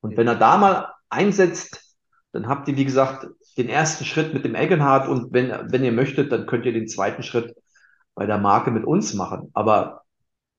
Und 0.00 0.16
wenn 0.16 0.28
er 0.28 0.34
da 0.34 0.58
mal 0.58 0.92
einsetzt, 1.08 1.96
dann 2.32 2.48
habt 2.48 2.68
ihr, 2.68 2.76
wie 2.76 2.84
gesagt, 2.84 3.26
den 3.54 3.68
ersten 3.68 4.04
Schritt 4.04 4.34
mit 4.34 4.44
dem 4.44 4.54
Eggenhardt 4.54 5.08
und 5.08 5.32
wenn, 5.32 5.50
wenn 5.70 5.84
ihr 5.84 5.92
möchtet, 5.92 6.32
dann 6.32 6.46
könnt 6.46 6.66
ihr 6.66 6.72
den 6.72 6.88
zweiten 6.88 7.22
Schritt 7.22 7.54
bei 8.14 8.26
der 8.26 8.38
Marke 8.38 8.70
mit 8.70 8.84
uns 8.84 9.14
machen. 9.14 9.50
Aber 9.54 10.02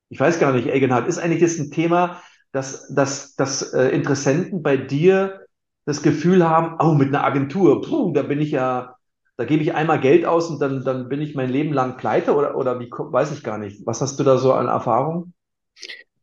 ich 0.10 0.20
weiß 0.20 0.40
gar 0.40 0.54
nicht, 0.54 0.68
Eggenhardt, 0.68 1.08
ist 1.08 1.20
eigentlich 1.20 1.42
das 1.42 1.58
ein 1.60 1.72
Thema, 1.72 2.22
dass, 2.52 2.88
dass, 2.94 3.36
dass 3.36 3.74
äh, 3.74 3.90
Interessenten 3.90 4.62
bei 4.64 4.78
dir 4.78 5.42
das 5.86 6.02
Gefühl 6.02 6.48
haben, 6.48 6.78
oh, 6.80 6.94
mit 6.94 7.10
einer 7.10 7.24
Agentur, 7.24 7.82
puh, 7.82 8.14
da 8.14 8.22
bin 8.22 8.40
ich 8.40 8.52
ja, 8.52 8.96
da 9.38 9.46
gebe 9.46 9.64
ich 9.64 9.74
einmal 9.74 10.00
Geld 10.00 10.26
aus 10.26 10.50
und 10.50 10.62
dann, 10.62 10.84
dann 10.84 11.10
bin 11.10 11.22
ich 11.22 11.36
mein 11.36 11.50
Leben 11.50 11.74
lang 11.74 11.98
pleite 11.98 12.36
oder, 12.36 12.56
oder 12.56 12.80
wie, 12.80 12.90
weiß 12.92 13.32
ich 13.34 13.44
gar 13.44 13.58
nicht. 13.58 13.86
Was 13.86 14.02
hast 14.02 14.20
du 14.20 14.24
da 14.24 14.38
so 14.38 14.54
an 14.54 14.68
Erfahrung? 14.68 15.34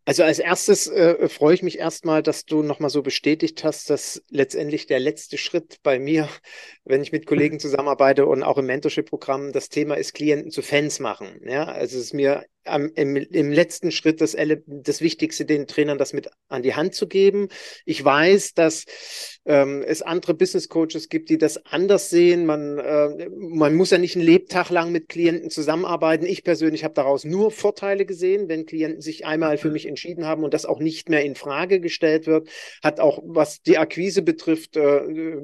Also 0.04 0.24
als 0.24 0.38
erstes 0.38 0.86
äh, 0.88 1.28
freue 1.28 1.54
ich 1.54 1.62
mich 1.62 1.78
erstmal, 1.78 2.22
dass 2.22 2.44
du 2.44 2.62
nochmal 2.62 2.90
so 2.90 3.02
bestätigt 3.02 3.64
hast, 3.64 3.90
dass 3.90 4.22
letztendlich 4.30 4.86
der 4.86 4.98
letzte 4.98 5.38
Schritt 5.38 5.76
bei 5.82 5.98
mir, 5.98 6.28
wenn 6.90 7.02
ich 7.02 7.12
mit 7.12 7.26
Kollegen 7.26 7.58
zusammenarbeite 7.58 8.26
und 8.26 8.42
auch 8.42 8.58
im 8.58 8.66
Mentorship-Programm, 8.66 9.52
das 9.52 9.68
Thema 9.68 9.94
ist, 9.94 10.14
Klienten 10.14 10.50
zu 10.50 10.62
Fans 10.62 11.00
machen. 11.00 11.40
Ja, 11.44 11.64
also 11.64 11.96
es 11.96 12.04
ist 12.04 12.14
mir 12.14 12.44
am, 12.64 12.90
im, 12.94 13.16
im 13.16 13.52
letzten 13.52 13.90
Schritt 13.90 14.20
das, 14.20 14.36
das 14.66 15.00
Wichtigste, 15.00 15.44
den 15.44 15.66
Trainern 15.66 15.98
das 15.98 16.12
mit 16.12 16.30
an 16.48 16.62
die 16.62 16.74
Hand 16.74 16.94
zu 16.94 17.08
geben. 17.08 17.48
Ich 17.84 18.04
weiß, 18.04 18.54
dass 18.54 18.84
ähm, 19.46 19.82
es 19.86 20.02
andere 20.02 20.34
Business 20.34 20.68
Coaches 20.68 21.08
gibt, 21.08 21.30
die 21.30 21.38
das 21.38 21.64
anders 21.66 22.10
sehen. 22.10 22.46
Man, 22.46 22.78
äh, 22.78 23.28
man 23.30 23.74
muss 23.74 23.90
ja 23.90 23.98
nicht 23.98 24.16
einen 24.16 24.24
Lebtag 24.24 24.70
lang 24.70 24.92
mit 24.92 25.08
Klienten 25.08 25.50
zusammenarbeiten. 25.50 26.26
Ich 26.26 26.44
persönlich 26.44 26.84
habe 26.84 26.94
daraus 26.94 27.24
nur 27.24 27.50
Vorteile 27.50 28.04
gesehen, 28.04 28.48
wenn 28.48 28.66
Klienten 28.66 29.00
sich 29.00 29.24
einmal 29.24 29.56
für 29.56 29.70
mich 29.70 29.86
entschieden 29.86 30.26
haben 30.26 30.44
und 30.44 30.54
das 30.54 30.66
auch 30.66 30.80
nicht 30.80 31.08
mehr 31.08 31.24
in 31.24 31.34
Frage 31.34 31.80
gestellt 31.80 32.26
wird. 32.26 32.48
Hat 32.82 33.00
auch, 33.00 33.22
was 33.24 33.62
die 33.62 33.78
Akquise 33.78 34.22
betrifft, 34.22 34.76
äh, 34.76 35.00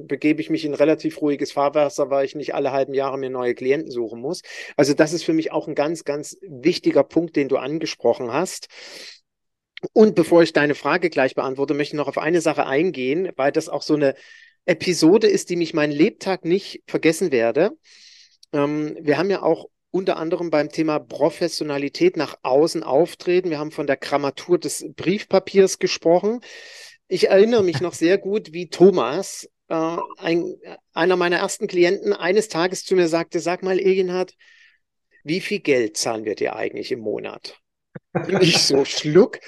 begebe 0.07 0.41
ich 0.41 0.51
mich 0.51 0.65
in 0.65 0.75
relativ 0.75 1.21
ruhiges 1.37 1.53
Fahrwasser, 1.53 2.11
weil 2.11 2.25
ich 2.25 2.35
nicht 2.35 2.55
alle 2.55 2.73
halben 2.73 2.95
Jahre 2.95 3.19
mir 3.19 3.31
neue 3.31 3.55
Klienten 3.55 3.91
suchen 3.91 4.21
muss. 4.21 4.43
Also 4.77 4.95
das 4.95 5.13
ist 5.13 5.25
für 5.25 5.35
mich 5.35 5.53
auch 5.53 5.69
ein 5.69 5.75
ganz, 5.75 6.05
ganz 6.05 6.37
wichtiger 6.43 7.05
Punkt, 7.05 7.37
den 7.37 7.49
du 7.49 7.57
angesprochen 7.59 8.33
hast. 8.33 8.69
Und 9.93 10.15
bevor 10.15 10.43
ich 10.43 10.55
deine 10.55 10.75
Frage 10.75 11.11
gleich 11.11 11.35
beantworte, 11.35 11.75
möchte 11.75 11.95
ich 11.95 11.99
noch 11.99 12.09
auf 12.09 12.19
eine 12.19 12.41
Sache 12.41 12.67
eingehen, 12.67 13.31
weil 13.37 13.53
das 13.53 13.69
auch 13.69 13.83
so 13.83 13.95
eine 13.95 14.15
Episode 14.65 15.27
ist, 15.29 15.51
die 15.51 15.57
mich 15.57 15.75
meinen 15.75 15.93
Lebtag 15.93 16.45
nicht 16.45 16.83
vergessen 16.87 17.31
werde. 17.31 17.73
Ähm, 18.53 18.97
wir 19.01 19.19
haben 19.19 19.31
ja 19.31 19.43
auch 19.43 19.67
unter 19.91 20.17
anderem 20.17 20.51
beim 20.51 20.71
Thema 20.71 20.99
Professionalität 20.99 22.17
nach 22.17 22.37
außen 22.43 22.83
auftreten. 22.83 23.51
Wir 23.51 23.59
haben 23.59 23.71
von 23.71 23.87
der 23.87 23.97
Grammatur 23.97 24.59
des 24.59 24.87
Briefpapiers 24.97 25.79
gesprochen. 25.79 26.41
Ich 27.07 27.29
erinnere 27.29 27.63
mich 27.63 27.81
noch 27.81 27.95
sehr 27.95 28.19
gut, 28.19 28.53
wie 28.53 28.69
Thomas, 28.69 29.49
äh, 29.69 29.97
ein, 30.19 30.57
einer 30.93 31.17
meiner 31.17 31.39
ersten 31.39 31.67
Klienten, 31.67 32.13
eines 32.13 32.49
Tages 32.49 32.85
zu 32.85 32.95
mir 32.95 33.09
sagte, 33.09 33.41
sag 33.41 33.63
mal, 33.63 33.79
Egenhard, 33.79 34.35
wie 35.25 35.41
viel 35.41 35.61
Geld 35.61 35.97
zahlen 35.97 36.25
wir 36.25 36.37
dir 36.37 36.55
eigentlich 36.57 36.93
im 36.93 37.01
Monat? 37.01 37.61
Und 38.13 38.43
ich 38.43 38.59
so 38.59 38.85
schluck. 38.85 39.41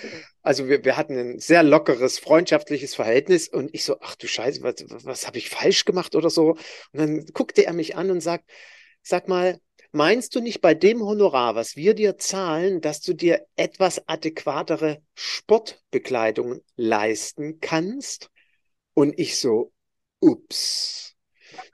Also 0.43 0.69
wir, 0.69 0.85
wir 0.85 0.97
hatten 0.97 1.17
ein 1.19 1.39
sehr 1.39 1.63
lockeres, 1.63 2.19
freundschaftliches 2.19 2.95
Verhältnis 2.95 3.49
und 3.49 3.75
ich 3.75 3.85
so, 3.85 3.97
ach 4.01 4.17
du 4.17 4.27
Scheiße, 4.27 4.63
was, 4.63 4.85
was 5.05 5.27
habe 5.27 5.39
ich 5.39 5.51
falsch 5.51 5.85
gemacht 5.85 6.15
oder 6.15 6.31
so? 6.31 6.53
Und 6.53 6.59
dann 6.93 7.27
guckte 7.27 7.67
er 7.67 7.73
mich 7.73 7.97
an 7.97 8.11
und 8.11 8.21
sagt, 8.21 8.51
sag 9.03 9.29
mal, 9.29 9.61
meinst 9.93 10.35
du 10.35 10.41
nicht 10.41 10.61
bei 10.61 10.75
dem 10.75 11.03
Honorar, 11.03 11.55
was 11.55 11.77
wir 11.77 11.95
dir 11.95 12.19
zahlen, 12.19 12.81
dass 12.81 13.01
du 13.01 13.15
dir 13.15 13.47
etwas 13.57 14.09
adäquatere 14.09 15.03
Sportbekleidung 15.15 16.61
leisten 16.77 17.61
kannst? 17.61 18.31
Und 18.95 19.19
ich 19.19 19.39
so, 19.39 19.73
ups. 20.21 21.09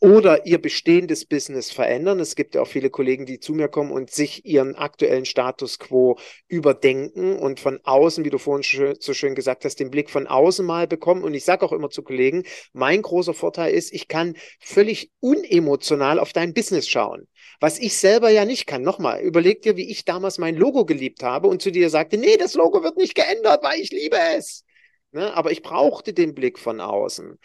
oder 0.00 0.46
ihr 0.46 0.60
bestehendes 0.60 1.24
Business 1.24 1.70
verändern. 1.70 2.20
Es 2.20 2.36
gibt 2.36 2.54
ja 2.54 2.62
auch 2.62 2.68
viele 2.68 2.90
Kollegen, 2.90 3.26
die 3.26 3.40
zu 3.40 3.52
mir 3.52 3.68
kommen 3.68 3.90
und 3.90 4.10
sich 4.10 4.44
ihren 4.44 4.76
aktuellen 4.76 5.24
Status 5.24 5.78
quo 5.78 6.18
überdenken 6.46 7.36
und 7.36 7.58
von 7.58 7.80
außen, 7.82 8.24
wie 8.24 8.30
du 8.30 8.38
vorhin 8.38 8.96
so 9.00 9.14
schön 9.14 9.34
gesagt 9.34 9.64
hast, 9.64 9.80
den 9.80 9.90
Blick 9.90 10.10
von 10.10 10.26
außen 10.26 10.64
mal 10.64 10.86
bekommen. 10.86 11.24
Und 11.24 11.34
ich 11.34 11.44
sage 11.44 11.64
auch 11.64 11.72
immer 11.72 11.90
zu 11.90 12.02
Kollegen, 12.02 12.44
mein 12.72 13.02
großer 13.02 13.34
Vorteil 13.34 13.72
ist, 13.72 13.92
ich 13.92 14.08
kann 14.08 14.36
völlig 14.60 15.10
unemotional 15.20 16.20
auf 16.20 16.32
dein 16.32 16.54
Business 16.54 16.88
schauen. 16.88 17.26
Was 17.60 17.78
ich 17.78 17.96
selber 17.96 18.30
ja 18.30 18.44
nicht 18.44 18.66
kann. 18.66 18.82
Nochmal, 18.82 19.20
überleg 19.20 19.62
dir, 19.62 19.76
wie 19.76 19.90
ich 19.90 20.04
damals 20.04 20.38
mein 20.38 20.54
Logo 20.54 20.84
geliebt 20.84 21.24
habe 21.24 21.48
und 21.48 21.60
zu 21.60 21.72
dir 21.72 21.90
sagte, 21.90 22.18
nee, 22.18 22.36
das 22.36 22.54
Logo 22.54 22.84
wird 22.84 22.96
nicht 22.96 23.16
geändert, 23.16 23.64
weil 23.64 23.80
ich 23.80 23.90
liebe 23.90 24.16
es. 24.36 24.64
Ne? 25.12 25.34
Aber 25.34 25.50
ich 25.50 25.62
brauchte 25.62 26.12
den 26.12 26.34
Blick 26.34 26.58
von 26.58 26.80
außen. 26.80 27.38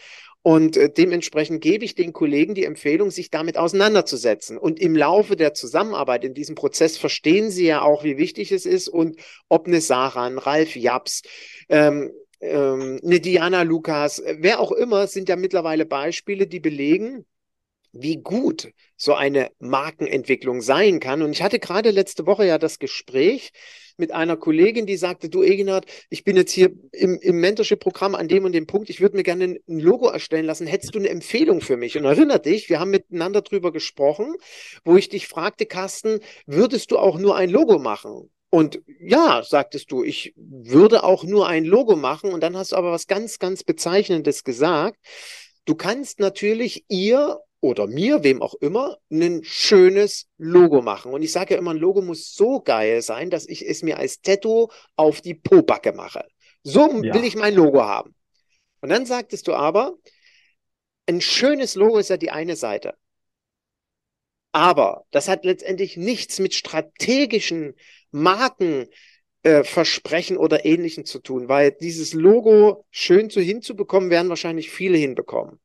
Und 0.44 0.76
äh, 0.76 0.92
dementsprechend 0.92 1.62
gebe 1.62 1.86
ich 1.86 1.96
den 1.96 2.12
Kollegen 2.12 2.54
die 2.54 2.66
Empfehlung, 2.66 3.12
sich 3.12 3.32
damit 3.32 3.58
auseinanderzusetzen. 3.58 4.58
Und 4.58 4.80
im 4.80 4.96
Laufe 4.96 5.38
der 5.38 5.54
Zusammenarbeit 5.54 6.26
in 6.26 6.34
diesem 6.34 6.56
Prozess 6.56 6.98
verstehen 6.98 7.50
sie 7.50 7.66
ja 7.66 7.82
auch, 7.82 8.04
wie 8.04 8.18
wichtig 8.18 8.52
es 8.52 8.66
ist 8.66 8.90
und 8.90 9.16
ob 9.48 9.68
eine 9.68 9.80
Sarah, 9.80 10.26
ein 10.26 10.38
Ralf 10.38 10.76
Japs, 10.76 11.22
ähm, 11.70 12.12
ähm, 12.42 13.00
eine 13.02 13.22
Diana 13.22 13.62
Lukas, 13.62 14.22
wer 14.38 14.60
auch 14.60 14.74
immer, 14.74 15.08
sind 15.08 15.30
ja 15.30 15.38
mittlerweile 15.38 15.86
Beispiele, 15.86 16.46
die 16.46 16.60
belegen, 16.60 17.26
wie 17.94 18.18
gut 18.18 18.70
so 19.04 19.16
eine 19.16 19.52
Markenentwicklung 19.60 20.62
sein 20.62 21.02
kann. 21.02 21.22
Und 21.24 21.34
ich 21.34 21.44
hatte 21.44 21.60
gerade 21.60 21.92
letzte 21.92 22.26
Woche 22.26 22.46
ja 22.46 22.58
das 22.58 22.80
Gespräch 22.80 23.52
mit 23.98 24.14
einer 24.14 24.38
Kollegin, 24.38 24.86
die 24.86 24.96
sagte, 24.96 25.28
du 25.28 25.44
Eginhard, 25.44 25.86
ich 26.10 26.24
bin 26.24 26.38
jetzt 26.38 26.54
hier 26.54 26.72
im, 26.94 27.20
im 27.20 27.42
Mentorship-Programm 27.42 28.16
an 28.16 28.30
dem 28.30 28.46
und 28.46 28.54
dem 28.54 28.66
Punkt, 28.66 28.90
ich 28.90 29.02
würde 29.02 29.18
mir 29.18 29.24
gerne 29.24 29.60
ein 29.68 29.80
Logo 29.80 30.08
erstellen 30.08 30.46
lassen. 30.46 30.68
Hättest 30.68 30.96
du 30.96 31.00
eine 31.00 31.10
Empfehlung 31.10 31.60
für 31.60 31.76
mich? 31.76 31.98
Und 31.98 32.06
erinnere 32.06 32.40
dich, 32.40 32.70
wir 32.70 32.80
haben 32.80 32.92
miteinander 32.92 33.42
drüber 33.42 33.74
gesprochen, 33.74 34.36
wo 34.86 34.96
ich 34.96 35.10
dich 35.10 35.28
fragte, 35.28 35.66
Carsten, 35.66 36.22
würdest 36.46 36.92
du 36.92 36.98
auch 36.98 37.20
nur 37.20 37.36
ein 37.36 37.50
Logo 37.50 37.80
machen? 37.80 38.32
Und 38.50 38.82
ja, 39.02 39.44
sagtest 39.44 39.92
du, 39.92 40.04
ich 40.04 40.34
würde 40.38 41.04
auch 41.04 41.26
nur 41.26 41.50
ein 41.50 41.66
Logo 41.66 41.98
machen. 41.98 42.32
Und 42.32 42.42
dann 42.42 42.56
hast 42.56 42.72
du 42.72 42.78
aber 42.78 42.94
was 42.94 43.08
ganz, 43.08 43.38
ganz 43.38 43.66
Bezeichnendes 43.66 44.46
gesagt. 44.46 44.98
Du 45.66 45.76
kannst 45.76 46.22
natürlich 46.22 46.86
ihr 46.88 47.40
oder 47.64 47.88
mir, 47.88 48.24
wem 48.24 48.42
auch 48.42 48.56
immer, 48.56 48.98
ein 49.10 49.40
schönes 49.44 50.28
Logo 50.38 50.82
machen. 50.82 51.14
Und 51.14 51.22
ich 51.22 51.32
sage 51.32 51.54
ja 51.54 51.60
immer, 51.60 51.72
ein 51.72 51.78
Logo 51.78 52.02
muss 52.02 52.36
so 52.36 52.60
geil 52.60 53.02
sein, 53.02 53.30
dass 53.30 53.48
ich 53.48 53.66
es 53.66 53.84
mir 53.84 53.98
als 53.98 54.20
Tattoo 54.20 54.68
auf 54.98 55.22
die 55.22 55.34
Pobacke 55.34 55.94
mache. 55.94 56.26
So 56.64 57.02
ja. 57.02 57.14
will 57.14 57.24
ich 57.24 57.38
mein 57.38 57.56
Logo 57.56 57.82
haben. 57.82 58.14
Und 58.82 58.90
dann 58.90 59.06
sagtest 59.06 59.48
du 59.48 59.54
aber, 59.54 59.94
ein 61.08 61.22
schönes 61.22 61.76
Logo 61.76 62.00
ist 62.00 62.10
ja 62.10 62.18
die 62.18 62.32
eine 62.32 62.58
Seite. 62.58 62.96
Aber 64.52 65.06
das 65.12 65.30
hat 65.30 65.46
letztendlich 65.46 65.96
nichts 65.96 66.40
mit 66.40 66.54
strategischen 66.54 67.76
Markenversprechen 68.12 70.36
äh, 70.36 70.40
oder 70.40 70.66
ähnlichen 70.66 71.06
zu 71.06 71.20
tun, 71.20 71.48
weil 71.48 71.72
dieses 71.72 72.12
Logo 72.12 72.86
schön 72.92 73.30
zu 73.30 73.40
hinzubekommen, 73.40 74.10
werden 74.10 74.28
wahrscheinlich 74.28 74.70
viele 74.70 74.98
hinbekommen. 74.98 75.62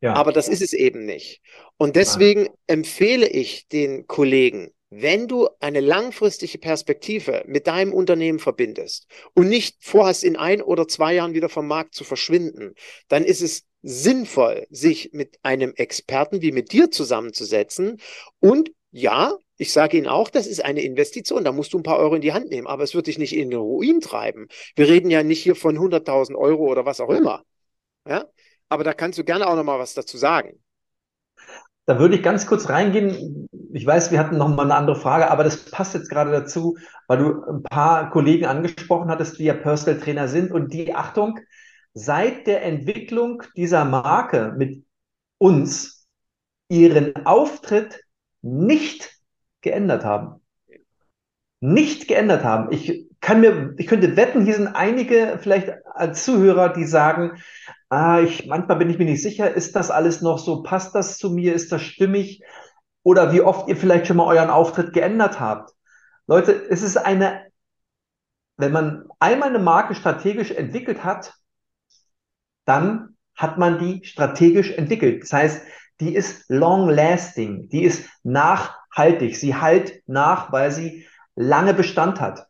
Ja. 0.00 0.14
Aber 0.14 0.32
das 0.32 0.48
ist 0.48 0.62
es 0.62 0.72
eben 0.72 1.04
nicht. 1.04 1.40
Und 1.78 1.96
deswegen 1.96 2.46
ja. 2.46 2.52
empfehle 2.66 3.26
ich 3.28 3.66
den 3.68 4.06
Kollegen, 4.06 4.70
wenn 4.90 5.26
du 5.26 5.48
eine 5.58 5.80
langfristige 5.80 6.58
Perspektive 6.58 7.42
mit 7.46 7.66
deinem 7.66 7.92
Unternehmen 7.92 8.38
verbindest 8.38 9.08
und 9.34 9.48
nicht 9.48 9.76
vorhast, 9.80 10.22
in 10.22 10.36
ein 10.36 10.62
oder 10.62 10.86
zwei 10.86 11.14
Jahren 11.14 11.34
wieder 11.34 11.48
vom 11.48 11.66
Markt 11.66 11.94
zu 11.94 12.04
verschwinden, 12.04 12.74
dann 13.08 13.24
ist 13.24 13.42
es 13.42 13.64
sinnvoll, 13.82 14.66
sich 14.70 15.10
mit 15.12 15.38
einem 15.42 15.72
Experten 15.74 16.40
wie 16.40 16.52
mit 16.52 16.72
dir 16.72 16.90
zusammenzusetzen 16.90 18.00
und 18.38 18.70
ja, 18.90 19.36
ich 19.58 19.72
sage 19.72 19.98
Ihnen 19.98 20.06
auch, 20.06 20.30
das 20.30 20.46
ist 20.46 20.64
eine 20.64 20.82
Investition. 20.82 21.44
Da 21.44 21.52
musst 21.52 21.72
du 21.72 21.78
ein 21.78 21.82
paar 21.82 21.98
Euro 21.98 22.14
in 22.14 22.22
die 22.22 22.32
Hand 22.32 22.48
nehmen, 22.48 22.66
aber 22.66 22.82
es 22.82 22.94
wird 22.94 23.06
dich 23.06 23.18
nicht 23.18 23.34
in 23.34 23.50
den 23.50 23.58
Ruin 23.58 24.00
treiben. 24.00 24.48
Wir 24.74 24.88
reden 24.88 25.10
ja 25.10 25.22
nicht 25.22 25.42
hier 25.42 25.54
von 25.54 25.78
100.000 25.78 26.34
Euro 26.34 26.64
oder 26.66 26.86
was 26.86 27.00
auch 27.00 27.10
immer. 27.10 27.42
Ja? 28.08 28.26
Aber 28.68 28.84
da 28.84 28.92
kannst 28.92 29.18
du 29.18 29.24
gerne 29.24 29.46
auch 29.46 29.56
noch 29.56 29.64
mal 29.64 29.78
was 29.78 29.94
dazu 29.94 30.16
sagen. 30.16 30.62
Da 31.86 32.00
würde 32.00 32.16
ich 32.16 32.22
ganz 32.22 32.46
kurz 32.46 32.68
reingehen. 32.68 33.48
Ich 33.72 33.86
weiß, 33.86 34.10
wir 34.10 34.18
hatten 34.18 34.38
noch 34.38 34.48
mal 34.48 34.64
eine 34.64 34.74
andere 34.74 34.96
Frage, 34.96 35.30
aber 35.30 35.44
das 35.44 35.70
passt 35.70 35.94
jetzt 35.94 36.10
gerade 36.10 36.32
dazu, 36.32 36.76
weil 37.06 37.18
du 37.18 37.44
ein 37.44 37.62
paar 37.62 38.10
Kollegen 38.10 38.46
angesprochen 38.46 39.08
hattest, 39.08 39.38
die 39.38 39.44
ja 39.44 39.54
Personal 39.54 40.00
Trainer 40.00 40.26
sind 40.26 40.50
und 40.50 40.72
die, 40.72 40.94
Achtung, 40.94 41.38
seit 41.94 42.48
der 42.48 42.64
Entwicklung 42.64 43.44
dieser 43.56 43.84
Marke 43.84 44.52
mit 44.56 44.84
uns 45.38 46.08
ihren 46.68 47.24
Auftritt 47.24 48.00
nicht 48.42 49.12
geändert 49.60 50.04
haben. 50.04 50.40
Nicht 51.60 52.08
geändert 52.08 52.42
haben. 52.42 52.72
Ich 52.72 53.06
kann 53.20 53.40
mir, 53.40 53.74
ich 53.78 53.86
könnte 53.86 54.16
wetten, 54.16 54.44
hier 54.44 54.54
sind 54.54 54.68
einige 54.68 55.38
vielleicht 55.40 55.72
als 55.94 56.24
Zuhörer, 56.24 56.72
die 56.72 56.84
sagen, 56.84 57.40
ah, 57.88 58.20
ich, 58.20 58.46
manchmal 58.46 58.78
bin 58.78 58.90
ich 58.90 58.98
mir 58.98 59.04
nicht 59.04 59.22
sicher, 59.22 59.52
ist 59.52 59.76
das 59.76 59.90
alles 59.90 60.22
noch 60.22 60.38
so, 60.38 60.62
passt 60.62 60.94
das 60.94 61.18
zu 61.18 61.30
mir, 61.30 61.54
ist 61.54 61.72
das 61.72 61.82
stimmig? 61.82 62.42
Oder 63.02 63.32
wie 63.32 63.40
oft 63.40 63.68
ihr 63.68 63.76
vielleicht 63.76 64.06
schon 64.06 64.16
mal 64.16 64.26
euren 64.26 64.50
Auftritt 64.50 64.92
geändert 64.92 65.38
habt. 65.38 65.72
Leute, 66.26 66.52
es 66.52 66.82
ist 66.82 66.96
eine, 66.96 67.46
wenn 68.56 68.72
man 68.72 69.08
einmal 69.20 69.50
eine 69.50 69.60
Marke 69.60 69.94
strategisch 69.94 70.50
entwickelt 70.50 71.04
hat, 71.04 71.34
dann 72.64 73.16
hat 73.36 73.58
man 73.58 73.78
die 73.78 74.04
strategisch 74.04 74.72
entwickelt. 74.72 75.22
Das 75.22 75.32
heißt, 75.32 75.62
die 76.00 76.14
ist 76.14 76.48
long 76.48 76.88
lasting, 76.88 77.68
die 77.68 77.84
ist 77.84 78.08
nachhaltig, 78.24 79.36
sie 79.36 79.54
halt 79.54 80.02
nach, 80.06 80.52
weil 80.52 80.72
sie 80.72 81.06
lange 81.36 81.74
Bestand 81.74 82.20
hat. 82.20 82.46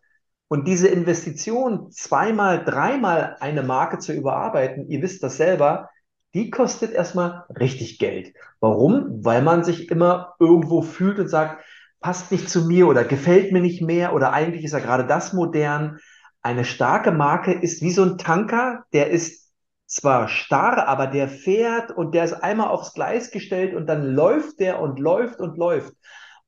Und 0.48 0.68
diese 0.68 0.88
Investition, 0.88 1.90
zweimal, 1.90 2.64
dreimal 2.64 3.36
eine 3.40 3.62
Marke 3.62 3.98
zu 3.98 4.12
überarbeiten, 4.12 4.88
ihr 4.88 5.02
wisst 5.02 5.22
das 5.22 5.36
selber, 5.36 5.90
die 6.34 6.50
kostet 6.50 6.92
erstmal 6.92 7.44
richtig 7.58 7.98
Geld. 7.98 8.34
Warum? 8.60 9.24
Weil 9.24 9.42
man 9.42 9.64
sich 9.64 9.90
immer 9.90 10.34
irgendwo 10.38 10.82
fühlt 10.82 11.18
und 11.18 11.28
sagt, 11.28 11.64
passt 12.00 12.30
nicht 12.30 12.48
zu 12.48 12.66
mir 12.66 12.86
oder 12.86 13.04
gefällt 13.04 13.52
mir 13.52 13.60
nicht 13.60 13.82
mehr 13.82 14.14
oder 14.14 14.32
eigentlich 14.32 14.64
ist 14.64 14.72
ja 14.72 14.78
gerade 14.78 15.06
das 15.06 15.32
modern. 15.32 15.98
Eine 16.42 16.64
starke 16.64 17.10
Marke 17.10 17.52
ist 17.52 17.82
wie 17.82 17.90
so 17.90 18.04
ein 18.04 18.18
Tanker, 18.18 18.84
der 18.92 19.10
ist 19.10 19.50
zwar 19.86 20.28
starr, 20.28 20.86
aber 20.86 21.06
der 21.06 21.28
fährt 21.28 21.90
und 21.90 22.14
der 22.14 22.24
ist 22.24 22.34
einmal 22.34 22.68
aufs 22.68 22.92
Gleis 22.92 23.30
gestellt 23.30 23.74
und 23.74 23.86
dann 23.86 24.04
läuft 24.04 24.60
der 24.60 24.80
und 24.80 24.98
läuft 24.98 25.40
und 25.40 25.56
läuft. 25.56 25.94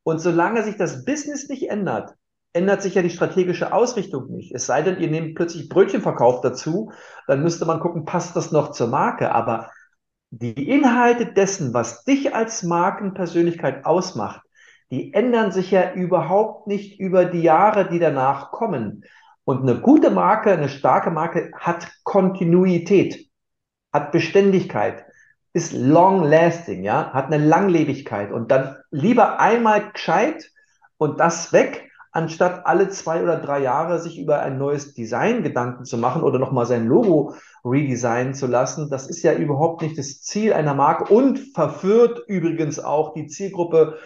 Und 0.03 0.21
solange 0.21 0.63
sich 0.63 0.77
das 0.77 1.05
Business 1.05 1.49
nicht 1.49 1.71
ändert, 1.71 2.15
ändert 2.53 2.83
sich 2.83 2.95
ja 2.95 3.03
die 3.03 3.11
strategische 3.11 3.73
Ausrichtung 3.73 4.31
nicht. 4.31 4.55
Es 4.55 4.67
sei 4.67 4.83
denn, 4.83 4.99
ihr 5.01 5.11
nehmt 5.11 5.35
plötzlich 5.35 5.69
Brötchenverkauf 5.69 6.41
dazu, 6.41 6.93
dann 7.27 7.43
müsste 7.43 7.67
man 7.67 7.81
gucken, 7.81 8.05
passt 8.05 8.37
das 8.37 8.53
noch 8.53 8.73
zur 8.73 8.89
Marke. 8.89 9.33
Aber 9.33 9.71
die 10.31 10.69
Inhalte 10.69 11.27
dessen, 11.27 11.73
was 11.75 12.05
dich 12.05 12.35
als 12.35 12.63
Markenpersönlichkeit 12.63 13.85
ausmacht, 13.85 14.43
die 14.91 15.13
ändern 15.13 15.53
sich 15.53 15.71
ja 15.71 15.93
überhaupt 15.93 16.67
nicht 16.67 16.99
über 16.99 17.25
die 17.27 17.43
Jahre, 17.43 17.89
die 17.89 17.99
danach 17.99 18.51
kommen. 18.51 19.05
Und 19.45 19.63
eine 19.63 19.81
gute 19.81 20.11
Marke, 20.11 20.53
eine 20.53 20.69
starke 20.69 21.11
Marke 21.11 21.51
hat 21.55 21.89
Kontinuität, 22.05 23.31
hat 23.93 24.13
Beständigkeit, 24.13 25.05
ist 25.53 25.73
long 25.73 26.23
lasting, 26.25 26.85
ja, 26.85 27.13
hat 27.13 27.27
eine 27.27 27.45
Langlebigkeit 27.45 28.31
und 28.31 28.51
dann 28.51 28.77
lieber 28.91 29.41
einmal 29.41 29.91
gescheit 29.93 30.51
und 30.99 31.21
das 31.21 31.53
weg, 31.53 31.88
anstatt 32.19 32.67
alle 32.67 32.89
zwei 32.89 33.23
oder 33.23 33.37
drei 33.37 33.61
Jahre 33.61 34.01
sich 34.01 34.19
über 34.19 34.41
ein 34.41 34.59
neues 34.59 34.93
Design 34.93 35.45
Gedanken 35.45 35.85
zu 35.85 35.97
machen 35.97 36.25
oder 36.25 36.41
nochmal 36.41 36.67
sein 36.67 36.87
Logo 36.87 37.35
redesignen 37.65 38.35
zu 38.35 38.49
lassen. 38.49 38.91
Das 38.91 39.09
ist 39.09 39.23
ja 39.23 39.35
überhaupt 39.35 39.83
nicht 39.83 39.97
das 39.97 40.21
Ziel 40.23 40.53
einer 40.53 40.75
Marke 40.75 41.15
und 41.15 41.39
verführt 41.55 42.21
übrigens 42.27 42.81
auch 42.81 43.15
die 43.15 43.29
Zielgruppe, 43.29 43.99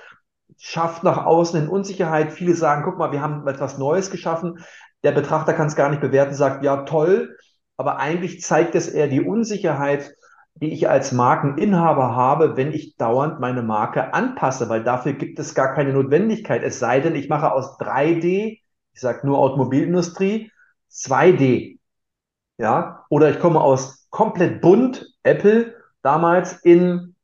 schafft 0.59 1.05
nach 1.05 1.25
außen 1.25 1.63
in 1.63 1.69
Unsicherheit. 1.69 2.35
Viele 2.35 2.55
sagen, 2.55 2.83
guck 2.85 2.99
mal, 2.99 3.13
wir 3.13 3.23
haben 3.23 3.49
etwas 3.49 3.79
Neues 3.79 4.11
geschaffen. 4.11 4.59
Der 5.05 5.13
Betrachter 5.13 5.55
kann 5.55 5.69
es 5.69 5.75
gar 5.75 5.89
nicht 5.89 6.03
bewerten, 6.03 6.35
sagt, 6.35 6.63
ja, 6.63 6.85
toll, 6.85 7.39
aber 7.79 7.97
eigentlich 7.97 8.43
zeigt 8.43 8.75
es 8.75 8.89
eher 8.89 9.09
die 9.09 9.23
Unsicherheit, 9.23 10.15
die 10.55 10.73
ich 10.73 10.89
als 10.89 11.13
Markeninhaber 11.13 12.15
habe, 12.15 12.57
wenn 12.57 12.73
ich 12.73 12.97
dauernd 12.97 13.41
meine 13.41 13.63
Marke 13.63 14.15
anpasse, 14.15 14.69
weil 14.69 14.85
dafür 14.85 15.15
gibt 15.15 15.39
es 15.39 15.55
gar 15.55 15.75
keine 15.75 15.93
Notwendigkeit. 15.93 16.63
Es 16.63 16.79
sei 16.79 17.01
denn, 17.01 17.15
ich 17.15 17.29
mache 17.29 17.53
aus 17.53 17.79
3D, 17.79 18.61
ich 18.93 19.01
sage 19.01 19.27
nur 19.27 19.39
Automobilindustrie, 19.39 20.51
2D. 20.91 21.79
Ja, 22.59 23.07
oder 23.09 23.31
ich 23.31 23.41
komme 23.41 23.61
aus 23.61 24.07
komplett 24.11 24.61
bunt, 24.61 25.07
Apple 25.23 25.75
damals 26.03 26.53
in 26.65 27.17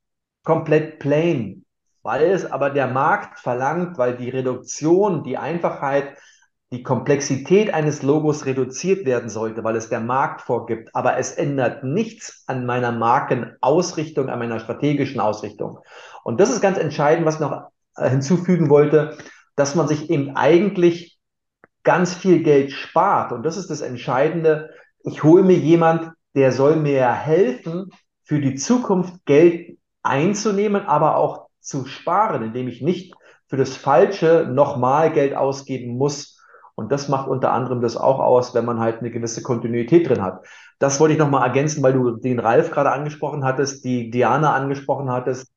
komplett 0.43 0.99
plain, 0.99 1.65
weil 2.03 2.31
es 2.31 2.51
aber 2.51 2.71
der 2.71 2.89
Markt 2.89 3.39
verlangt, 3.39 3.99
weil 3.99 4.17
die 4.17 4.31
Reduktion, 4.31 5.23
die 5.23 5.37
Einfachheit 5.37 6.17
die 6.71 6.83
Komplexität 6.83 7.73
eines 7.73 8.03
Logos 8.03 8.45
reduziert 8.45 9.07
werden 9.07 9.31
sollte, 9.31 9.65
weil 9.65 9.77
es 9.77 9.89
der 9.89 10.01
Markt 10.01 10.43
vorgibt, 10.43 10.95
aber 10.95 11.17
es 11.17 11.33
ändert 11.33 11.83
nichts 11.83 12.45
an 12.47 12.67
meiner 12.67 12.93
Markenausrichtung, 12.93 14.29
an 14.29 14.39
meiner 14.39 14.61
strategischen 14.61 15.21
Ausrichtung. 15.21 15.79
Und 16.25 16.41
das 16.41 16.51
ist 16.51 16.61
ganz 16.61 16.77
entscheidend, 16.77 17.25
was 17.25 17.37
ich 17.37 17.41
noch 17.41 17.71
äh, 17.97 18.11
hinzufügen 18.11 18.69
wollte, 18.69 19.17
dass 19.57 19.75
man 19.75 19.89
sich 19.89 20.11
eben 20.11 20.37
eigentlich 20.37 21.19
ganz 21.85 22.15
viel 22.15 22.43
Geld 22.43 22.73
spart. 22.73 23.33
Und 23.33 23.45
das 23.45 23.57
ist 23.57 23.71
das 23.71 23.81
Entscheidende. 23.81 24.71
Ich 25.05 25.23
hole 25.23 25.43
mir 25.43 25.57
jemand, 25.57 26.13
der 26.35 26.53
soll 26.53 26.77
mir 26.77 27.11
helfen, 27.11 27.91
für 28.25 28.41
die 28.41 28.57
Zukunft 28.57 29.25
Geld 29.25 29.79
einzunehmen, 30.03 30.85
aber 30.87 31.17
auch 31.17 31.49
zu 31.61 31.87
sparen, 31.87 32.43
indem 32.43 32.69
ich 32.69 32.83
nicht 32.83 33.15
für 33.47 33.57
das 33.57 33.75
Falsche 33.75 34.47
nochmal 34.53 35.11
Geld 35.11 35.35
ausgeben 35.35 35.97
muss, 35.97 36.38
und 36.79 36.93
das 36.93 37.09
macht 37.09 37.27
unter 37.27 37.51
anderem 37.51 37.81
das 37.81 37.97
auch 37.97 38.21
aus, 38.21 38.55
wenn 38.55 38.65
man 38.65 38.79
halt 38.79 39.01
eine 39.01 39.11
gewisse 39.11 39.43
Kontinuität 39.43 40.09
drin 40.09 40.23
hat. 40.23 40.47
Das 40.79 41.01
wollte 41.01 41.15
ich 41.15 41.19
nochmal 41.19 41.43
ergänzen, 41.43 41.83
weil 41.83 41.93
du 41.93 42.13
den 42.13 42.39
Ralf 42.39 42.71
gerade 42.71 42.93
angesprochen 42.93 43.45
hattest, 43.45 43.85
die 43.85 44.13
Diana 44.13 44.55
angesprochen 44.55 45.11
hattest. 45.11 45.51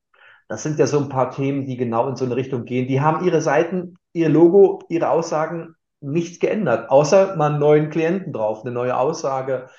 Das 0.48 0.64
sind 0.64 0.80
ja 0.80 0.88
so 0.88 0.98
ein 0.98 1.10
paar 1.10 1.30
Themen, 1.30 1.68
die 1.68 1.78
genau 1.78 2.08
in 2.10 2.16
so 2.16 2.26
eine 2.26 2.36
Richtung 2.36 2.66
gehen. 2.66 2.88
Die 2.88 3.02
haben 3.02 3.24
ihre 3.24 3.40
Seiten, 3.40 3.98
ihr 4.14 4.30
Logo, 4.30 4.80
ihre 4.90 5.12
Aussagen 5.12 5.76
nichts 6.00 6.40
geändert, 6.40 6.90
außer 6.90 7.36
mal 7.36 7.52
einen 7.52 7.60
neuen 7.60 7.92
Klienten 7.92 8.34
drauf, 8.34 8.62
eine 8.64 8.72
neue 8.72 8.98
Aussage, 8.98 9.70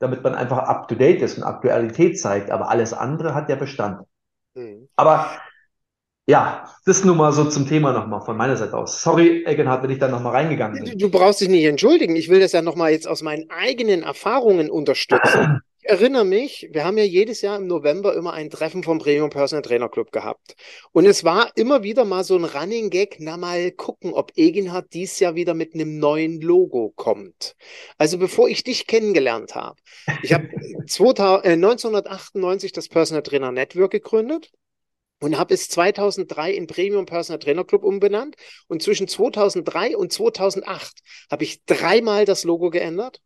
damit 0.00 0.22
man 0.22 0.34
einfach 0.34 0.58
up 0.58 0.86
to 0.86 0.96
date 0.96 1.22
ist 1.22 1.38
und 1.38 1.44
Aktualität 1.44 2.20
zeigt. 2.20 2.50
Aber 2.50 2.68
alles 2.68 2.92
andere 2.92 3.34
hat 3.34 3.48
ja 3.48 3.56
Bestand. 3.56 4.02
Mhm. 4.52 4.86
Aber 4.96 5.30
ja, 6.26 6.68
das 6.84 7.04
nur 7.04 7.16
mal 7.16 7.32
so 7.32 7.44
zum 7.46 7.66
Thema 7.66 7.92
nochmal 7.92 8.20
von 8.20 8.36
meiner 8.36 8.56
Seite 8.56 8.76
aus. 8.76 9.02
Sorry, 9.02 9.44
Eggenhardt, 9.44 9.82
wenn 9.82 9.90
ich 9.90 9.98
da 9.98 10.06
nochmal 10.06 10.34
reingegangen 10.34 10.84
bin. 10.84 10.98
Du, 10.98 11.10
brauchst 11.10 11.40
dich 11.40 11.48
nicht 11.48 11.64
entschuldigen. 11.64 12.14
Ich 12.14 12.28
will 12.28 12.38
das 12.38 12.52
ja 12.52 12.62
nochmal 12.62 12.92
jetzt 12.92 13.08
aus 13.08 13.22
meinen 13.22 13.50
eigenen 13.50 14.04
Erfahrungen 14.04 14.70
unterstützen. 14.70 15.60
Ich 15.82 15.88
erinnere 15.88 16.26
mich, 16.26 16.68
wir 16.72 16.84
haben 16.84 16.98
ja 16.98 17.04
jedes 17.04 17.40
Jahr 17.40 17.56
im 17.56 17.66
November 17.66 18.14
immer 18.14 18.32
ein 18.34 18.50
Treffen 18.50 18.84
vom 18.84 18.98
Premium 18.98 19.30
Personal 19.30 19.62
Trainer 19.62 19.88
Club 19.88 20.12
gehabt. 20.12 20.54
Und 20.92 21.06
es 21.06 21.24
war 21.24 21.50
immer 21.56 21.82
wieder 21.82 22.04
mal 22.04 22.22
so 22.22 22.36
ein 22.36 22.44
Running 22.44 22.90
Gag, 22.90 23.16
na 23.18 23.36
mal 23.36 23.72
gucken, 23.72 24.12
ob 24.12 24.30
Egenhard 24.36 24.92
dies 24.92 25.18
Jahr 25.18 25.34
wieder 25.34 25.54
mit 25.54 25.74
einem 25.74 25.98
neuen 25.98 26.40
Logo 26.42 26.92
kommt. 26.94 27.56
Also 27.98 28.18
bevor 28.18 28.48
ich 28.48 28.62
dich 28.62 28.86
kennengelernt 28.86 29.54
habe, 29.54 29.76
ich 30.22 30.32
habe 30.32 30.48
1998 30.86 32.72
das 32.72 32.88
Personal 32.88 33.22
Trainer 33.22 33.50
Network 33.50 33.90
gegründet 33.90 34.52
und 35.20 35.38
habe 35.38 35.54
es 35.54 35.68
2003 35.68 36.52
in 36.52 36.66
Premium 36.66 37.06
Personal 37.06 37.38
Trainer 37.38 37.64
Club 37.64 37.84
umbenannt. 37.84 38.36
Und 38.68 38.82
zwischen 38.82 39.08
2003 39.08 39.96
und 39.96 40.12
2008 40.12 41.00
habe 41.30 41.44
ich 41.44 41.64
dreimal 41.64 42.24
das 42.24 42.44
Logo 42.44 42.70
geändert. 42.70 43.20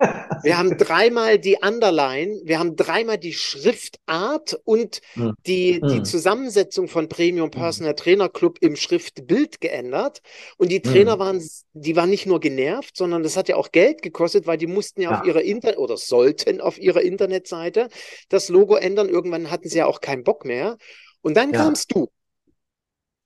Wir 0.44 0.58
haben 0.58 0.76
dreimal 0.78 1.40
die 1.40 1.56
Underline, 1.60 2.40
wir 2.44 2.60
haben 2.60 2.76
dreimal 2.76 3.18
die 3.18 3.32
Schriftart 3.32 4.56
und 4.64 5.00
hm. 5.14 5.34
die, 5.44 5.80
die 5.80 5.96
hm. 5.96 6.04
Zusammensetzung 6.04 6.86
von 6.86 7.08
Premium 7.08 7.50
Personal 7.50 7.96
Trainer 7.96 8.28
Club 8.28 8.58
im 8.60 8.76
Schriftbild 8.76 9.60
geändert. 9.60 10.22
Und 10.56 10.70
die 10.70 10.82
Trainer 10.82 11.14
hm. 11.14 11.18
waren, 11.18 11.48
die 11.72 11.96
waren 11.96 12.10
nicht 12.10 12.26
nur 12.26 12.38
genervt, 12.38 12.96
sondern 12.96 13.24
das 13.24 13.36
hat 13.36 13.48
ja 13.48 13.56
auch 13.56 13.72
Geld 13.72 14.02
gekostet, 14.02 14.46
weil 14.46 14.58
die 14.58 14.68
mussten 14.68 15.00
ja, 15.00 15.10
ja. 15.10 15.20
auf 15.20 15.26
ihrer 15.26 15.42
Internet 15.42 15.78
oder 15.78 15.96
sollten 15.96 16.60
auf 16.60 16.78
ihrer 16.78 17.02
Internetseite 17.02 17.88
das 18.28 18.48
Logo 18.48 18.76
ändern. 18.76 19.08
Irgendwann 19.08 19.50
hatten 19.50 19.68
sie 19.68 19.78
ja 19.78 19.86
auch 19.86 20.00
keinen 20.00 20.22
Bock 20.22 20.44
mehr. 20.44 20.76
Und 21.22 21.36
dann 21.36 21.52
ja. 21.52 21.64
kamst 21.64 21.94
du. 21.94 22.08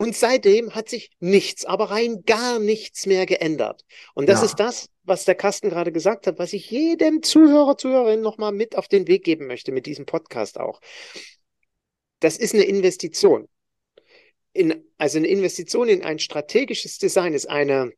Und 0.03 0.17
seitdem 0.17 0.75
hat 0.75 0.89
sich 0.89 1.13
nichts, 1.21 1.65
aber 1.65 1.93
rein 1.93 2.25
gar 2.27 2.59
nichts 2.59 3.07
mehr 3.07 3.25
geändert. 3.25 3.85
Und 4.15 4.29
das 4.29 4.41
ja. 4.41 4.47
ist 4.47 4.57
das, 4.57 4.89
was 5.05 5.25
der 5.25 5.37
Carsten 5.37 5.71
gerade 5.71 5.93
gesagt 5.93 6.27
hat, 6.27 6.41
was 6.41 6.53
ich 6.53 6.71
jedem 6.71 7.23
Zuhörer, 7.23 7.77
Zuhörerin 7.77 8.21
nochmal 8.21 8.51
mit 8.51 8.77
auf 8.77 8.89
den 8.89 9.07
Weg 9.07 9.23
geben 9.23 9.47
möchte, 9.47 9.71
mit 9.71 9.87
diesem 9.87 10.05
Podcast 10.05 10.59
auch. 10.59 10.81
Das 12.19 12.37
ist 12.37 12.53
eine 12.53 12.65
Investition. 12.65 13.49
In, 14.53 14.85
also 14.99 15.19
eine 15.19 15.29
Investition 15.29 15.89
in 15.89 16.03
ein 16.03 16.19
strategisches 16.19 16.99
Design 16.99 17.33
ist 17.33 17.49
eine, 17.49 17.93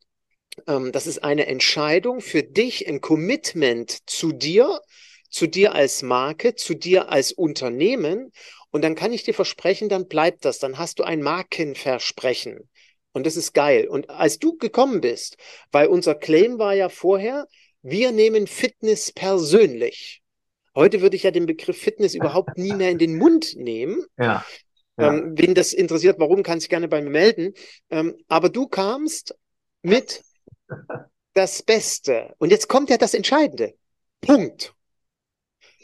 ähm, 0.67 0.91
das 0.91 1.07
ist 1.07 1.23
eine 1.23 1.47
Entscheidung 1.47 2.21
für 2.21 2.43
dich, 2.43 2.87
ein 2.87 3.01
Commitment 3.01 4.07
zu 4.07 4.31
dir, 4.31 4.79
zu 5.29 5.47
dir 5.47 5.73
als 5.73 6.03
Marke, 6.03 6.53
zu 6.53 6.75
dir 6.75 7.09
als 7.09 7.31
Unternehmen 7.31 8.31
und 8.75 8.81
dann 8.81 8.95
kann 8.95 9.13
ich 9.13 9.23
dir 9.23 9.33
versprechen, 9.33 9.87
dann 9.87 10.09
bleibt 10.09 10.43
das. 10.43 10.59
Dann 10.59 10.77
hast 10.77 10.99
du 10.99 11.03
ein 11.03 11.21
Markenversprechen. 11.21 12.69
Und 13.13 13.25
das 13.25 13.37
ist 13.37 13.53
geil. 13.53 13.87
Und 13.87 14.09
als 14.09 14.37
du 14.37 14.57
gekommen 14.57 14.99
bist, 14.99 15.37
weil 15.71 15.87
unser 15.87 16.13
Claim 16.13 16.59
war 16.59 16.73
ja 16.73 16.89
vorher, 16.89 17.47
wir 17.83 18.11
nehmen 18.11 18.47
Fitness 18.47 19.13
persönlich. 19.13 20.21
Heute 20.75 20.99
würde 20.99 21.15
ich 21.15 21.23
ja 21.23 21.31
den 21.31 21.45
Begriff 21.45 21.77
Fitness 21.77 22.15
überhaupt 22.15 22.57
nie 22.57 22.73
mehr 22.73 22.89
in 22.89 22.97
den 22.97 23.17
Mund 23.17 23.55
nehmen. 23.55 24.03
Ja. 24.17 24.45
ja. 24.97 25.13
Ähm, 25.13 25.35
wen 25.37 25.55
das 25.55 25.71
interessiert, 25.71 26.19
warum, 26.19 26.43
kann 26.43 26.59
sich 26.59 26.67
gerne 26.67 26.89
bei 26.89 27.01
mir 27.01 27.11
melden. 27.11 27.53
Ähm, 27.89 28.17
aber 28.27 28.49
du 28.49 28.67
kamst 28.67 29.37
mit 29.83 30.21
das 31.33 31.63
Beste. 31.63 32.35
Und 32.39 32.51
jetzt 32.51 32.67
kommt 32.67 32.89
ja 32.89 32.97
das 32.97 33.13
Entscheidende. 33.13 33.73
Punkt 34.19 34.74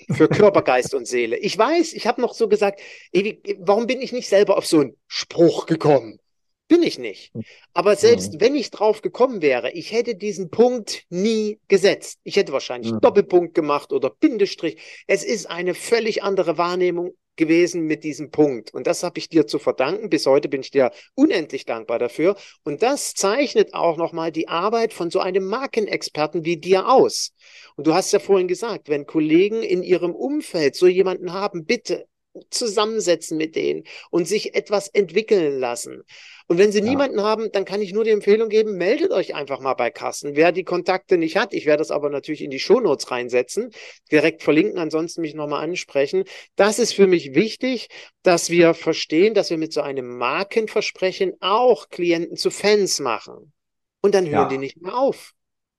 für 0.09 0.27
Körper, 0.27 0.61
Geist 0.61 0.93
und 0.93 1.07
Seele. 1.07 1.37
Ich 1.37 1.57
weiß, 1.57 1.93
ich 1.93 2.07
habe 2.07 2.21
noch 2.21 2.33
so 2.33 2.47
gesagt, 2.47 2.81
ey, 3.11 3.41
warum 3.59 3.87
bin 3.87 4.01
ich 4.01 4.11
nicht 4.11 4.27
selber 4.27 4.57
auf 4.57 4.65
so 4.65 4.79
einen 4.79 4.97
Spruch 5.07 5.65
gekommen? 5.65 6.19
Bin 6.67 6.83
ich 6.83 6.97
nicht. 6.97 7.33
Aber 7.73 7.97
selbst 7.97 8.35
mhm. 8.35 8.41
wenn 8.41 8.55
ich 8.55 8.71
drauf 8.71 9.01
gekommen 9.01 9.41
wäre, 9.41 9.71
ich 9.71 9.91
hätte 9.91 10.15
diesen 10.15 10.49
Punkt 10.49 11.03
nie 11.09 11.59
gesetzt. 11.67 12.19
Ich 12.23 12.37
hätte 12.37 12.53
wahrscheinlich 12.53 12.93
mhm. 12.93 13.01
Doppelpunkt 13.01 13.53
gemacht 13.53 13.91
oder 13.91 14.09
Bindestrich. 14.09 14.77
Es 15.05 15.25
ist 15.25 15.49
eine 15.49 15.73
völlig 15.73 16.23
andere 16.23 16.57
Wahrnehmung 16.57 17.13
gewesen 17.41 17.87
mit 17.87 18.03
diesem 18.03 18.29
Punkt. 18.29 18.71
Und 18.71 18.85
das 18.85 19.01
habe 19.01 19.17
ich 19.17 19.27
dir 19.27 19.47
zu 19.47 19.57
verdanken. 19.57 20.09
Bis 20.09 20.27
heute 20.27 20.47
bin 20.47 20.61
ich 20.61 20.69
dir 20.69 20.91
unendlich 21.15 21.65
dankbar 21.65 21.97
dafür. 21.97 22.35
Und 22.63 22.83
das 22.83 23.15
zeichnet 23.15 23.73
auch 23.73 23.97
nochmal 23.97 24.31
die 24.31 24.47
Arbeit 24.47 24.93
von 24.93 25.09
so 25.09 25.19
einem 25.19 25.45
Markenexperten 25.47 26.45
wie 26.45 26.57
dir 26.57 26.87
aus. 26.87 27.33
Und 27.75 27.87
du 27.87 27.95
hast 27.95 28.13
ja 28.13 28.19
vorhin 28.19 28.47
gesagt, 28.47 28.89
wenn 28.89 29.07
Kollegen 29.07 29.63
in 29.63 29.81
ihrem 29.81 30.13
Umfeld 30.13 30.75
so 30.75 30.85
jemanden 30.85 31.33
haben, 31.33 31.65
bitte 31.65 32.07
zusammensetzen 32.49 33.37
mit 33.37 33.55
denen 33.55 33.83
und 34.09 34.27
sich 34.27 34.55
etwas 34.55 34.87
entwickeln 34.87 35.59
lassen. 35.59 36.03
Und 36.47 36.57
wenn 36.57 36.71
Sie 36.71 36.79
ja. 36.79 36.85
niemanden 36.85 37.21
haben, 37.21 37.51
dann 37.51 37.65
kann 37.65 37.81
ich 37.81 37.93
nur 37.93 38.03
die 38.03 38.11
Empfehlung 38.11 38.49
geben, 38.49 38.77
meldet 38.77 39.11
euch 39.11 39.35
einfach 39.35 39.59
mal 39.59 39.73
bei 39.73 39.89
Carsten. 39.89 40.35
Wer 40.35 40.51
die 40.51 40.63
Kontakte 40.63 41.17
nicht 41.17 41.37
hat, 41.37 41.53
ich 41.53 41.65
werde 41.65 41.79
das 41.79 41.91
aber 41.91 42.09
natürlich 42.09 42.41
in 42.41 42.51
die 42.51 42.59
Shownotes 42.59 43.11
reinsetzen, 43.11 43.71
direkt 44.11 44.43
verlinken, 44.43 44.77
ansonsten 44.77 45.21
mich 45.21 45.33
nochmal 45.33 45.63
ansprechen. 45.63 46.25
Das 46.55 46.79
ist 46.79 46.93
für 46.93 47.07
mich 47.07 47.35
wichtig, 47.35 47.87
dass 48.23 48.49
wir 48.49 48.73
verstehen, 48.73 49.33
dass 49.33 49.49
wir 49.49 49.57
mit 49.57 49.73
so 49.73 49.81
einem 49.81 50.17
Markenversprechen 50.17 51.33
auch 51.39 51.89
Klienten 51.89 52.37
zu 52.37 52.51
Fans 52.51 52.99
machen. 52.99 53.53
Und 54.01 54.15
dann 54.15 54.25
hören 54.25 54.33
ja. 54.33 54.49
die 54.49 54.57
nicht 54.57 54.81
mehr 54.81 54.97
auf. 54.97 55.33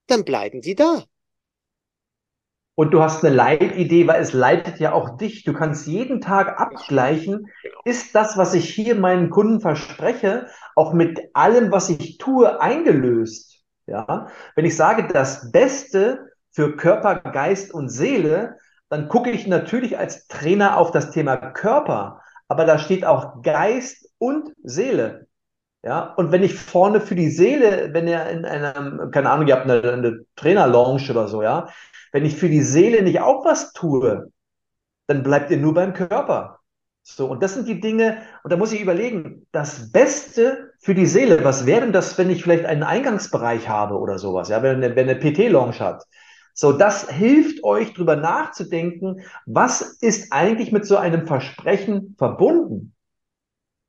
Dann 0.06 0.24
bleiben 0.24 0.60
die 0.60 0.74
da. 0.74 1.04
Und 2.74 2.92
du 2.92 3.02
hast 3.02 3.24
eine 3.24 3.34
Leitidee, 3.34 4.06
weil 4.06 4.22
es 4.22 4.32
leitet 4.32 4.80
ja 4.80 4.92
auch 4.92 5.18
dich. 5.18 5.44
Du 5.44 5.52
kannst 5.52 5.86
jeden 5.86 6.20
Tag 6.20 6.58
abgleichen, 6.58 7.48
genau. 7.62 7.80
ist 7.84 8.14
das, 8.14 8.38
was 8.38 8.54
ich 8.54 8.72
hier 8.72 8.94
meinen 8.94 9.28
Kunden 9.28 9.60
verspreche, 9.60 10.46
auch 10.74 10.94
mit 10.94 11.20
allem, 11.34 11.70
was 11.70 11.90
ich 11.90 12.16
tue, 12.18 12.60
eingelöst. 12.60 13.60
Ja, 13.86 14.28
wenn 14.54 14.64
ich 14.64 14.76
sage, 14.76 15.08
das 15.12 15.50
Beste 15.50 16.30
für 16.50 16.76
Körper, 16.76 17.16
Geist 17.16 17.74
und 17.74 17.88
Seele, 17.88 18.56
dann 18.88 19.08
gucke 19.08 19.30
ich 19.30 19.46
natürlich 19.46 19.98
als 19.98 20.26
Trainer 20.28 20.76
auf 20.78 20.92
das 20.92 21.10
Thema 21.10 21.36
Körper, 21.36 22.22
aber 22.48 22.64
da 22.64 22.78
steht 22.78 23.04
auch 23.04 23.42
Geist 23.42 24.08
und 24.18 24.52
Seele. 24.62 25.26
Ja, 25.84 26.14
und 26.14 26.30
wenn 26.30 26.44
ich 26.44 26.54
vorne 26.54 27.00
für 27.00 27.16
die 27.16 27.30
Seele, 27.30 27.92
wenn 27.92 28.06
ihr 28.06 28.24
in 28.26 28.44
einem, 28.44 29.10
keine 29.10 29.30
Ahnung, 29.30 29.48
ihr 29.48 29.56
habt 29.56 29.68
eine, 29.68 29.82
eine 29.82 30.20
Trainer-Lounge 30.36 31.10
oder 31.10 31.26
so, 31.26 31.42
ja, 31.42 31.68
wenn 32.12 32.24
ich 32.24 32.36
für 32.36 32.48
die 32.48 32.62
Seele 32.62 33.02
nicht 33.02 33.20
auch 33.20 33.44
was 33.44 33.72
tue, 33.72 34.30
dann 35.06 35.22
bleibt 35.22 35.50
ihr 35.50 35.56
nur 35.58 35.74
beim 35.74 35.94
Körper. 35.94 36.60
So, 37.04 37.26
und 37.28 37.42
das 37.42 37.54
sind 37.54 37.66
die 37.66 37.80
Dinge, 37.80 38.22
und 38.44 38.52
da 38.52 38.56
muss 38.56 38.72
ich 38.72 38.80
überlegen, 38.80 39.46
das 39.50 39.90
Beste 39.90 40.72
für 40.78 40.94
die 40.94 41.06
Seele, 41.06 41.42
was 41.42 41.66
wäre 41.66 41.80
denn 41.80 41.92
das, 41.92 42.16
wenn 42.16 42.30
ich 42.30 42.42
vielleicht 42.44 42.64
einen 42.64 42.84
Eingangsbereich 42.84 43.68
habe 43.68 43.98
oder 43.98 44.18
sowas, 44.18 44.48
ja, 44.50 44.62
wenn, 44.62 44.80
wenn 44.80 44.96
eine 44.96 45.16
PT-Lounge 45.16 45.80
hat? 45.80 46.04
So, 46.54 46.72
das 46.72 47.10
hilft 47.10 47.64
euch 47.64 47.94
drüber 47.94 48.14
nachzudenken, 48.16 49.22
was 49.46 49.80
ist 50.00 50.32
eigentlich 50.32 50.70
mit 50.70 50.86
so 50.86 50.96
einem 50.96 51.26
Versprechen 51.26 52.14
verbunden? 52.18 52.94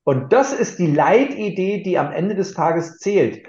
Und 0.06 0.34
das 0.34 0.54
ist 0.54 0.80
die 0.80 0.88
Leitidee, 0.88 1.84
die 1.84 1.98
am 2.00 2.12
Ende 2.12 2.36
des 2.36 2.54
Tages 2.54 2.98
zählt. 2.98 3.46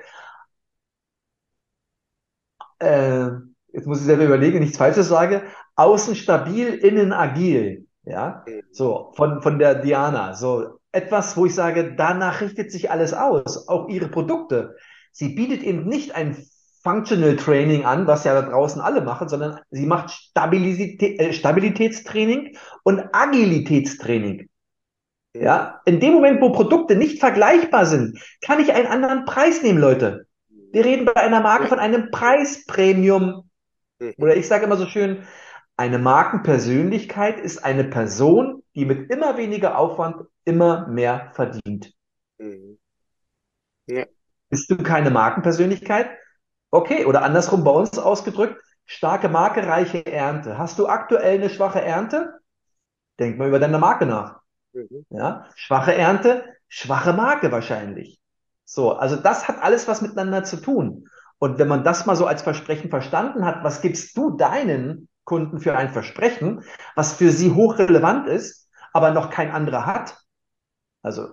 Äh, 2.78 3.30
jetzt 3.74 3.86
muss 3.86 4.00
ich 4.00 4.06
selber 4.06 4.24
überlegen, 4.24 4.60
nichts 4.60 4.78
Falsches 4.78 5.08
sage. 5.08 5.42
Außen 5.76 6.14
stabil, 6.14 6.68
innen 6.68 7.12
agil. 7.12 7.86
Ja, 8.04 8.44
so 8.70 9.12
von, 9.16 9.42
von 9.42 9.58
der 9.58 9.76
Diana. 9.76 10.34
So 10.34 10.78
etwas, 10.92 11.36
wo 11.36 11.46
ich 11.46 11.54
sage, 11.54 11.94
danach 11.96 12.40
richtet 12.40 12.70
sich 12.70 12.90
alles 12.90 13.14
aus, 13.14 13.68
auch 13.68 13.88
ihre 13.88 14.08
Produkte. 14.08 14.76
Sie 15.12 15.30
bietet 15.30 15.62
eben 15.62 15.86
nicht 15.86 16.14
ein 16.14 16.36
Functional 16.82 17.36
Training 17.36 17.84
an, 17.84 18.06
was 18.06 18.24
ja 18.24 18.34
da 18.34 18.42
draußen 18.42 18.80
alle 18.80 19.00
machen, 19.00 19.28
sondern 19.28 19.58
sie 19.70 19.86
macht 19.86 20.10
Stabilität, 20.10 21.18
äh, 21.18 21.32
Stabilitätstraining 21.32 22.56
und 22.82 23.02
Agilitätstraining. 23.12 24.48
Ja, 25.34 25.80
in 25.86 25.98
dem 25.98 26.12
Moment, 26.12 26.40
wo 26.40 26.50
Produkte 26.50 26.94
nicht 26.94 27.18
vergleichbar 27.18 27.86
sind, 27.86 28.18
kann 28.42 28.60
ich 28.60 28.72
einen 28.72 28.86
anderen 28.86 29.24
Preis 29.24 29.62
nehmen, 29.62 29.80
Leute. 29.80 30.26
Wir 30.72 30.84
reden 30.84 31.06
bei 31.06 31.16
einer 31.16 31.40
Marke 31.40 31.68
von 31.68 31.78
einem 31.78 32.10
Preispremium. 32.10 33.48
Mhm. 33.99 34.14
Oder 34.18 34.36
ich 34.36 34.49
sage 34.49 34.64
immer 34.64 34.76
so 34.76 34.86
schön, 34.86 35.24
eine 35.76 35.99
Markenpersönlichkeit 35.99 37.40
ist 37.40 37.64
eine 37.64 37.84
Person, 37.84 38.62
die 38.74 38.84
mit 38.84 39.11
immer 39.11 39.36
weniger 39.36 39.78
Aufwand 39.78 40.26
immer 40.45 40.86
mehr 40.88 41.32
verdient. 41.34 41.92
Mhm. 42.38 42.78
Ja. 43.86 44.05
Bist 44.51 44.70
du 44.70 44.76
keine 44.76 45.11
Markenpersönlichkeit? 45.11 46.11
Okay, 46.70 47.05
oder 47.05 47.22
andersrum 47.22 47.64
bei 47.64 47.70
uns 47.70 47.99
ausgedrückt, 47.99 48.61
starke 48.84 49.28
Marke, 49.28 49.66
reiche 49.66 50.05
Ernte. 50.07 50.59
Hast 50.59 50.78
du 50.78 50.86
aktuell 50.86 51.38
eine 51.38 51.51
schwache 51.51 51.80
Ernte? 51.80 52.40
Denk 53.18 53.38
mal 53.38 53.49
über 53.49 53.59
deine 53.59 53.78
Marke 53.78 54.07
nach. 54.07 54.40
Mhm. 54.72 55.07
Ja, 55.11 55.47
schwache 55.55 55.95
Ernte, 55.95 56.45
schwache 56.68 57.12
Marke 57.12 57.53
wahrscheinlich. 57.53 58.20
So, 58.64 58.92
also 58.92 59.16
das 59.16 59.47
hat 59.49 59.62
alles 59.62 59.88
was 59.88 60.03
miteinander 60.03 60.45
zu 60.45 60.57
tun. 60.57 61.09
Und 61.45 61.59
wenn 61.59 61.68
man 61.68 61.84
das 61.84 62.07
mal 62.07 62.16
so 62.16 62.24
als 62.24 62.40
Versprechen 62.40 62.88
verstanden 62.88 63.45
hat, 63.45 63.64
was 63.64 63.82
gibst 63.82 64.16
du 64.16 64.30
deinen 64.30 65.11
Kunden 65.24 65.61
für 65.61 65.76
ein 65.76 65.90
Versprechen, 65.90 66.64
was 66.97 67.12
für 67.12 67.30
sie 67.32 67.51
hochrelevant 67.51 68.28
ist, 68.28 68.70
aber 68.95 69.11
noch 69.11 69.28
kein 69.28 69.51
anderer 69.51 69.84
hat. 69.84 70.16
Also 71.03 71.28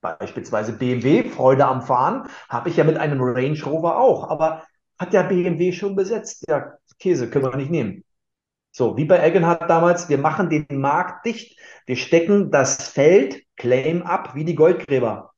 beispielsweise 0.00 0.74
BMW, 0.74 1.28
Freude 1.28 1.66
am 1.66 1.82
Fahren, 1.82 2.28
habe 2.48 2.68
ich 2.68 2.76
ja 2.76 2.84
mit 2.84 2.98
einem 2.98 3.20
Range 3.20 3.60
Rover 3.64 3.98
auch, 3.98 4.30
aber 4.30 4.62
hat 4.96 5.12
ja 5.12 5.24
BMW 5.24 5.72
schon 5.72 5.96
besetzt. 5.96 6.44
Ja, 6.48 6.74
Käse 7.00 7.28
können 7.28 7.46
wir 7.46 7.56
nicht 7.56 7.72
nehmen. 7.72 8.04
So, 8.70 8.96
wie 8.96 9.06
bei 9.06 9.26
Egenhardt 9.26 9.68
damals, 9.68 10.08
wir 10.08 10.18
machen 10.18 10.50
den 10.50 10.66
Markt 10.70 11.26
dicht, 11.26 11.58
wir 11.84 11.96
stecken 11.96 12.52
das 12.52 12.90
Feld 12.90 13.42
Claim 13.56 14.02
ab, 14.02 14.36
wie 14.36 14.44
die 14.44 14.54
Goldgräber. 14.54 15.32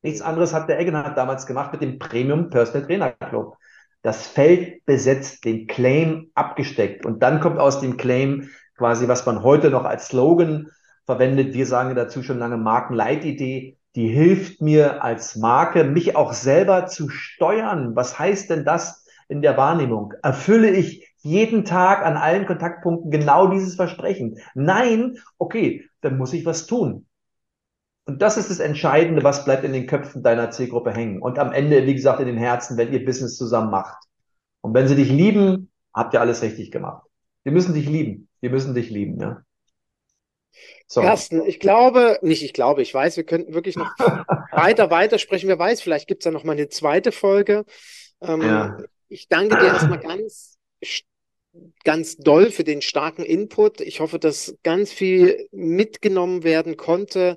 Nichts 0.00 0.22
anderes 0.22 0.54
hat 0.54 0.70
der 0.70 0.80
Egenhardt 0.80 1.18
damals 1.18 1.44
gemacht 1.44 1.72
mit 1.72 1.82
dem 1.82 1.98
Premium 1.98 2.48
Personal 2.48 2.86
Trainer 2.86 3.10
Club 3.10 3.57
das 4.02 4.26
Feld 4.26 4.84
besetzt, 4.86 5.44
den 5.44 5.66
Claim 5.66 6.30
abgesteckt. 6.34 7.04
Und 7.04 7.22
dann 7.22 7.40
kommt 7.40 7.58
aus 7.58 7.80
dem 7.80 7.96
Claim 7.96 8.48
quasi, 8.76 9.08
was 9.08 9.26
man 9.26 9.42
heute 9.42 9.70
noch 9.70 9.84
als 9.84 10.06
Slogan 10.06 10.68
verwendet. 11.04 11.54
Wir 11.54 11.66
sagen 11.66 11.94
dazu 11.96 12.22
schon 12.22 12.38
lange 12.38 12.56
Markenleitidee. 12.56 13.76
Die 13.96 14.08
hilft 14.08 14.60
mir 14.60 15.02
als 15.02 15.34
Marke, 15.36 15.82
mich 15.82 16.14
auch 16.14 16.32
selber 16.32 16.86
zu 16.86 17.08
steuern. 17.08 17.96
Was 17.96 18.18
heißt 18.18 18.50
denn 18.50 18.64
das 18.64 19.04
in 19.28 19.42
der 19.42 19.56
Wahrnehmung? 19.56 20.14
Erfülle 20.22 20.70
ich 20.70 21.12
jeden 21.18 21.64
Tag 21.64 22.06
an 22.06 22.16
allen 22.16 22.46
Kontaktpunkten 22.46 23.10
genau 23.10 23.48
dieses 23.48 23.74
Versprechen? 23.74 24.38
Nein, 24.54 25.16
okay, 25.38 25.84
dann 26.00 26.16
muss 26.16 26.32
ich 26.32 26.46
was 26.46 26.66
tun. 26.66 27.07
Und 28.08 28.22
das 28.22 28.38
ist 28.38 28.48
das 28.48 28.58
Entscheidende, 28.58 29.22
was 29.22 29.44
bleibt 29.44 29.64
in 29.64 29.74
den 29.74 29.86
Köpfen 29.86 30.22
deiner 30.22 30.50
Zielgruppe 30.50 30.92
hängen. 30.92 31.20
Und 31.20 31.38
am 31.38 31.52
Ende, 31.52 31.84
wie 31.84 31.94
gesagt, 31.94 32.20
in 32.20 32.26
den 32.26 32.38
Herzen, 32.38 32.78
wenn 32.78 32.90
ihr 32.90 33.04
Business 33.04 33.36
zusammen 33.36 33.70
macht. 33.70 34.02
Und 34.62 34.72
wenn 34.72 34.88
sie 34.88 34.96
dich 34.96 35.10
lieben, 35.10 35.70
habt 35.92 36.14
ihr 36.14 36.22
alles 36.22 36.40
richtig 36.40 36.70
gemacht. 36.70 37.06
Wir 37.44 37.52
müssen 37.52 37.74
dich 37.74 37.86
lieben. 37.86 38.30
Wir 38.40 38.48
müssen 38.48 38.74
dich 38.74 38.88
lieben, 38.88 39.20
ja. 39.20 39.42
So. 40.86 41.02
Carsten, 41.02 41.44
ich 41.44 41.60
glaube, 41.60 42.18
nicht 42.22 42.42
ich 42.42 42.54
glaube, 42.54 42.80
ich 42.80 42.94
weiß, 42.94 43.18
wir 43.18 43.24
könnten 43.24 43.52
wirklich 43.52 43.76
noch 43.76 43.90
weiter, 44.52 44.90
weiter 44.90 45.18
sprechen. 45.18 45.48
Wer 45.48 45.58
weiß, 45.58 45.82
vielleicht 45.82 46.08
gibt 46.08 46.22
es 46.22 46.24
ja 46.24 46.30
noch 46.30 46.44
mal 46.44 46.52
eine 46.52 46.70
zweite 46.70 47.12
Folge. 47.12 47.66
Ähm, 48.22 48.40
ja. 48.40 48.78
Ich 49.10 49.28
danke 49.28 49.58
dir 49.58 49.66
erstmal 49.66 50.00
ganz, 50.00 50.56
ganz 51.84 52.16
doll 52.16 52.50
für 52.52 52.64
den 52.64 52.80
starken 52.80 53.22
Input. 53.22 53.82
Ich 53.82 54.00
hoffe, 54.00 54.18
dass 54.18 54.56
ganz 54.62 54.92
viel 54.92 55.46
mitgenommen 55.52 56.42
werden 56.42 56.78
konnte 56.78 57.36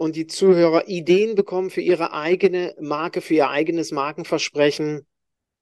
und 0.00 0.16
die 0.16 0.26
Zuhörer 0.26 0.88
Ideen 0.88 1.34
bekommen 1.34 1.68
für 1.68 1.82
ihre 1.82 2.14
eigene 2.14 2.74
Marke, 2.80 3.20
für 3.20 3.34
ihr 3.34 3.50
eigenes 3.50 3.92
Markenversprechen. 3.92 5.06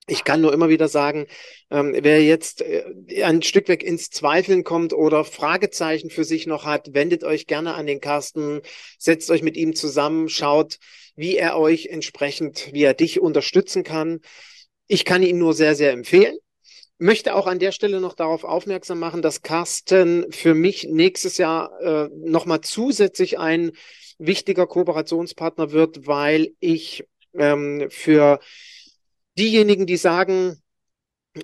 Ich 0.06 0.22
kann 0.22 0.40
nur 0.40 0.52
immer 0.52 0.68
wieder 0.68 0.86
sagen, 0.86 1.26
ähm, 1.72 1.96
wer 2.00 2.22
jetzt 2.22 2.62
äh, 2.62 2.84
ein 3.24 3.42
Stück 3.42 3.66
weg 3.66 3.82
ins 3.82 4.10
Zweifeln 4.10 4.62
kommt 4.62 4.92
oder 4.92 5.24
Fragezeichen 5.24 6.08
für 6.08 6.22
sich 6.22 6.46
noch 6.46 6.64
hat, 6.64 6.94
wendet 6.94 7.24
euch 7.24 7.48
gerne 7.48 7.74
an 7.74 7.88
den 7.88 8.00
Carsten, 8.00 8.60
setzt 8.96 9.28
euch 9.32 9.42
mit 9.42 9.56
ihm 9.56 9.74
zusammen, 9.74 10.28
schaut, 10.28 10.78
wie 11.16 11.36
er 11.36 11.58
euch 11.58 11.86
entsprechend, 11.86 12.72
wie 12.72 12.84
er 12.84 12.94
dich 12.94 13.18
unterstützen 13.18 13.82
kann. 13.82 14.20
Ich 14.86 15.04
kann 15.04 15.24
ihn 15.24 15.38
nur 15.38 15.52
sehr, 15.52 15.74
sehr 15.74 15.90
empfehlen. 15.90 16.36
Möchte 16.98 17.34
auch 17.34 17.48
an 17.48 17.58
der 17.58 17.72
Stelle 17.72 18.00
noch 18.00 18.14
darauf 18.14 18.44
aufmerksam 18.44 19.00
machen, 19.00 19.20
dass 19.20 19.42
Carsten 19.42 20.30
für 20.30 20.54
mich 20.54 20.86
nächstes 20.88 21.38
Jahr 21.38 21.72
äh, 21.80 22.08
nochmal 22.14 22.60
zusätzlich 22.60 23.40
ein 23.40 23.72
wichtiger 24.18 24.66
Kooperationspartner 24.66 25.72
wird, 25.72 26.06
weil 26.06 26.54
ich 26.60 27.08
ähm, 27.34 27.86
für 27.90 28.40
diejenigen, 29.38 29.86
die 29.86 29.96
sagen, 29.96 30.60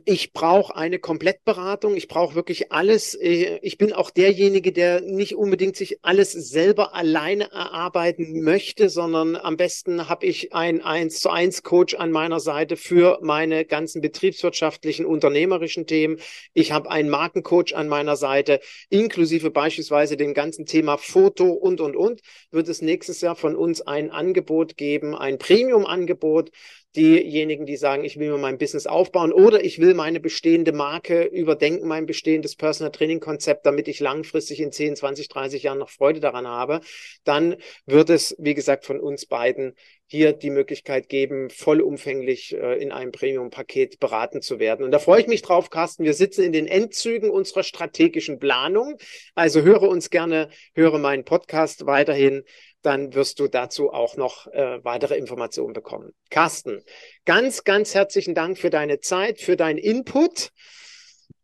ich 0.04 0.32
brauche 0.32 0.74
eine 0.74 0.98
Komplettberatung. 0.98 1.96
Ich 1.96 2.08
brauche 2.08 2.34
wirklich 2.34 2.72
alles. 2.72 3.14
Äh, 3.14 3.58
ich 3.62 3.78
bin 3.78 3.92
auch 3.92 4.10
derjenige, 4.10 4.72
der 4.72 5.00
nicht 5.02 5.36
unbedingt 5.36 5.76
sich 5.76 5.98
alles 6.02 6.32
selber 6.32 6.94
alleine 6.94 7.50
erarbeiten 7.52 8.42
möchte, 8.42 8.88
sondern 8.88 9.36
am 9.36 9.56
besten 9.56 10.08
habe 10.08 10.26
ich 10.26 10.52
einen 10.52 10.80
1 10.80 11.20
zu 11.20 11.30
1 11.30 11.62
Coach 11.62 11.94
an 11.94 12.10
meiner 12.10 12.40
Seite 12.40 12.76
für 12.76 13.18
meine 13.22 13.64
ganzen 13.64 14.00
betriebswirtschaftlichen, 14.00 15.06
unternehmerischen 15.06 15.86
Themen. 15.86 16.18
Ich 16.54 16.72
habe 16.72 16.90
einen 16.90 17.10
Markencoach 17.10 17.74
an 17.74 17.88
meiner 17.88 18.16
Seite, 18.16 18.60
inklusive 18.88 19.50
beispielsweise 19.50 20.16
dem 20.16 20.34
ganzen 20.34 20.66
Thema 20.66 20.96
Foto 20.96 21.50
und, 21.52 21.80
und, 21.80 21.96
und. 21.96 22.20
Wird 22.50 22.68
es 22.68 22.82
nächstes 22.82 23.20
Jahr 23.20 23.36
von 23.36 23.54
uns 23.54 23.82
ein 23.82 24.10
Angebot 24.10 24.76
geben, 24.76 25.14
ein 25.14 25.38
Premium-Angebot, 25.38 26.50
diejenigen, 26.96 27.66
die 27.66 27.76
sagen, 27.76 28.04
ich 28.04 28.18
will 28.18 28.30
mir 28.30 28.38
mein 28.38 28.58
Business 28.58 28.86
aufbauen 28.86 29.32
oder 29.32 29.64
ich 29.64 29.80
will 29.80 29.94
meine 29.94 30.20
bestehende 30.20 30.72
Marke 30.72 31.24
überdenken, 31.24 31.88
mein 31.88 32.06
bestehendes 32.06 32.56
Personal 32.56 32.92
Training 32.92 33.20
Konzept, 33.20 33.66
damit 33.66 33.88
ich 33.88 34.00
langfristig 34.00 34.60
in 34.60 34.72
10, 34.72 34.96
20, 34.96 35.28
30 35.28 35.62
Jahren 35.64 35.78
noch 35.78 35.90
Freude 35.90 36.20
daran 36.20 36.46
habe, 36.46 36.80
dann 37.24 37.56
wird 37.86 38.10
es, 38.10 38.36
wie 38.38 38.54
gesagt, 38.54 38.84
von 38.84 39.00
uns 39.00 39.26
beiden 39.26 39.74
hier 40.06 40.32
die 40.32 40.50
Möglichkeit 40.50 41.08
geben, 41.08 41.50
vollumfänglich 41.50 42.54
äh, 42.54 42.80
in 42.80 42.92
einem 42.92 43.10
Premium-Paket 43.10 43.98
beraten 43.98 44.42
zu 44.42 44.58
werden. 44.58 44.84
Und 44.84 44.90
da 44.90 44.98
freue 44.98 45.20
ich 45.20 45.26
mich 45.26 45.42
drauf, 45.42 45.70
Carsten. 45.70 46.04
Wir 46.04 46.14
sitzen 46.14 46.42
in 46.42 46.52
den 46.52 46.66
Endzügen 46.66 47.30
unserer 47.30 47.62
strategischen 47.62 48.38
Planung. 48.38 48.98
Also 49.34 49.62
höre 49.62 49.82
uns 49.82 50.10
gerne, 50.10 50.50
höre 50.74 50.98
meinen 50.98 51.24
Podcast 51.24 51.86
weiterhin 51.86 52.44
dann 52.84 53.14
wirst 53.14 53.40
du 53.40 53.48
dazu 53.48 53.92
auch 53.92 54.16
noch 54.16 54.46
äh, 54.48 54.84
weitere 54.84 55.16
Informationen 55.16 55.72
bekommen. 55.72 56.12
Carsten, 56.30 56.82
ganz, 57.24 57.64
ganz 57.64 57.94
herzlichen 57.94 58.34
Dank 58.34 58.58
für 58.58 58.70
deine 58.70 59.00
Zeit, 59.00 59.40
für 59.40 59.56
deinen 59.56 59.78
Input. 59.78 60.50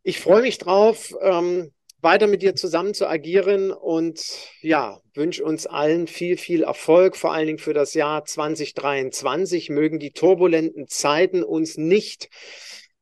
Ich 0.02 0.20
freue 0.20 0.42
mich 0.42 0.58
drauf, 0.58 1.14
ähm, 1.22 1.72
weiter 2.02 2.26
mit 2.26 2.42
dir 2.42 2.54
zusammen 2.54 2.94
zu 2.94 3.06
agieren 3.06 3.70
und 3.70 4.22
ja, 4.60 5.00
wünsche 5.14 5.44
uns 5.44 5.66
allen 5.66 6.06
viel, 6.06 6.36
viel 6.36 6.62
Erfolg, 6.62 7.16
vor 7.16 7.32
allen 7.32 7.46
Dingen 7.46 7.58
für 7.58 7.74
das 7.74 7.94
Jahr 7.94 8.24
2023. 8.24 9.68
Mögen 9.70 9.98
die 9.98 10.12
turbulenten 10.12 10.88
Zeiten 10.88 11.42
uns 11.42 11.76
nicht 11.76 12.28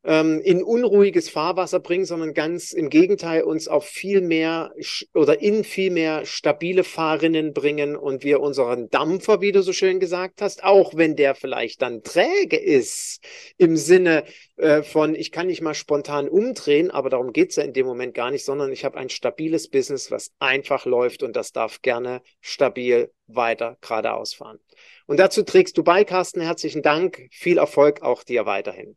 ähm, 0.04 0.40
in 0.40 0.62
unruhiges 0.62 1.28
Fahrwasser 1.28 1.80
bringen, 1.80 2.04
sondern 2.04 2.32
ganz 2.32 2.72
im 2.72 2.88
Gegenteil 2.88 3.42
uns 3.42 3.68
auf 3.68 3.84
viel 3.84 4.20
mehr 4.20 4.72
oder 5.14 5.42
in 5.42 5.64
viel 5.64 5.90
mehr 5.90 6.24
stabile 6.24 6.84
Fahrrinnen 6.84 7.52
bringen 7.52 7.96
und 7.96 8.22
wir 8.22 8.40
unseren 8.40 8.88
Dampfer, 8.90 9.40
wie 9.40 9.52
du 9.52 9.62
so 9.62 9.72
schön 9.72 9.98
gesagt 9.98 10.40
hast, 10.40 10.62
auch 10.62 10.94
wenn 10.94 11.16
der 11.16 11.34
vielleicht 11.34 11.82
dann 11.82 12.02
träge 12.02 12.56
ist, 12.56 13.24
im 13.56 13.76
Sinne 13.76 14.24
äh, 14.56 14.82
von, 14.82 15.14
ich 15.14 15.32
kann 15.32 15.48
nicht 15.48 15.62
mal 15.62 15.74
spontan 15.74 16.28
umdrehen, 16.28 16.90
aber 16.90 17.10
darum 17.10 17.32
geht's 17.32 17.56
ja 17.56 17.64
in 17.64 17.72
dem 17.72 17.86
Moment 17.86 18.14
gar 18.14 18.30
nicht, 18.30 18.44
sondern 18.44 18.72
ich 18.72 18.84
habe 18.84 18.98
ein 18.98 19.08
stabiles 19.08 19.68
Business, 19.68 20.10
was 20.10 20.30
einfach 20.38 20.86
läuft 20.86 21.22
und 21.22 21.34
das 21.34 21.52
darf 21.52 21.82
gerne 21.82 22.22
stabil 22.40 23.10
weiter 23.26 23.76
geradeaus 23.80 24.34
fahren. 24.34 24.58
Und 25.06 25.18
dazu 25.18 25.42
trägst 25.42 25.76
du 25.76 25.82
bei, 25.82 26.04
Carsten. 26.04 26.40
Herzlichen 26.40 26.82
Dank. 26.82 27.28
Viel 27.30 27.58
Erfolg 27.58 28.02
auch 28.02 28.22
dir 28.22 28.46
weiterhin. 28.46 28.96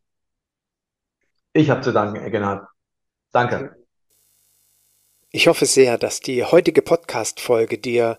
Ich 1.54 1.70
habe 1.70 1.82
zu 1.82 1.92
danken, 1.92 2.26
Egenhard. 2.26 2.68
Danke. 3.34 3.76
Ich 5.32 5.48
hoffe 5.48 5.66
sehr, 5.66 5.98
dass 5.98 6.22
die 6.22 6.44
heutige 6.44 6.82
Podcast-Folge 6.82 7.78
dir 7.78 8.18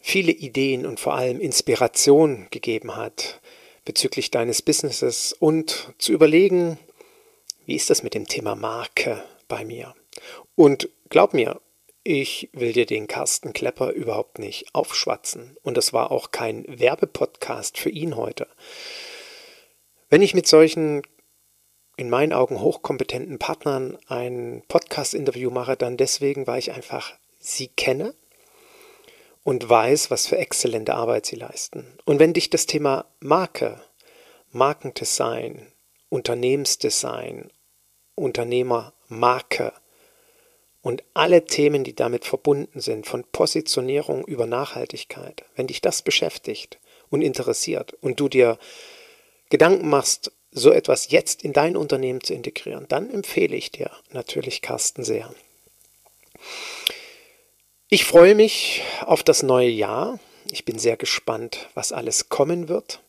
viele 0.00 0.32
Ideen 0.32 0.86
und 0.86 0.98
vor 0.98 1.14
allem 1.14 1.38
Inspiration 1.40 2.48
gegeben 2.50 2.96
hat 2.96 3.40
bezüglich 3.84 4.30
deines 4.30 4.62
Businesses 4.62 5.32
und 5.32 5.92
zu 5.98 6.12
überlegen, 6.12 6.78
wie 7.66 7.76
ist 7.76 7.90
das 7.90 8.02
mit 8.02 8.14
dem 8.14 8.26
Thema 8.26 8.54
Marke 8.54 9.22
bei 9.48 9.64
mir? 9.64 9.94
Und 10.54 10.88
glaub 11.10 11.34
mir, 11.34 11.60
ich 12.04 12.48
will 12.52 12.72
dir 12.72 12.86
den 12.86 13.06
Carsten 13.06 13.52
Klepper 13.52 13.90
überhaupt 13.90 14.38
nicht 14.38 14.74
aufschwatzen. 14.74 15.56
Und 15.62 15.76
das 15.76 15.92
war 15.92 16.10
auch 16.10 16.30
kein 16.30 16.64
Werbepodcast 16.66 17.78
für 17.78 17.90
ihn 17.90 18.16
heute. 18.16 18.48
Wenn 20.08 20.22
ich 20.22 20.34
mit 20.34 20.46
solchen 20.46 21.02
in 21.96 22.10
meinen 22.10 22.32
Augen 22.32 22.60
hochkompetenten 22.60 23.38
Partnern 23.38 23.98
ein 24.06 24.62
Podcast-Interview 24.68 25.50
mache, 25.50 25.76
dann 25.76 25.96
deswegen, 25.96 26.46
weil 26.46 26.58
ich 26.58 26.72
einfach 26.72 27.12
sie 27.38 27.68
kenne 27.68 28.14
und 29.44 29.68
weiß, 29.68 30.10
was 30.10 30.26
für 30.26 30.38
exzellente 30.38 30.94
Arbeit 30.94 31.26
sie 31.26 31.36
leisten. 31.36 31.98
Und 32.04 32.18
wenn 32.18 32.32
dich 32.32 32.50
das 32.50 32.66
Thema 32.66 33.06
Marke, 33.20 33.80
Markendesign, 34.50 35.66
Unternehmensdesign, 36.08 37.50
Unternehmermarke 38.14 39.72
und 40.82 41.02
alle 41.14 41.44
Themen, 41.46 41.84
die 41.84 41.94
damit 41.94 42.24
verbunden 42.24 42.80
sind, 42.80 43.06
von 43.06 43.24
Positionierung 43.24 44.24
über 44.26 44.46
Nachhaltigkeit, 44.46 45.44
wenn 45.56 45.66
dich 45.66 45.80
das 45.80 46.02
beschäftigt 46.02 46.78
und 47.10 47.22
interessiert 47.22 47.94
und 47.94 48.20
du 48.20 48.28
dir 48.28 48.58
Gedanken 49.48 49.88
machst, 49.88 50.32
so 50.52 50.70
etwas 50.70 51.10
jetzt 51.10 51.42
in 51.42 51.52
dein 51.52 51.76
Unternehmen 51.76 52.22
zu 52.22 52.34
integrieren, 52.34 52.86
dann 52.88 53.10
empfehle 53.10 53.56
ich 53.56 53.72
dir 53.72 53.90
natürlich 54.10 54.62
Carsten 54.62 55.02
sehr. 55.02 55.34
Ich 57.88 58.04
freue 58.04 58.34
mich 58.34 58.82
auf 59.00 59.22
das 59.22 59.42
neue 59.42 59.68
Jahr. 59.68 60.18
Ich 60.50 60.64
bin 60.64 60.78
sehr 60.78 60.96
gespannt, 60.96 61.68
was 61.74 61.92
alles 61.92 62.28
kommen 62.28 62.68
wird. 62.68 63.00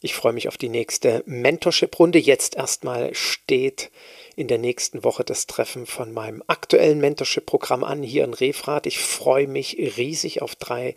Ich 0.00 0.14
freue 0.14 0.32
mich 0.32 0.48
auf 0.48 0.56
die 0.56 0.68
nächste 0.68 1.22
Mentorship-Runde. 1.26 2.18
Jetzt 2.18 2.56
erstmal 2.56 3.14
steht 3.14 3.90
in 4.34 4.48
der 4.48 4.58
nächsten 4.58 5.04
Woche 5.04 5.22
das 5.22 5.46
Treffen 5.46 5.86
von 5.86 6.12
meinem 6.12 6.42
aktuellen 6.48 6.98
Mentorship-Programm 6.98 7.84
an 7.84 8.02
hier 8.02 8.24
in 8.24 8.34
Refrat. 8.34 8.86
Ich 8.86 8.98
freue 8.98 9.46
mich 9.46 9.76
riesig 9.78 10.42
auf 10.42 10.56
drei 10.56 10.96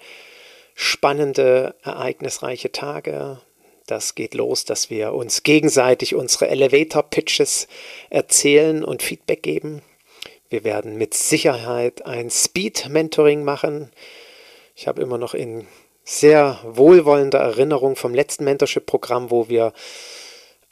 spannende, 0.73 1.75
ereignisreiche 1.83 2.71
Tage. 2.71 3.41
Das 3.87 4.15
geht 4.15 4.33
los, 4.33 4.65
dass 4.65 4.89
wir 4.89 5.13
uns 5.13 5.43
gegenseitig 5.43 6.15
unsere 6.15 6.47
Elevator-Pitches 6.47 7.67
erzählen 8.09 8.83
und 8.83 9.03
Feedback 9.03 9.43
geben. 9.43 9.83
Wir 10.49 10.63
werden 10.63 10.97
mit 10.97 11.13
Sicherheit 11.13 12.05
ein 12.05 12.31
Speed-Mentoring 12.31 13.43
machen. 13.43 13.91
Ich 14.75 14.87
habe 14.87 15.01
immer 15.01 15.17
noch 15.17 15.33
in 15.33 15.67
sehr 16.03 16.59
wohlwollender 16.63 17.39
Erinnerung 17.39 17.95
vom 17.95 18.13
letzten 18.13 18.43
Mentorship-Programm, 18.45 19.29
wo 19.31 19.49
wir 19.49 19.73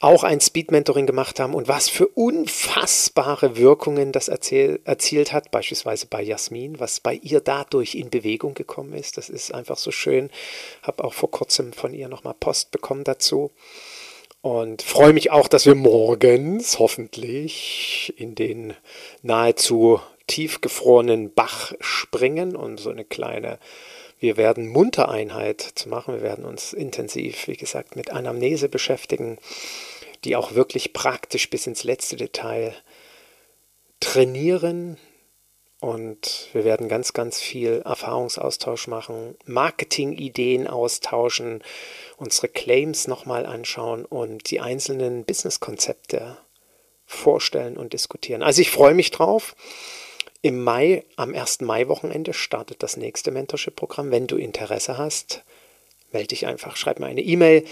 auch 0.00 0.24
ein 0.24 0.40
Speed-Mentoring 0.40 1.06
gemacht 1.06 1.40
haben 1.40 1.54
und 1.54 1.68
was 1.68 1.88
für 1.88 2.08
unfassbare 2.08 3.56
Wirkungen 3.56 4.12
das 4.12 4.28
erzähl, 4.28 4.80
erzielt 4.84 5.32
hat, 5.32 5.50
beispielsweise 5.50 6.06
bei 6.06 6.22
Jasmin, 6.22 6.78
was 6.78 7.00
bei 7.00 7.14
ihr 7.14 7.40
dadurch 7.40 7.94
in 7.94 8.10
Bewegung 8.10 8.54
gekommen 8.54 8.92
ist. 8.92 9.16
Das 9.16 9.30
ist 9.30 9.54
einfach 9.54 9.78
so 9.78 9.90
schön. 9.90 10.30
Habe 10.82 11.04
auch 11.04 11.14
vor 11.14 11.30
kurzem 11.30 11.72
von 11.72 11.94
ihr 11.94 12.08
nochmal 12.08 12.34
Post 12.38 12.70
bekommen 12.70 13.04
dazu. 13.04 13.50
Und 14.42 14.82
freue 14.82 15.14
mich 15.14 15.30
auch, 15.30 15.48
dass 15.48 15.64
wir 15.64 15.74
morgens 15.74 16.78
hoffentlich 16.78 18.12
in 18.18 18.34
den 18.34 18.74
nahezu 19.22 20.00
tiefgefrorenen 20.26 21.32
Bach 21.32 21.72
springen 21.80 22.54
und 22.54 22.78
so 22.78 22.90
eine 22.90 23.06
kleine 23.06 23.58
wir 24.24 24.36
werden 24.36 24.68
Muntereinheit 24.68 25.60
zu 25.60 25.88
machen. 25.88 26.14
Wir 26.14 26.22
werden 26.22 26.44
uns 26.44 26.72
intensiv, 26.72 27.46
wie 27.46 27.56
gesagt, 27.56 27.94
mit 27.94 28.10
Anamnese 28.10 28.68
beschäftigen 28.68 29.38
die 30.24 30.36
auch 30.36 30.54
wirklich 30.54 30.92
praktisch 30.92 31.50
bis 31.50 31.66
ins 31.66 31.84
letzte 31.84 32.16
Detail 32.16 32.74
trainieren. 34.00 34.98
Und 35.80 36.48
wir 36.54 36.64
werden 36.64 36.88
ganz, 36.88 37.12
ganz 37.12 37.40
viel 37.40 37.82
Erfahrungsaustausch 37.84 38.86
machen, 38.86 39.36
Marketing-Ideen 39.44 40.66
austauschen, 40.66 41.62
unsere 42.16 42.48
Claims 42.48 43.06
nochmal 43.06 43.44
anschauen 43.44 44.06
und 44.06 44.50
die 44.50 44.60
einzelnen 44.60 45.24
Business-Konzepte 45.24 46.38
vorstellen 47.04 47.76
und 47.76 47.92
diskutieren. 47.92 48.42
Also 48.42 48.62
ich 48.62 48.70
freue 48.70 48.94
mich 48.94 49.10
drauf. 49.10 49.54
Im 50.44 50.62
Mai, 50.62 51.06
am 51.16 51.34
1. 51.34 51.62
Mai-Wochenende 51.62 52.34
startet 52.34 52.82
das 52.82 52.98
nächste 52.98 53.30
Mentorship-Programm. 53.30 54.10
Wenn 54.10 54.26
du 54.26 54.36
Interesse 54.36 54.98
hast, 54.98 55.42
melde 56.12 56.28
dich 56.28 56.46
einfach, 56.46 56.76
schreib 56.76 57.00
mir 57.00 57.06
eine 57.06 57.22
E-Mail 57.22 57.64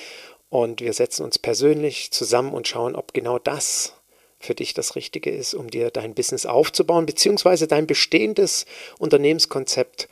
und 0.48 0.80
wir 0.80 0.94
setzen 0.94 1.22
uns 1.22 1.38
persönlich 1.38 2.12
zusammen 2.12 2.54
und 2.54 2.66
schauen, 2.66 2.96
ob 2.96 3.12
genau 3.12 3.38
das 3.38 3.92
für 4.38 4.54
dich 4.54 4.72
das 4.72 4.96
Richtige 4.96 5.28
ist, 5.28 5.52
um 5.52 5.68
dir 5.68 5.90
dein 5.90 6.14
Business 6.14 6.46
aufzubauen, 6.46 7.04
beziehungsweise 7.04 7.66
dein 7.66 7.86
bestehendes 7.86 8.64
Unternehmenskonzept 8.98 10.08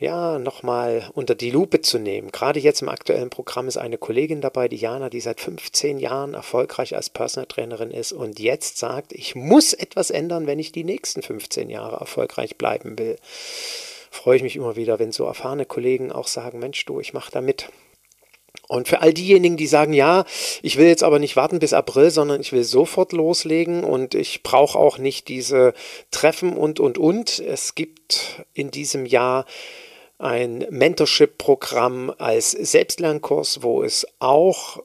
ja, 0.00 0.38
nochmal 0.38 1.10
unter 1.12 1.34
die 1.34 1.50
Lupe 1.50 1.82
zu 1.82 1.98
nehmen. 1.98 2.32
Gerade 2.32 2.58
jetzt 2.58 2.80
im 2.80 2.88
aktuellen 2.88 3.28
Programm 3.28 3.68
ist 3.68 3.76
eine 3.76 3.98
Kollegin 3.98 4.40
dabei, 4.40 4.66
die 4.66 4.76
Jana, 4.76 5.10
die 5.10 5.20
seit 5.20 5.42
15 5.42 5.98
Jahren 5.98 6.32
erfolgreich 6.32 6.96
als 6.96 7.10
Personal 7.10 7.46
Trainerin 7.46 7.90
ist 7.90 8.12
und 8.12 8.40
jetzt 8.40 8.78
sagt, 8.78 9.12
ich 9.12 9.34
muss 9.34 9.74
etwas 9.74 10.10
ändern, 10.10 10.46
wenn 10.46 10.58
ich 10.58 10.72
die 10.72 10.84
nächsten 10.84 11.22
15 11.22 11.68
Jahre 11.68 11.96
erfolgreich 11.96 12.56
bleiben 12.56 12.98
will. 12.98 13.16
Freue 14.10 14.36
ich 14.36 14.42
mich 14.42 14.56
immer 14.56 14.74
wieder, 14.74 14.98
wenn 14.98 15.12
so 15.12 15.26
erfahrene 15.26 15.66
Kollegen 15.66 16.10
auch 16.12 16.28
sagen, 16.28 16.60
Mensch, 16.60 16.82
du, 16.86 16.98
ich 16.98 17.12
mache 17.12 17.30
da 17.30 17.42
mit. 17.42 17.68
Und 18.68 18.88
für 18.88 19.02
all 19.02 19.12
diejenigen, 19.12 19.58
die 19.58 19.66
sagen, 19.66 19.92
ja, 19.92 20.24
ich 20.62 20.78
will 20.78 20.86
jetzt 20.86 21.02
aber 21.02 21.18
nicht 21.18 21.36
warten 21.36 21.58
bis 21.58 21.74
April, 21.74 22.10
sondern 22.10 22.40
ich 22.40 22.52
will 22.52 22.64
sofort 22.64 23.12
loslegen 23.12 23.84
und 23.84 24.14
ich 24.14 24.42
brauche 24.42 24.78
auch 24.78 24.96
nicht 24.96 25.28
diese 25.28 25.74
Treffen 26.10 26.56
und, 26.56 26.80
und, 26.80 26.96
und. 26.96 27.38
Es 27.38 27.74
gibt 27.74 28.44
in 28.54 28.70
diesem 28.70 29.04
Jahr 29.04 29.44
ein 30.20 30.66
Mentorship-Programm 30.70 32.12
als 32.18 32.52
Selbstlernkurs, 32.52 33.62
wo 33.62 33.82
es 33.82 34.06
auch 34.18 34.82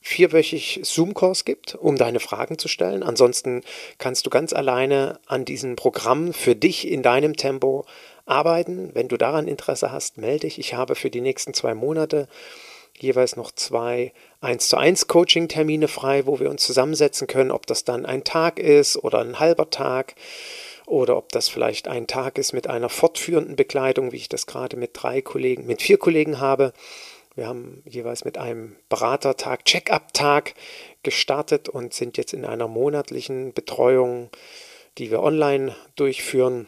vierwöchig 0.00 0.80
Zoom-Kurs 0.84 1.44
gibt, 1.44 1.74
um 1.74 1.96
deine 1.96 2.20
Fragen 2.20 2.58
zu 2.58 2.68
stellen. 2.68 3.02
Ansonsten 3.02 3.62
kannst 3.98 4.24
du 4.24 4.30
ganz 4.30 4.52
alleine 4.52 5.18
an 5.26 5.44
diesem 5.44 5.74
Programm 5.74 6.32
für 6.32 6.54
dich 6.54 6.86
in 6.88 7.02
deinem 7.02 7.36
Tempo 7.36 7.84
arbeiten. 8.24 8.90
Wenn 8.94 9.08
du 9.08 9.16
daran 9.16 9.48
Interesse 9.48 9.90
hast, 9.90 10.18
melde 10.18 10.40
dich. 10.40 10.58
Ich 10.58 10.74
habe 10.74 10.94
für 10.94 11.10
die 11.10 11.20
nächsten 11.20 11.54
zwei 11.54 11.74
Monate 11.74 12.28
jeweils 12.98 13.36
noch 13.36 13.50
zwei 13.52 14.12
1 14.40 14.68
zu 14.68 14.76
1 14.76 15.08
Coaching-Termine 15.08 15.88
frei, 15.88 16.26
wo 16.26 16.38
wir 16.38 16.50
uns 16.50 16.64
zusammensetzen 16.64 17.26
können, 17.26 17.50
ob 17.50 17.66
das 17.66 17.84
dann 17.84 18.06
ein 18.06 18.24
Tag 18.24 18.58
ist 18.58 18.96
oder 18.96 19.20
ein 19.20 19.38
halber 19.38 19.70
Tag 19.70 20.14
oder 20.86 21.16
ob 21.16 21.30
das 21.30 21.48
vielleicht 21.48 21.88
ein 21.88 22.06
Tag 22.06 22.38
ist 22.38 22.52
mit 22.52 22.68
einer 22.68 22.88
fortführenden 22.88 23.56
Begleitung, 23.56 24.12
wie 24.12 24.16
ich 24.16 24.28
das 24.28 24.46
gerade 24.46 24.76
mit 24.76 24.90
drei 24.94 25.20
Kollegen, 25.20 25.66
mit 25.66 25.82
vier 25.82 25.98
Kollegen 25.98 26.40
habe. 26.40 26.72
Wir 27.34 27.48
haben 27.48 27.82
jeweils 27.84 28.24
mit 28.24 28.38
einem 28.38 28.76
Beratertag, 28.88 29.64
Check-up-Tag 29.66 30.54
gestartet 31.02 31.68
und 31.68 31.92
sind 31.92 32.16
jetzt 32.16 32.32
in 32.32 32.44
einer 32.44 32.68
monatlichen 32.68 33.52
Betreuung, 33.52 34.30
die 34.96 35.10
wir 35.10 35.22
online 35.22 35.76
durchführen, 35.96 36.66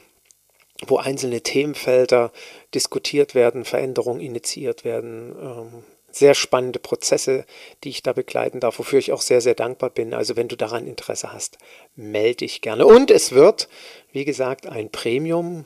wo 0.87 0.99
einzelne 0.99 1.41
Themenfelder 1.41 2.33
diskutiert 2.75 3.35
werden, 3.35 3.65
Veränderungen 3.65 4.21
initiiert 4.21 4.85
werden, 4.85 5.35
ähm, 5.41 5.85
sehr 6.19 6.35
spannende 6.35 6.79
Prozesse, 6.79 7.45
die 7.85 7.91
ich 7.91 8.03
da 8.03 8.13
begleiten 8.13 8.61
darf, 8.61 8.79
wofür 8.79 8.99
ich 8.99 9.13
auch 9.13 9.23
sehr, 9.23 9.41
sehr 9.41 9.55
dankbar 9.55 9.91
bin. 9.91 10.15
Also 10.15 10.37
wenn 10.37 10.49
du 10.49 10.57
daran 10.57 10.87
Interesse 10.87 11.33
hast, 11.33 11.59
melde 11.97 12.39
dich 12.39 12.61
gerne. 12.61 12.87
Und 12.87 13.11
es 13.11 13.33
wird, 13.33 13.69
wie 14.13 14.25
gesagt, 14.25 14.67
ein 14.67 14.91
Premium 14.91 15.65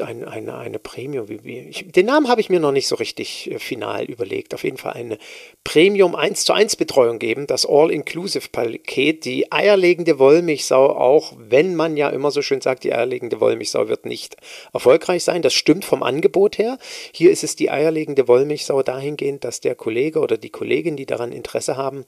ein, 0.00 0.24
eine, 0.24 0.56
eine 0.56 0.78
Premium, 0.78 1.28
wie, 1.28 1.44
wie, 1.44 1.58
ich, 1.60 1.90
den 1.90 2.06
Namen 2.06 2.28
habe 2.28 2.40
ich 2.40 2.50
mir 2.50 2.60
noch 2.60 2.72
nicht 2.72 2.86
so 2.86 2.96
richtig 2.96 3.50
äh, 3.50 3.58
final 3.58 4.04
überlegt. 4.04 4.54
Auf 4.54 4.64
jeden 4.64 4.76
Fall 4.76 4.92
eine 4.92 5.18
Premium 5.64 6.14
1 6.14 6.44
zu 6.44 6.52
1 6.52 6.76
Betreuung 6.76 7.18
geben, 7.18 7.46
das 7.46 7.66
All-Inclusive-Paket, 7.66 9.24
die 9.24 9.52
eierlegende 9.52 10.18
Wollmilchsau, 10.18 10.90
auch 10.90 11.32
wenn 11.38 11.74
man 11.74 11.96
ja 11.96 12.10
immer 12.10 12.30
so 12.30 12.42
schön 12.42 12.60
sagt, 12.60 12.84
die 12.84 12.92
eierlegende 12.92 13.40
Wollmilchsau 13.40 13.88
wird 13.88 14.06
nicht 14.06 14.36
erfolgreich 14.72 15.24
sein. 15.24 15.42
Das 15.42 15.54
stimmt 15.54 15.84
vom 15.84 16.02
Angebot 16.02 16.58
her. 16.58 16.78
Hier 17.12 17.30
ist 17.30 17.44
es 17.44 17.56
die 17.56 17.70
eierlegende 17.70 18.28
Wollmilchsau 18.28 18.82
dahingehend, 18.82 19.44
dass 19.44 19.60
der 19.60 19.74
Kollege 19.74 20.20
oder 20.20 20.36
die 20.36 20.50
Kollegin, 20.50 20.96
die 20.96 21.06
daran 21.06 21.32
Interesse 21.32 21.76
haben, 21.76 22.04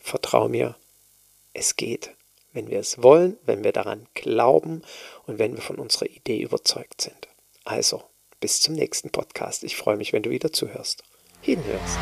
Vertrau 0.00 0.50
mir, 0.50 0.76
es 1.54 1.76
geht, 1.76 2.10
wenn 2.52 2.68
wir 2.68 2.78
es 2.78 3.02
wollen, 3.02 3.38
wenn 3.46 3.64
wir 3.64 3.72
daran 3.72 4.06
glauben 4.12 4.82
und 5.26 5.38
wenn 5.38 5.54
wir 5.54 5.62
von 5.62 5.76
unserer 5.76 6.10
Idee 6.10 6.42
überzeugt 6.42 7.00
sind. 7.00 7.28
Also, 7.64 8.02
bis 8.42 8.60
zum 8.60 8.74
nächsten 8.74 9.08
Podcast. 9.08 9.62
Ich 9.62 9.76
freue 9.76 9.96
mich, 9.96 10.12
wenn 10.12 10.24
du 10.24 10.28
wieder 10.28 10.52
zuhörst. 10.52 11.04
Hinhörst. 11.40 11.98